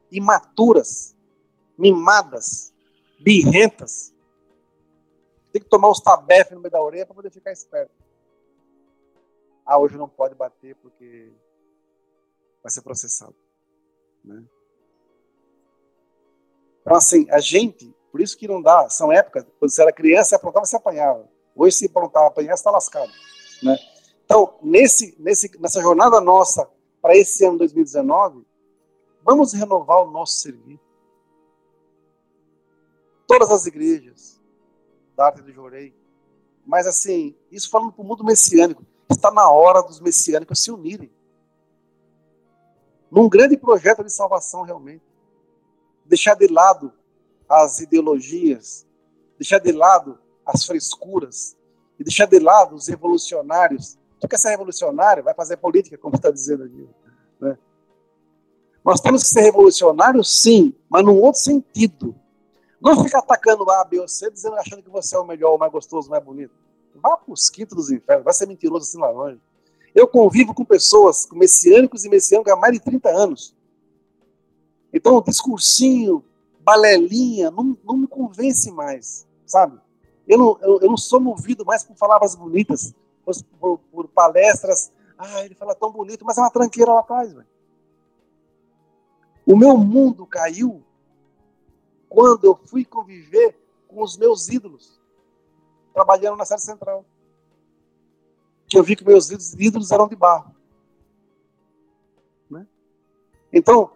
imaturas, 0.10 1.16
mimadas, 1.78 2.74
birrentas. 3.20 4.14
Tem 5.52 5.62
que 5.62 5.70
tomar 5.70 5.90
os 5.90 6.00
tabefes 6.00 6.54
no 6.54 6.62
meio 6.62 6.72
da 6.72 6.82
orelha 6.82 7.06
para 7.06 7.16
poder 7.16 7.30
ficar 7.30 7.52
esperto. 7.52 7.94
Ah, 9.66 9.78
hoje 9.78 9.98
não 9.98 10.08
pode 10.08 10.34
bater 10.34 10.76
porque 10.78 11.32
vai 12.64 12.72
ser 12.72 12.82
processado. 12.82 13.36
Né? 14.24 14.44
Então, 16.82 16.96
assim, 16.96 17.28
a 17.30 17.40
gente, 17.40 17.94
por 18.12 18.22
isso 18.22 18.38
que 18.38 18.48
não 18.48 18.62
dá, 18.62 18.90
são 18.90 19.12
épocas, 19.12 19.46
quando 19.60 19.72
você 19.72 19.82
era 19.82 19.94
criança, 19.94 20.30
você 20.30 20.36
aprontava, 20.36 20.66
você 20.66 20.76
apanhava. 20.76 21.30
Hoje, 21.56 21.78
se 21.78 21.86
aprontar, 21.86 22.26
apanhar, 22.26 22.56
você 22.56 22.62
está 22.62 22.72
lascado. 22.72 23.12
Né? 23.64 23.78
Então, 24.26 24.58
nesse, 24.62 25.16
nesse, 25.20 25.52
nessa 25.60 25.82
jornada 25.82 26.20
nossa 26.22 26.68
para 27.02 27.16
esse 27.16 27.46
ano 27.46 27.58
2019, 27.58 28.46
vamos 29.24 29.54
renovar 29.54 30.04
o 30.04 30.12
nosso 30.12 30.40
serviço. 30.40 30.84
Todas 33.28 33.50
as 33.52 33.66
igrejas 33.66 34.40
da 35.16 35.26
Arte 35.26 35.42
do 35.42 35.52
Jorei, 35.52 35.94
mas 36.66 36.88
assim, 36.88 37.36
isso 37.52 37.70
falando 37.70 37.92
para 37.92 38.02
o 38.02 38.06
mundo 38.06 38.24
messiânico, 38.24 38.86
está 39.10 39.32
na 39.32 39.50
hora 39.50 39.82
dos 39.82 40.00
messiânicos 40.00 40.64
se 40.64 40.72
unirem. 40.72 41.12
Num 43.10 43.28
grande 43.28 43.58
projeto 43.58 44.04
de 44.04 44.12
salvação, 44.12 44.64
realmente. 44.64 45.04
Deixar 46.06 46.36
de 46.36 46.48
lado 46.48 46.94
as 47.48 47.80
ideologias, 47.80 48.86
deixar 49.38 49.60
de 49.60 49.72
lado 49.72 50.18
as 50.46 50.66
frescuras, 50.66 51.56
e 52.00 52.04
deixar 52.04 52.26
de 52.26 52.40
lado 52.40 52.76
os 52.76 52.88
revolucionários. 52.88 53.98
Tu 54.20 54.28
quer 54.28 54.38
ser 54.38 54.50
revolucionário? 54.50 55.24
Vai 55.24 55.34
fazer 55.34 55.58
política, 55.58 55.98
como 55.98 56.16
está 56.16 56.32
dizendo 56.32 56.64
aqui. 56.64 56.90
Né? 57.40 57.58
Nós 58.84 59.00
temos 59.00 59.24
que 59.24 59.30
ser 59.30 59.42
revolucionários, 59.42 60.42
sim, 60.42 60.74
mas 60.90 61.06
num 61.06 61.20
outro 61.22 61.40
sentido. 61.42 62.16
Não 62.82 63.04
fica 63.04 63.20
atacando 63.20 63.70
A, 63.70 63.86
B 63.86 64.00
ou 64.00 64.08
C, 64.08 64.32
dizendo, 64.32 64.56
achando 64.56 64.82
que 64.82 64.90
você 64.90 65.16
é 65.16 65.20
o 65.20 65.26
melhor, 65.26 65.54
o 65.54 65.60
mais 65.60 65.72
gostoso, 65.72 66.08
o 66.08 66.12
mais 66.12 66.24
bonito. 66.24 66.54
Vá 66.96 67.16
para 67.16 67.32
os 67.32 67.50
quintos 67.50 67.76
dos 67.76 67.92
infernos, 67.92 68.26
vai 68.26 68.34
ser 68.34 68.48
mentiroso 68.48 68.86
assim 68.86 69.00
lá 69.00 69.12
longe. 69.12 69.40
Eu 69.94 70.08
convivo 70.08 70.54
com 70.54 70.66
pessoas, 70.66 71.26
com 71.26 71.36
messiânicos 71.36 72.04
e 72.04 72.10
messiânicos 72.10 72.52
há 72.52 72.56
mais 72.56 72.74
de 72.74 72.80
30 72.80 73.10
anos. 73.10 73.56
Então, 74.94 75.16
o 75.16 75.24
discursinho, 75.24 76.24
balelinha, 76.60 77.50
não, 77.50 77.78
não 77.84 77.98
me 77.98 78.08
convence 78.08 78.72
mais, 78.72 79.28
sabe? 79.46 79.80
Eu 80.28 80.38
não, 80.38 80.58
eu, 80.62 80.80
eu 80.82 80.90
não 80.90 80.98
sou 80.98 81.20
movido 81.20 81.66
mais 81.66 81.84
por 81.84 81.96
palavras 81.96 82.36
bonitas, 82.36 82.94
por, 83.60 83.80
por, 83.92 84.08
palestras. 84.10 84.92
Ah, 85.18 85.44
ele 85.46 85.56
fala 85.56 85.76
tão 85.76 85.92
bonito, 85.92 86.26
mas 86.26 86.38
é 86.38 86.42
uma 86.42 86.52
tranqueira 86.52 86.94
lá 86.94 87.00
atrás, 87.00 87.34
velho. 87.34 87.48
O 89.46 89.56
meu 89.56 89.78
mundo 89.78 90.26
caiu 90.26 90.84
quando 92.08 92.46
eu 92.46 92.56
fui 92.56 92.86
conviver 92.86 93.58
com 93.88 94.04
os 94.04 94.18
meus 94.18 94.48
ídolos, 94.50 95.00
trabalhando 95.94 96.38
na 96.38 96.46
sede 96.46 96.62
central. 96.62 97.06
Que 98.68 98.78
eu 98.78 98.84
vi 98.84 98.96
que 98.96 99.04
meus 99.04 99.30
ídolos 99.58 99.92
eram 99.92 100.08
de 100.08 100.16
barro. 100.16 100.56
Né? 102.50 102.66
Então, 103.52 103.92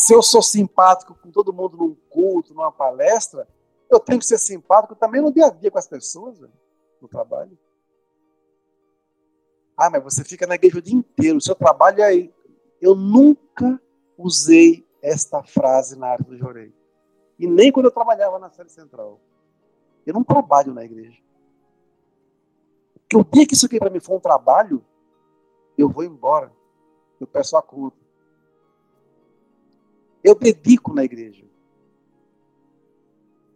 se 0.00 0.14
eu 0.14 0.22
sou 0.22 0.40
simpático 0.40 1.14
com 1.14 1.30
todo 1.30 1.52
mundo 1.52 1.76
num 1.76 1.94
culto, 2.08 2.54
numa 2.54 2.72
palestra, 2.72 3.46
eu 3.90 4.00
tenho 4.00 4.18
que 4.18 4.24
ser 4.24 4.38
simpático 4.38 4.94
também 4.94 5.20
no 5.20 5.30
dia 5.30 5.46
a 5.46 5.50
dia 5.50 5.70
com 5.70 5.78
as 5.78 5.86
pessoas, 5.86 6.40
no 7.00 7.06
trabalho. 7.06 7.56
Ah, 9.76 9.90
mas 9.90 10.02
você 10.02 10.24
fica 10.24 10.46
na 10.46 10.54
igreja 10.54 10.78
o 10.78 10.82
dia 10.82 10.94
inteiro, 10.94 11.36
o 11.36 11.40
seu 11.40 11.54
trabalho 11.54 12.00
é 12.00 12.04
aí. 12.04 12.34
Eu 12.80 12.94
nunca 12.94 13.80
usei 14.16 14.86
esta 15.02 15.42
frase 15.42 15.98
na 15.98 16.08
arte 16.08 16.24
do 16.24 16.38
Jorei. 16.38 16.72
E 17.38 17.46
nem 17.46 17.70
quando 17.70 17.86
eu 17.86 17.92
trabalhava 17.92 18.38
na 18.38 18.50
série 18.50 18.70
central. 18.70 19.20
Eu 20.06 20.14
não 20.14 20.24
trabalho 20.24 20.72
na 20.72 20.82
igreja. 20.82 21.20
Porque 22.94 23.16
o 23.18 23.24
dia 23.24 23.46
que 23.46 23.52
isso 23.52 23.66
aqui 23.66 23.78
para 23.78 23.90
mim 23.90 24.00
for 24.00 24.16
um 24.16 24.20
trabalho, 24.20 24.82
eu 25.76 25.90
vou 25.90 26.04
embora. 26.04 26.50
Eu 27.20 27.26
peço 27.26 27.54
a 27.56 27.62
conta. 27.62 27.99
Eu 30.22 30.34
dedico 30.34 30.92
na 30.92 31.04
igreja. 31.04 31.44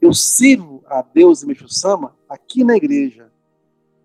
Eu 0.01 0.13
sirvo 0.13 0.83
a 0.87 1.03
Deus 1.03 1.43
e 1.43 1.47
Meixo 1.47 1.69
Sama 1.69 2.17
aqui 2.29 2.63
na 2.65 2.77
igreja. 2.77 3.33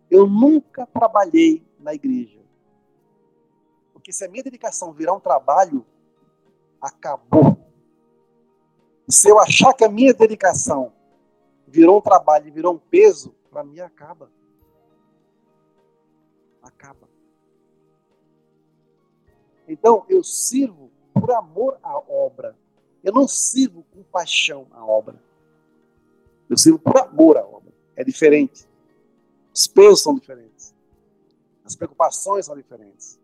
Eu 0.10 0.28
nunca 0.28 0.86
trabalhei 0.86 1.66
na 1.80 1.93
igreja. 1.93 2.39
Porque 3.93 4.12
se 4.12 4.24
a 4.26 4.30
minha 4.30 4.43
dedicação 4.43 4.93
virar 4.93 5.14
um 5.14 5.20
trabalho, 5.20 5.86
acabou. 6.82 7.57
Se 9.07 9.30
eu 9.30 9.39
achar 9.39 9.74
que 9.74 9.84
a 9.84 9.89
minha 9.89 10.14
dedicação 10.14 10.93
virou 11.68 11.97
um 11.97 12.01
trabalho 12.01 12.47
e 12.47 12.51
virou 12.51 12.76
um 12.76 12.80
peso, 12.80 13.36
para 13.51 13.64
mim 13.64 13.80
acaba. 13.80 14.32
Acaba. 16.62 17.10
Então, 19.68 20.05
eu 20.10 20.24
sirvo 20.24 20.88
por 21.20 21.32
amor 21.32 21.78
à 21.84 21.97
obra. 21.97 22.55
Eu 23.03 23.13
não 23.13 23.28
sirvo 23.28 23.84
com 23.93 24.03
paixão 24.03 24.67
à 24.72 24.86
obra. 24.86 25.22
Eu 26.49 26.57
sirvo 26.57 26.80
por 26.80 26.97
amor 26.97 27.38
à 27.38 27.45
obra. 27.45 27.72
É 27.95 28.03
diferente. 28.03 28.67
Os 29.53 29.67
pesos 29.67 30.01
são 30.01 30.15
diferentes. 30.15 30.74
As 31.63 31.76
preocupações 31.76 32.45
são 32.45 32.55
diferentes. 32.55 33.20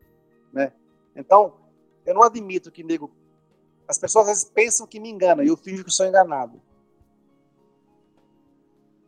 Né? 0.51 0.71
Então, 1.15 1.53
eu 2.05 2.13
não 2.13 2.23
admito 2.23 2.71
que 2.71 2.83
nego 2.83 3.11
as 3.87 3.97
pessoas 3.97 4.27
às 4.27 4.31
vezes 4.31 4.43
pensam 4.45 4.87
que 4.87 4.99
me 4.99 5.09
enganam 5.09 5.43
e 5.43 5.47
eu 5.47 5.57
finjo 5.57 5.83
que 5.83 5.91
sou 5.91 6.05
enganado. 6.05 6.59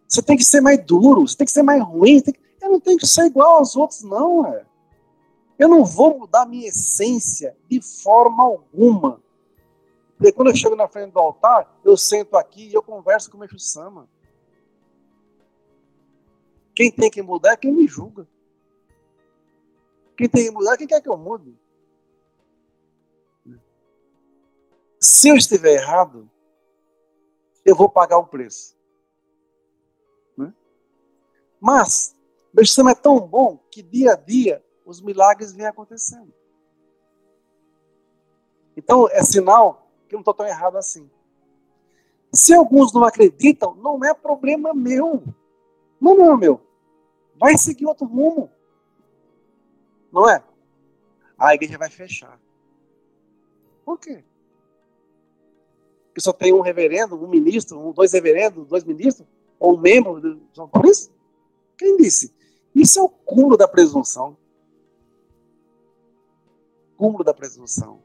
Você 0.07 0.21
tem 0.21 0.37
que 0.37 0.43
ser 0.43 0.61
mais 0.61 0.83
duro, 0.85 1.27
você 1.27 1.35
tem 1.35 1.45
que 1.45 1.51
ser 1.51 1.63
mais 1.63 1.83
ruim. 1.83 2.21
Que... 2.21 2.33
Eu 2.61 2.71
não 2.71 2.79
tenho 2.79 2.97
que 2.97 3.07
ser 3.07 3.25
igual 3.25 3.57
aos 3.57 3.75
outros, 3.75 4.03
não. 4.03 4.45
É. 4.45 4.65
Eu 5.57 5.67
não 5.67 5.83
vou 5.83 6.19
mudar 6.19 6.45
minha 6.45 6.67
essência 6.67 7.57
de 7.67 7.81
forma 7.81 8.43
alguma. 8.43 9.21
Porque 10.15 10.31
quando 10.31 10.49
eu 10.49 10.55
chego 10.55 10.75
na 10.75 10.87
frente 10.87 11.11
do 11.11 11.19
altar, 11.19 11.79
eu 11.83 11.97
sento 11.97 12.37
aqui 12.37 12.67
e 12.67 12.73
eu 12.73 12.83
converso 12.83 13.29
com 13.29 13.37
o 13.37 13.39
meu 13.39 13.59
Sama. 13.59 14.07
Quem 16.75 16.91
tem 16.91 17.09
que 17.09 17.23
mudar 17.23 17.53
é 17.53 17.57
quem 17.57 17.71
me 17.71 17.87
julga. 17.87 18.27
Quem 20.15 20.29
tem 20.29 20.45
que 20.45 20.51
mudar 20.51 20.73
é 20.73 20.77
quem 20.77 20.87
quer 20.87 21.01
que 21.01 21.09
eu 21.09 21.17
mude. 21.17 21.55
Se 24.99 25.29
eu 25.29 25.35
estiver 25.35 25.73
errado, 25.73 26.29
eu 27.65 27.75
vou 27.75 27.89
pagar 27.89 28.19
um 28.19 28.25
preço. 28.25 28.75
Né? 30.35 30.53
Mas, 31.59 32.15
meu 32.53 32.65
sistema 32.65 32.91
é 32.91 32.95
tão 32.95 33.19
bom 33.19 33.57
que 33.71 33.81
dia 33.81 34.13
a 34.13 34.15
dia 34.15 34.63
os 34.87 35.01
milagres 35.01 35.53
vêm 35.53 35.67
acontecendo. 35.67 36.33
Então, 38.75 39.07
é 39.09 39.23
sinal 39.23 39.87
que 40.07 40.15
eu 40.15 40.17
não 40.17 40.21
estou 40.21 40.33
tão 40.33 40.47
errado 40.47 40.77
assim. 40.77 41.09
Se 42.33 42.53
alguns 42.53 42.93
não 42.93 43.03
acreditam, 43.03 43.75
não 43.75 44.03
é 44.03 44.13
problema 44.13 44.73
meu. 44.73 45.23
Não, 45.99 46.15
não 46.15 46.37
meu. 46.37 46.61
Vai 47.35 47.57
seguir 47.57 47.85
outro 47.85 48.05
rumo. 48.05 48.49
Não 50.11 50.29
é? 50.29 50.43
A 51.37 51.53
igreja 51.53 51.77
vai 51.77 51.89
fechar. 51.89 52.39
Por 53.85 53.99
quê? 53.99 54.23
que 56.17 56.23
só 56.23 56.33
tem 56.33 56.51
um 56.51 56.61
reverendo, 56.61 57.15
um 57.15 57.27
ministro, 57.27 57.93
dois 57.93 58.11
reverendos, 58.11 58.65
dois 58.65 58.83
ministros, 58.83 59.27
ou 59.59 59.77
um 59.77 59.79
membro 59.79 60.41
São 60.51 60.67
Paulo? 60.67 60.89
Quem 61.77 61.95
disse? 61.95 62.33
Isso 62.73 62.97
é 62.97 63.03
o 63.03 63.07
cúmulo 63.07 63.55
da 63.55 63.67
presunção. 63.67 64.35
Cúmulo 66.97 67.23
da 67.23 67.33
presunção. 67.33 68.01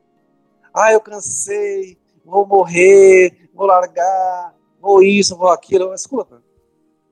Ah, 0.73 0.93
eu 0.93 1.01
cansei, 1.01 1.99
vou 2.25 2.47
morrer, 2.47 3.51
vou 3.53 3.67
largar, 3.67 4.55
vou 4.81 5.03
isso, 5.03 5.37
vou 5.37 5.49
aquilo. 5.49 5.93
Escuta, 5.93 6.43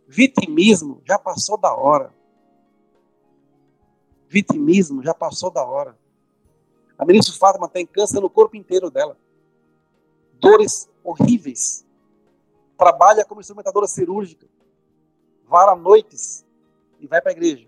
vitimismo 0.06 1.02
já 1.04 1.18
passou 1.18 1.56
da 1.56 1.74
hora. 1.74 2.14
Vitimismo 4.28 5.02
já 5.02 5.12
passou 5.12 5.50
da 5.50 5.64
hora. 5.64 5.98
A 6.96 7.04
ministra 7.04 7.34
Fátima 7.34 7.68
tem 7.68 7.86
câncer 7.86 8.20
no 8.20 8.30
corpo 8.30 8.56
inteiro 8.56 8.90
dela. 8.90 9.16
Dores 10.34 10.88
horríveis. 11.02 11.84
Trabalha 12.76 13.24
como 13.24 13.40
instrumentadora 13.40 13.86
cirúrgica. 13.86 14.46
Vara 15.46 15.74
noites 15.74 16.46
e 17.00 17.06
vai 17.06 17.20
para 17.20 17.32
a 17.32 17.34
igreja. 17.34 17.66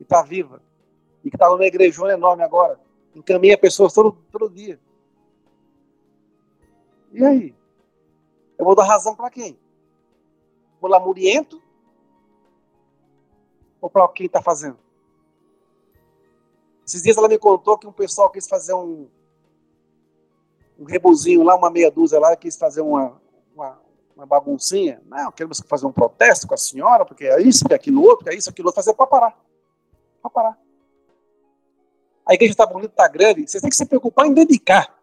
E 0.00 0.04
está 0.04 0.22
viva. 0.22 0.62
E 1.22 1.30
que 1.30 1.36
está 1.36 1.48
numa 1.48 1.66
igrejona 1.66 2.14
enorme 2.14 2.42
agora. 2.42 2.80
Encaminha 3.14 3.56
pessoas 3.56 3.92
todo, 3.92 4.12
todo 4.30 4.50
dia. 4.50 4.78
E 7.12 7.24
aí? 7.24 7.54
Eu 8.58 8.64
vou 8.64 8.74
dar 8.74 8.84
razão 8.84 9.14
para 9.14 9.30
quem? 9.30 9.58
O 10.80 10.86
lamuriento? 10.88 11.62
Ou 13.80 13.88
para 13.88 14.06
quem 14.08 14.26
está 14.26 14.42
fazendo? 14.42 14.78
Esses 16.86 17.02
dias 17.02 17.16
ela 17.16 17.28
me 17.28 17.38
contou 17.38 17.78
que 17.78 17.86
um 17.86 17.92
pessoal 17.92 18.30
quis 18.30 18.46
fazer 18.46 18.74
um, 18.74 19.08
um 20.78 20.84
rebuzinho 20.84 21.42
lá, 21.42 21.54
uma 21.54 21.70
meia 21.70 21.90
dúzia 21.90 22.18
lá, 22.18 22.36
quis 22.36 22.56
fazer 22.56 22.82
uma, 22.82 23.20
uma, 23.54 23.80
uma 24.14 24.26
baguncinha. 24.26 25.00
Não, 25.06 25.32
queremos 25.32 25.62
fazer 25.66 25.86
um 25.86 25.92
protesto 25.92 26.46
com 26.46 26.54
a 26.54 26.58
senhora, 26.58 27.04
porque 27.04 27.24
é 27.24 27.40
isso, 27.40 27.64
que 27.64 27.72
é 27.72 27.76
aquilo 27.76 28.02
outro, 28.02 28.24
que 28.24 28.30
é 28.30 28.36
isso, 28.36 28.50
aquilo 28.50 28.68
outro, 28.68 28.82
fazer 28.82 28.94
para 28.94 29.06
parar. 29.06 29.38
Para 30.20 30.30
parar. 30.30 30.63
A 32.26 32.34
igreja 32.34 32.52
está 32.52 32.66
bonita, 32.66 32.92
está 32.92 33.08
grande, 33.08 33.46
vocês 33.46 33.60
têm 33.60 33.70
que 33.70 33.76
se 33.76 33.86
preocupar 33.86 34.26
em 34.26 34.32
dedicar. 34.32 34.98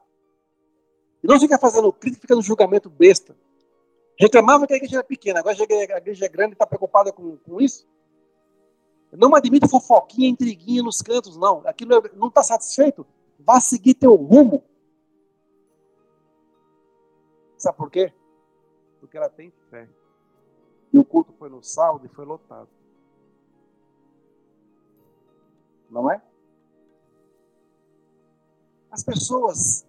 E 1.23 1.27
não 1.27 1.39
ficar 1.39 1.59
fazendo 1.59 1.91
crítica, 1.93 2.21
ficando 2.21 2.41
julgamento 2.41 2.89
besta. 2.89 3.35
Reclamava 4.17 4.65
que 4.65 4.73
a 4.73 4.77
igreja 4.77 4.97
era 4.97 5.03
pequena, 5.03 5.39
agora 5.39 5.55
a 5.59 5.97
igreja 5.97 6.25
é 6.25 6.29
grande 6.29 6.51
e 6.51 6.53
está 6.53 6.65
preocupada 6.65 7.11
com, 7.11 7.37
com 7.37 7.61
isso. 7.61 7.87
Não 9.11 9.35
admito 9.35 9.67
fofoquinha, 9.67 10.29
intriguinha 10.29 10.81
nos 10.81 11.01
cantos, 11.01 11.35
não. 11.35 11.61
Aquilo 11.67 11.93
é, 11.95 12.11
não 12.15 12.29
está 12.29 12.41
satisfeito? 12.41 13.05
Vá 13.39 13.59
seguir 13.59 13.93
teu 13.93 14.15
rumo. 14.15 14.63
Sabe 17.57 17.77
por 17.77 17.91
quê? 17.91 18.13
Porque 18.99 19.17
ela 19.17 19.29
tem 19.29 19.51
fé. 19.69 19.87
E 20.93 20.97
o 20.97 21.03
culto 21.03 21.33
foi 21.33 21.49
no 21.49 21.61
sábado 21.61 22.05
e 22.05 22.09
foi 22.09 22.25
lotado. 22.25 22.69
Não 25.89 26.09
é? 26.09 26.21
As 28.91 29.03
pessoas 29.03 29.85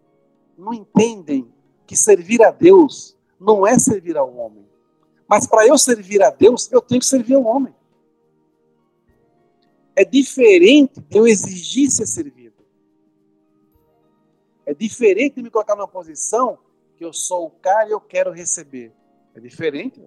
não 0.57 0.73
entendem 0.73 1.53
que 1.87 1.97
servir 1.97 2.43
a 2.43 2.51
Deus 2.51 3.17
não 3.39 3.67
é 3.67 3.79
servir 3.79 4.17
ao 4.17 4.33
homem. 4.35 4.65
Mas 5.29 5.47
para 5.47 5.67
eu 5.67 5.77
servir 5.77 6.23
a 6.23 6.31
Deus, 6.31 6.71
eu 6.71 6.81
tenho 6.81 7.01
que 7.01 7.07
servir 7.07 7.35
ao 7.35 7.45
homem. 7.45 7.75
É 9.97 10.05
diferente 10.05 11.03
eu 11.11 11.27
exigir 11.27 11.91
ser 11.91 12.07
servido. 12.07 12.55
É 14.65 14.73
diferente 14.73 15.43
me 15.43 15.51
colocar 15.51 15.75
numa 15.75 15.89
posição 15.89 16.59
que 16.97 17.05
eu 17.05 17.13
sou 17.13 17.47
o 17.47 17.51
cara 17.51 17.89
e 17.89 17.93
eu 17.93 18.01
quero 18.01 18.31
receber. 18.31 18.93
É 19.35 19.41
diferente. 19.41 20.01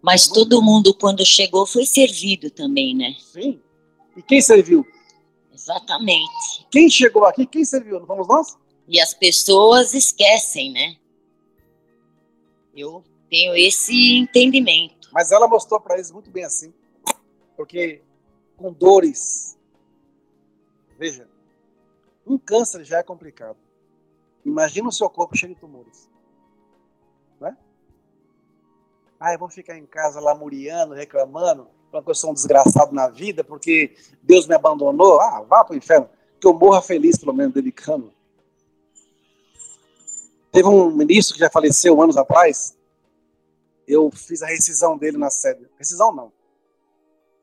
Mas 0.00 0.28
todo 0.28 0.62
mundo, 0.62 0.94
quando 0.94 1.26
chegou, 1.26 1.66
foi 1.66 1.84
servido 1.84 2.50
também, 2.50 2.94
né? 2.94 3.16
Sim. 3.18 3.60
E 4.16 4.22
quem 4.22 4.40
serviu? 4.40 4.86
Exatamente. 5.62 6.66
Quem 6.70 6.90
chegou 6.90 7.24
aqui, 7.24 7.46
quem 7.46 7.64
serviu? 7.64 8.00
Não 8.00 8.06
fomos 8.06 8.26
nós? 8.26 8.58
E 8.88 9.00
as 9.00 9.14
pessoas 9.14 9.94
esquecem, 9.94 10.72
né? 10.72 10.96
Eu 12.74 13.04
tenho 13.30 13.54
esse 13.54 14.18
entendimento. 14.18 15.08
Mas 15.12 15.30
ela 15.30 15.46
mostrou 15.46 15.80
para 15.80 15.94
eles 15.94 16.10
muito 16.10 16.30
bem 16.30 16.44
assim. 16.44 16.74
Porque 17.56 18.02
com 18.56 18.72
dores. 18.72 19.56
Veja, 20.98 21.28
um 22.26 22.36
câncer 22.36 22.84
já 22.84 22.98
é 22.98 23.02
complicado. 23.02 23.58
Imagina 24.44 24.88
o 24.88 24.92
seu 24.92 25.08
corpo 25.08 25.36
cheio 25.36 25.54
de 25.54 25.60
tumores. 25.60 26.10
Não 27.40 27.48
é? 27.48 27.56
Ah, 29.20 29.32
eu 29.32 29.38
vou 29.38 29.48
ficar 29.48 29.78
em 29.78 29.86
casa 29.86 30.18
lamuriando, 30.18 30.94
reclamando, 30.94 31.68
falando 31.92 32.06
que 32.06 32.10
eu 32.10 32.14
sou 32.14 32.30
um 32.30 32.34
desgraçado 32.34 32.94
na 32.94 33.08
vida 33.08 33.44
porque 33.44 33.94
Deus 34.22 34.46
me 34.46 34.54
abandonou. 34.54 35.20
Ah, 35.20 35.42
vá 35.42 35.62
para 35.62 35.74
o 35.74 35.76
inferno. 35.76 36.08
Que 36.40 36.46
eu 36.46 36.54
morra 36.54 36.80
feliz, 36.80 37.18
pelo 37.18 37.34
menos, 37.34 37.52
dedicando. 37.52 38.10
Teve 40.50 40.66
um 40.66 40.90
ministro 40.90 41.34
que 41.34 41.40
já 41.40 41.50
faleceu 41.50 42.00
anos 42.00 42.16
atrás. 42.16 42.76
Eu 43.86 44.10
fiz 44.10 44.42
a 44.42 44.46
rescisão 44.46 44.96
dele 44.96 45.18
na 45.18 45.28
sede. 45.28 45.68
Rescisão 45.78 46.14
não. 46.14 46.32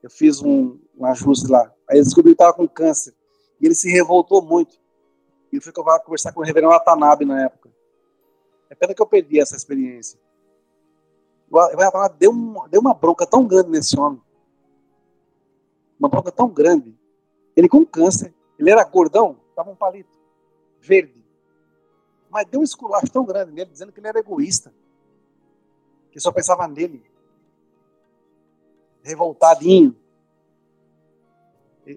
Eu 0.01 0.09
fiz 0.09 0.41
um, 0.41 0.79
um 0.97 1.05
ajuste 1.05 1.47
lá. 1.47 1.71
Aí 1.87 1.97
ele 1.97 2.05
descobriu 2.05 2.35
que 2.35 2.41
estava 2.41 2.53
com 2.53 2.67
câncer. 2.67 3.13
E 3.61 3.67
ele 3.67 3.75
se 3.75 3.89
revoltou 3.91 4.41
muito. 4.41 4.79
E 5.51 5.57
eu 5.57 5.61
fui 5.61 5.71
conversar 5.71 6.31
com 6.33 6.41
o 6.41 6.43
reverendo 6.43 6.71
Watanabe 6.71 7.25
na 7.25 7.43
época. 7.43 7.69
É 8.69 8.75
pena 8.75 8.93
que 8.93 9.01
eu 9.01 9.07
perdi 9.07 9.39
essa 9.39 9.55
experiência. 9.55 10.19
O 11.49 11.55
Watanabe 11.55 12.15
deu, 12.19 12.31
deu 12.69 12.81
uma 12.81 12.93
bronca 12.93 13.25
tão 13.25 13.45
grande 13.45 13.69
nesse 13.69 13.99
homem. 13.99 14.21
Uma 15.99 16.07
bronca 16.07 16.31
tão 16.31 16.47
grande. 16.49 16.97
Ele 17.55 17.67
com 17.67 17.85
câncer. 17.85 18.33
Ele 18.57 18.71
era 18.71 18.83
gordão, 18.83 19.37
estava 19.49 19.69
um 19.69 19.75
palito. 19.75 20.17
Verde. 20.79 21.25
Mas 22.29 22.47
deu 22.47 22.61
um 22.61 22.63
esculacho 22.63 23.11
tão 23.11 23.25
grande 23.25 23.51
nele, 23.51 23.69
dizendo 23.69 23.91
que 23.91 23.99
ele 23.99 24.07
era 24.07 24.19
egoísta. 24.19 24.73
Que 26.11 26.19
só 26.19 26.31
pensava 26.31 26.67
nele. 26.67 27.03
Revoltadinho. 29.01 29.95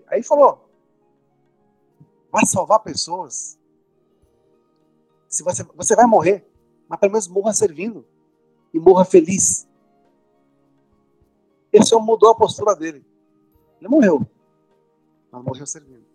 Aí 0.09 0.23
falou: 0.23 0.69
vai 2.31 2.47
salvar 2.47 2.81
pessoas. 2.81 3.59
Se 5.29 5.43
você, 5.43 5.63
você 5.75 5.95
vai 5.95 6.07
morrer, 6.07 6.47
mas 6.89 6.99
pelo 6.99 7.13
menos 7.13 7.29
morra 7.29 7.53
servindo 7.53 8.07
e 8.73 8.79
morra 8.79 9.05
feliz. 9.05 9.69
Esse 11.73 11.95
homem 11.95 12.07
mudou 12.07 12.31
a 12.31 12.35
postura 12.35 12.75
dele. 12.75 13.05
Ele 13.83 13.89
morreu, 13.89 14.25
mas 15.33 15.43
morreu 15.43 15.67
servindo. 15.67 16.07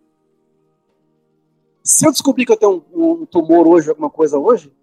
Se 1.83 2.07
eu 2.07 2.13
descobrir 2.13 2.45
que 2.45 2.53
eu 2.53 2.57
tenho 2.57 2.85
um, 2.93 3.11
um 3.11 3.25
tumor 3.25 3.67
hoje, 3.67 3.89
alguma 3.89 4.09
coisa 4.09 4.39
hoje, 4.39 4.73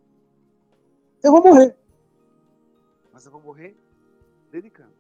eu 1.23 1.33
vou 1.33 1.43
morrer. 1.43 1.75
Mas 3.11 3.25
eu 3.25 3.33
vou 3.33 3.41
morrer 3.41 3.75
dedicando. 4.53 4.93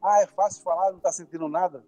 Ah, 0.00 0.20
é 0.20 0.28
fácil 0.28 0.62
falar, 0.62 0.90
não 0.90 0.98
está 0.98 1.10
sentindo 1.10 1.48
nada. 1.48 1.84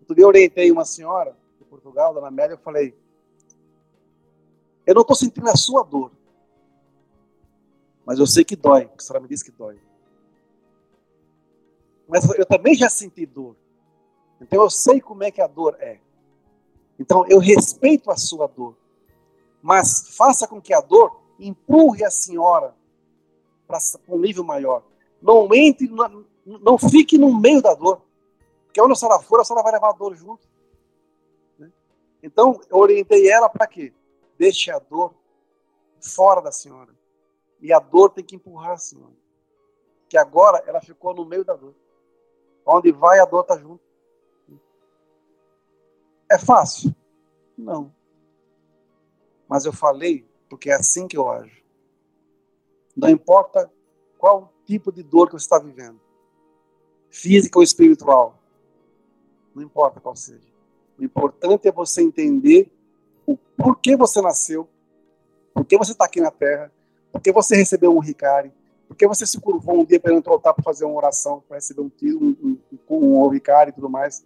Outro 0.00 0.14
dia 0.14 0.24
eu 0.24 0.28
orientei 0.28 0.72
uma 0.72 0.86
senhora 0.86 1.36
de 1.58 1.64
Portugal, 1.66 2.14
Dona 2.14 2.28
Amélia, 2.28 2.54
eu 2.54 2.58
falei, 2.58 2.96
eu 4.86 4.94
não 4.94 5.02
estou 5.02 5.14
sentindo 5.14 5.50
a 5.50 5.56
sua 5.56 5.82
dor, 5.82 6.10
mas 8.06 8.18
eu 8.18 8.26
sei 8.26 8.46
que 8.46 8.56
dói, 8.56 8.86
porque 8.86 9.02
a 9.02 9.06
senhora 9.06 9.22
me 9.22 9.28
disse 9.28 9.44
que 9.44 9.50
dói. 9.50 9.78
Mas 12.08 12.24
eu 12.30 12.46
também 12.46 12.74
já 12.74 12.88
senti 12.88 13.26
dor. 13.26 13.54
Então 14.40 14.62
eu 14.62 14.70
sei 14.70 15.00
como 15.00 15.22
é 15.22 15.30
que 15.30 15.42
a 15.42 15.46
dor 15.46 15.76
é. 15.78 16.00
Então 16.98 17.26
eu 17.28 17.38
respeito 17.38 18.10
a 18.10 18.16
sua 18.16 18.46
dor. 18.48 18.74
Mas 19.62 20.16
faça 20.16 20.48
com 20.48 20.60
que 20.60 20.72
a 20.72 20.80
dor 20.80 21.20
empurre 21.38 22.04
a 22.04 22.10
senhora 22.10 22.74
para 23.66 23.78
um 24.08 24.18
nível 24.18 24.42
maior. 24.42 24.82
Não 25.20 25.52
entre, 25.52 25.88
não, 25.88 26.24
não 26.46 26.78
fique 26.78 27.18
no 27.18 27.38
meio 27.38 27.60
da 27.60 27.74
dor. 27.74 28.00
Porque 28.64 28.80
onde 28.80 28.92
a 28.92 28.96
senhora 28.96 29.20
for, 29.20 29.40
a 29.40 29.44
senhora 29.44 29.62
vai 29.62 29.72
levar 29.72 29.90
a 29.90 29.92
dor 29.92 30.16
junto. 30.16 30.48
Né? 31.58 31.70
Então, 32.22 32.60
eu 32.70 32.78
orientei 32.78 33.28
ela 33.30 33.48
para 33.48 33.66
quê? 33.66 33.92
Deixe 34.38 34.70
a 34.70 34.78
dor 34.78 35.14
fora 36.00 36.40
da 36.40 36.52
senhora. 36.52 36.96
E 37.60 37.72
a 37.72 37.78
dor 37.78 38.10
tem 38.10 38.24
que 38.24 38.36
empurrar 38.36 38.72
a 38.72 38.78
senhora. 38.78 39.12
Que 40.08 40.16
agora 40.16 40.62
ela 40.66 40.80
ficou 40.80 41.14
no 41.14 41.24
meio 41.24 41.44
da 41.44 41.54
dor. 41.54 41.74
Onde 42.70 42.92
vai, 42.92 43.18
a 43.18 43.24
dor 43.24 43.40
está 43.40 43.56
junto. 43.56 43.80
É 46.30 46.38
fácil? 46.38 46.94
Não. 47.56 47.90
Mas 49.48 49.64
eu 49.64 49.72
falei 49.72 50.28
porque 50.50 50.68
é 50.68 50.74
assim 50.74 51.08
que 51.08 51.16
eu 51.16 51.30
ajo. 51.30 51.62
Não 52.94 53.08
importa 53.08 53.72
qual 54.18 54.52
tipo 54.66 54.92
de 54.92 55.02
dor 55.02 55.28
que 55.28 55.32
você 55.32 55.46
está 55.46 55.58
vivendo 55.58 55.98
física 57.08 57.58
ou 57.58 57.62
espiritual. 57.62 58.38
Não 59.54 59.62
importa 59.62 59.98
qual 59.98 60.14
seja. 60.14 60.46
O 60.98 61.02
importante 61.02 61.66
é 61.66 61.72
você 61.72 62.02
entender 62.02 62.70
o 63.26 63.34
porquê 63.34 63.96
você 63.96 64.20
nasceu, 64.20 64.68
por 65.54 65.64
que 65.64 65.78
você 65.78 65.92
está 65.92 66.04
aqui 66.04 66.20
na 66.20 66.30
Terra, 66.30 66.70
por 67.10 67.22
que 67.22 67.32
você 67.32 67.56
recebeu 67.56 67.96
um 67.96 67.98
ricari, 67.98 68.52
por 68.88 68.96
que 68.96 69.06
você 69.06 69.26
se 69.26 69.38
curvou 69.38 69.80
um 69.80 69.84
dia 69.84 70.00
para 70.00 70.14
entrar 70.14 70.32
altar 70.32 70.54
para 70.54 70.64
fazer 70.64 70.86
uma 70.86 70.96
oração, 70.96 71.44
para 71.46 71.58
receber 71.58 71.82
um 71.82 71.90
tiro, 71.90 72.18
um, 72.18 72.58
um, 72.88 73.26
um, 73.26 73.34
e 73.34 73.72
tudo 73.72 73.90
mais. 73.90 74.24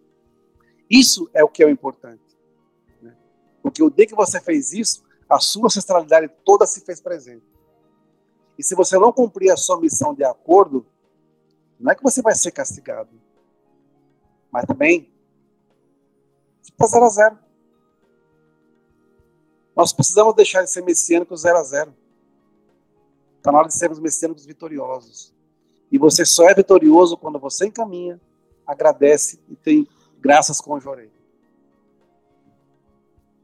Isso 0.89 1.29
é 1.35 1.43
o 1.43 1.49
que 1.49 1.65
é 1.65 1.67
o 1.67 1.71
importante. 1.71 2.23
Né? 3.03 3.17
Porque 3.61 3.83
o 3.83 3.91
dia 3.91 4.07
que 4.07 4.15
você 4.15 4.41
fez 4.41 4.73
isso, 4.73 5.03
a 5.29 5.41
sua 5.41 5.67
ancestralidade 5.67 6.31
toda 6.45 6.65
se 6.65 6.81
fez 6.83 7.01
presente. 7.01 7.45
E 8.57 8.63
se 8.63 8.77
você 8.77 8.97
não 8.99 9.13
cumprir 9.13 9.51
a 9.51 9.57
sua 9.57 9.81
missão 9.81 10.15
de 10.15 10.23
acordo, 10.23 10.87
não 11.81 11.91
é 11.91 11.97
que 11.97 12.03
você 12.03 12.23
vai 12.23 12.35
ser 12.35 12.53
castigado, 12.53 13.11
mas 14.53 14.65
também 14.65 15.13
fica 16.63 16.87
zero 16.87 17.05
a 17.05 17.09
zero. 17.09 17.39
Nós 19.75 19.93
precisamos 19.93 20.37
deixar 20.37 20.63
de 20.63 20.71
ser 20.71 20.83
messiânicos 20.83 21.41
zero 21.41 21.59
a 21.59 21.65
zero. 21.65 22.02
Está 23.43 23.51
na 23.51 23.59
hora 23.59 23.67
de 23.67 23.75
sermos 23.75 23.99
messiânicos 23.99 24.47
vitoriosos. 24.47 25.35
E 25.91 25.99
você 25.99 26.25
só 26.25 26.49
é 26.49 26.55
vitorioso 26.55 27.17
quando 27.17 27.41
você 27.41 27.67
encaminha, 27.67 28.21
agradece 28.65 29.41
e 29.49 29.57
tem 29.57 29.89
graças 30.21 30.61
com 30.61 30.75
o 30.75 30.81
jorei. 30.81 31.11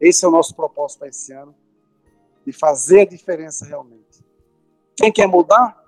Esse 0.00 0.24
é 0.24 0.28
o 0.28 0.30
nosso 0.30 0.54
propósito 0.54 1.00
para 1.00 1.08
esse 1.08 1.32
ano, 1.32 1.52
de 2.46 2.52
fazer 2.52 3.00
a 3.00 3.04
diferença 3.06 3.66
realmente. 3.66 4.24
Quem 4.96 5.10
quer 5.10 5.26
mudar, 5.26 5.84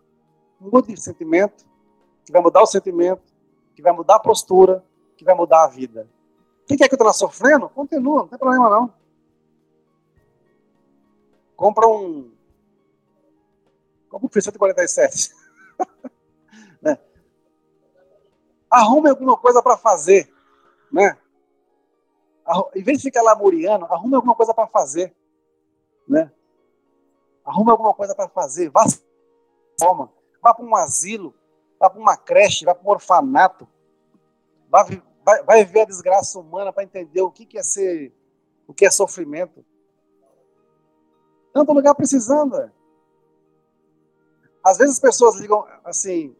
mude 0.58 0.92
de 0.92 1.00
sentimento, 1.00 1.64
que 2.24 2.32
vai 2.32 2.42
mudar 2.42 2.62
o 2.62 2.66
sentimento, 2.66 3.22
que 3.76 3.80
vai 3.80 3.92
mudar 3.92 4.16
a 4.16 4.20
postura, 4.20 4.84
que 5.16 5.24
vai 5.24 5.36
mudar 5.36 5.62
a 5.62 5.68
vida. 5.68 6.10
Quem 6.66 6.76
quer 6.76 6.88
que 6.88 7.00
eu 7.00 7.12
sofrendo, 7.12 7.68
continua, 7.68 8.22
não 8.22 8.28
tem 8.28 8.38
problema 8.40 8.68
não. 8.68 8.92
Compra 11.54 11.86
um. 11.86 12.39
Compra 14.10 14.26
um 14.26 14.42
147. 14.42 15.30
né? 16.82 16.98
Arrume 18.68 19.08
alguma 19.08 19.36
coisa 19.36 19.62
para 19.62 19.78
fazer. 19.78 20.30
Né? 20.92 21.16
em 22.74 22.82
vez 22.82 22.98
de 22.98 23.04
ficar 23.04 23.22
lamuriando, 23.22 23.84
arrume 23.84 24.16
alguma 24.16 24.34
coisa 24.34 24.52
para 24.52 24.66
fazer. 24.66 25.14
Né? 26.06 26.32
Arrume 27.44 27.70
alguma 27.70 27.94
coisa 27.94 28.12
para 28.12 28.28
fazer. 28.28 28.68
Vá 28.70 28.84
forma. 29.80 30.12
Vá 30.42 30.52
para 30.52 30.64
um 30.64 30.74
asilo, 30.74 31.34
vá 31.78 31.88
para 31.88 32.00
uma 32.00 32.16
creche, 32.16 32.64
vá 32.64 32.74
para 32.74 32.86
um 32.86 32.90
orfanato. 32.90 33.68
Vá, 34.68 34.84
vai, 35.24 35.42
vai 35.44 35.64
ver 35.64 35.82
a 35.82 35.86
desgraça 35.86 36.38
humana 36.38 36.72
para 36.72 36.82
entender 36.82 37.22
o 37.22 37.30
que, 37.30 37.46
que 37.46 37.58
é 37.58 37.62
ser, 37.62 38.12
o 38.66 38.74
que 38.74 38.84
é 38.84 38.90
sofrimento. 38.90 39.64
Tanto 41.52 41.72
lugar 41.72 41.94
precisando. 41.94 42.56
É. 42.56 42.79
Às 44.64 44.78
vezes 44.78 44.94
as 44.94 45.00
pessoas 45.00 45.36
ligam 45.40 45.66
assim, 45.84 46.34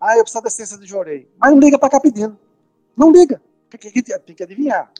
ah, 0.00 0.16
eu 0.16 0.22
preciso 0.22 0.42
da 0.42 0.48
assistência 0.48 0.78
de 0.78 0.86
Jorei. 0.86 1.28
Mas 1.38 1.50
não 1.50 1.58
liga 1.58 1.78
para 1.78 1.88
cá 1.88 2.00
pedindo. 2.00 2.38
Não 2.96 3.10
liga. 3.10 3.40
Tem 3.70 3.78
que, 3.78 4.02
tem 4.02 4.36
que 4.36 4.42
adivinhar. 4.42 4.90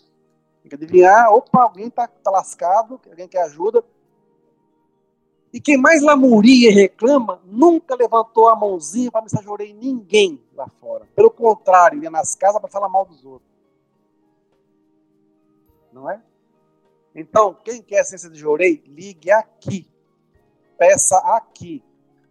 Tem 0.62 0.68
que 0.68 0.74
adivinhar, 0.74 1.32
opa, 1.32 1.62
alguém 1.62 1.86
está 1.86 2.08
tá 2.08 2.30
lascado, 2.30 3.00
alguém 3.08 3.28
quer 3.28 3.42
ajuda. 3.42 3.84
E 5.52 5.60
quem 5.60 5.76
mais 5.76 6.02
lamuria 6.02 6.70
e 6.70 6.74
reclama 6.74 7.40
nunca 7.44 7.94
levantou 7.94 8.48
a 8.48 8.56
mãozinha 8.56 9.10
para 9.10 9.22
mensagear 9.22 9.58
ninguém 9.74 10.42
lá 10.54 10.68
fora. 10.80 11.06
Pelo 11.14 11.30
contrário, 11.30 12.02
ia 12.02 12.10
nas 12.10 12.34
casas 12.34 12.60
para 12.60 12.68
falar 12.68 12.88
mal 12.88 13.04
dos 13.06 13.24
outros. 13.24 13.48
Não 15.92 16.10
é? 16.10 16.20
Então, 17.14 17.56
quem 17.64 17.80
quer 17.80 18.04
ciência 18.04 18.28
de 18.28 18.38
Jorei, 18.38 18.82
ligue 18.86 19.30
aqui. 19.30 19.88
Peça 20.76 21.16
aqui. 21.18 21.82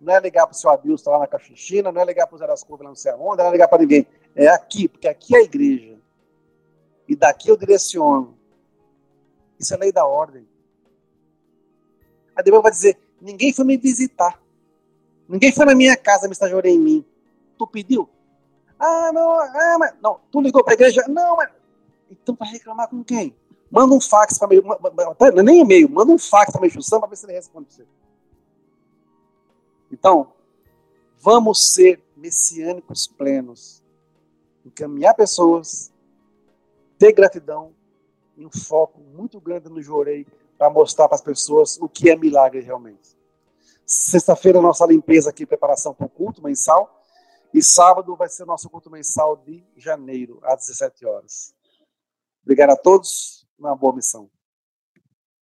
Não 0.06 0.14
é 0.14 0.20
ligar 0.20 0.46
para 0.46 0.54
o 0.54 0.56
seu 0.56 0.70
Adilson 0.70 1.10
lá 1.10 1.20
na 1.20 1.28
Caxixina, 1.28 1.92
não 1.92 2.00
é 2.00 2.06
ligar 2.06 2.28
para 2.28 2.36
o 2.36 2.38
Zé 2.38 2.46
das 2.46 2.64
Curvas 2.64 2.84
lá 2.86 2.90
não 2.90 2.96
sei 2.96 3.12
não 3.14 3.40
é 3.40 3.50
ligar 3.50 3.68
para 3.68 3.82
ninguém. 3.82 4.06
É 4.36 4.48
aqui, 4.48 4.88
porque 4.88 5.08
aqui 5.08 5.36
é 5.36 5.40
a 5.40 5.44
igreja. 5.44 5.98
E 7.08 7.16
daqui 7.16 7.50
eu 7.50 7.58
direciono. 7.58 8.38
Isso 9.60 9.74
é 9.74 9.78
lei 9.78 9.92
da 9.92 10.06
ordem. 10.06 10.48
Aí 12.36 12.44
depois 12.44 12.62
vai 12.62 12.72
dizer, 12.72 13.00
ninguém 13.20 13.52
foi 13.52 13.66
me 13.66 13.78
visitar. 13.78 14.40
Ninguém 15.28 15.52
foi 15.52 15.66
na 15.66 15.74
minha 15.74 15.98
casa 15.98 16.28
me 16.28 16.34
estagiar 16.34 16.64
em 16.68 16.78
mim. 16.78 17.04
Tu 17.58 17.66
pediu? 17.66 18.08
Ah, 18.78 19.12
não, 19.12 19.40
ah, 19.40 19.78
mas, 19.80 19.94
não. 20.04 20.20
Tu 20.32 20.40
ligou 20.40 20.64
para 20.64 20.74
a 20.74 20.76
igreja? 20.76 21.04
Não, 21.08 21.36
mas. 21.36 21.50
Então 22.12 22.36
vai 22.36 22.48
reclamar 22.50 22.88
com 22.90 23.04
quem? 23.04 23.36
Manda 23.72 23.96
um 23.96 24.00
fax 24.00 24.38
para 24.38 24.50
meio. 24.50 24.64
Nem 25.44 25.62
e-mail, 25.62 25.90
manda 25.90 26.12
um 26.12 26.20
fax 26.20 26.52
para 26.52 26.62
meio 26.62 26.72
para 26.72 27.08
ver 27.08 27.16
se 27.16 27.26
ele 27.26 27.34
responde 27.34 27.66
para 27.66 27.78
você. 27.78 28.05
Então, 29.92 30.34
vamos 31.20 31.74
ser 31.74 32.04
messiânicos 32.16 33.08
plenos. 33.08 33.84
Encaminhar 34.66 35.14
pessoas, 35.14 35.92
ter 36.98 37.14
gratidão 37.14 37.74
e 38.38 38.46
um 38.46 38.52
foco 38.52 39.00
muito 39.00 39.40
grande 39.40 39.70
no 39.70 39.82
Jorei 39.82 40.26
para 40.58 40.70
mostrar 40.70 41.08
para 41.08 41.16
as 41.16 41.22
pessoas 41.22 41.78
o 41.80 41.88
que 41.88 42.10
é 42.10 42.16
milagre 42.16 42.62
realmente. 42.62 43.16
Sexta-feira, 43.86 44.62
nossa 44.62 44.86
limpeza 44.86 45.30
aqui, 45.30 45.46
preparação 45.46 45.94
para 45.94 46.08
o 46.08 46.10
culto 46.10 46.42
mensal. 46.42 47.04
E 47.54 47.62
sábado 47.62 48.16
vai 48.16 48.28
ser 48.28 48.46
nosso 48.46 48.70
culto 48.70 48.90
mensal 48.90 49.38
de 49.38 49.64
janeiro, 49.78 50.40
às 50.44 50.66
17 50.68 51.06
horas. 51.06 51.54
Obrigado 52.44 52.72
a 52.72 52.76
todos. 52.76 53.48
Uma 53.58 53.76
boa 53.76 53.96
missão. 53.96 54.30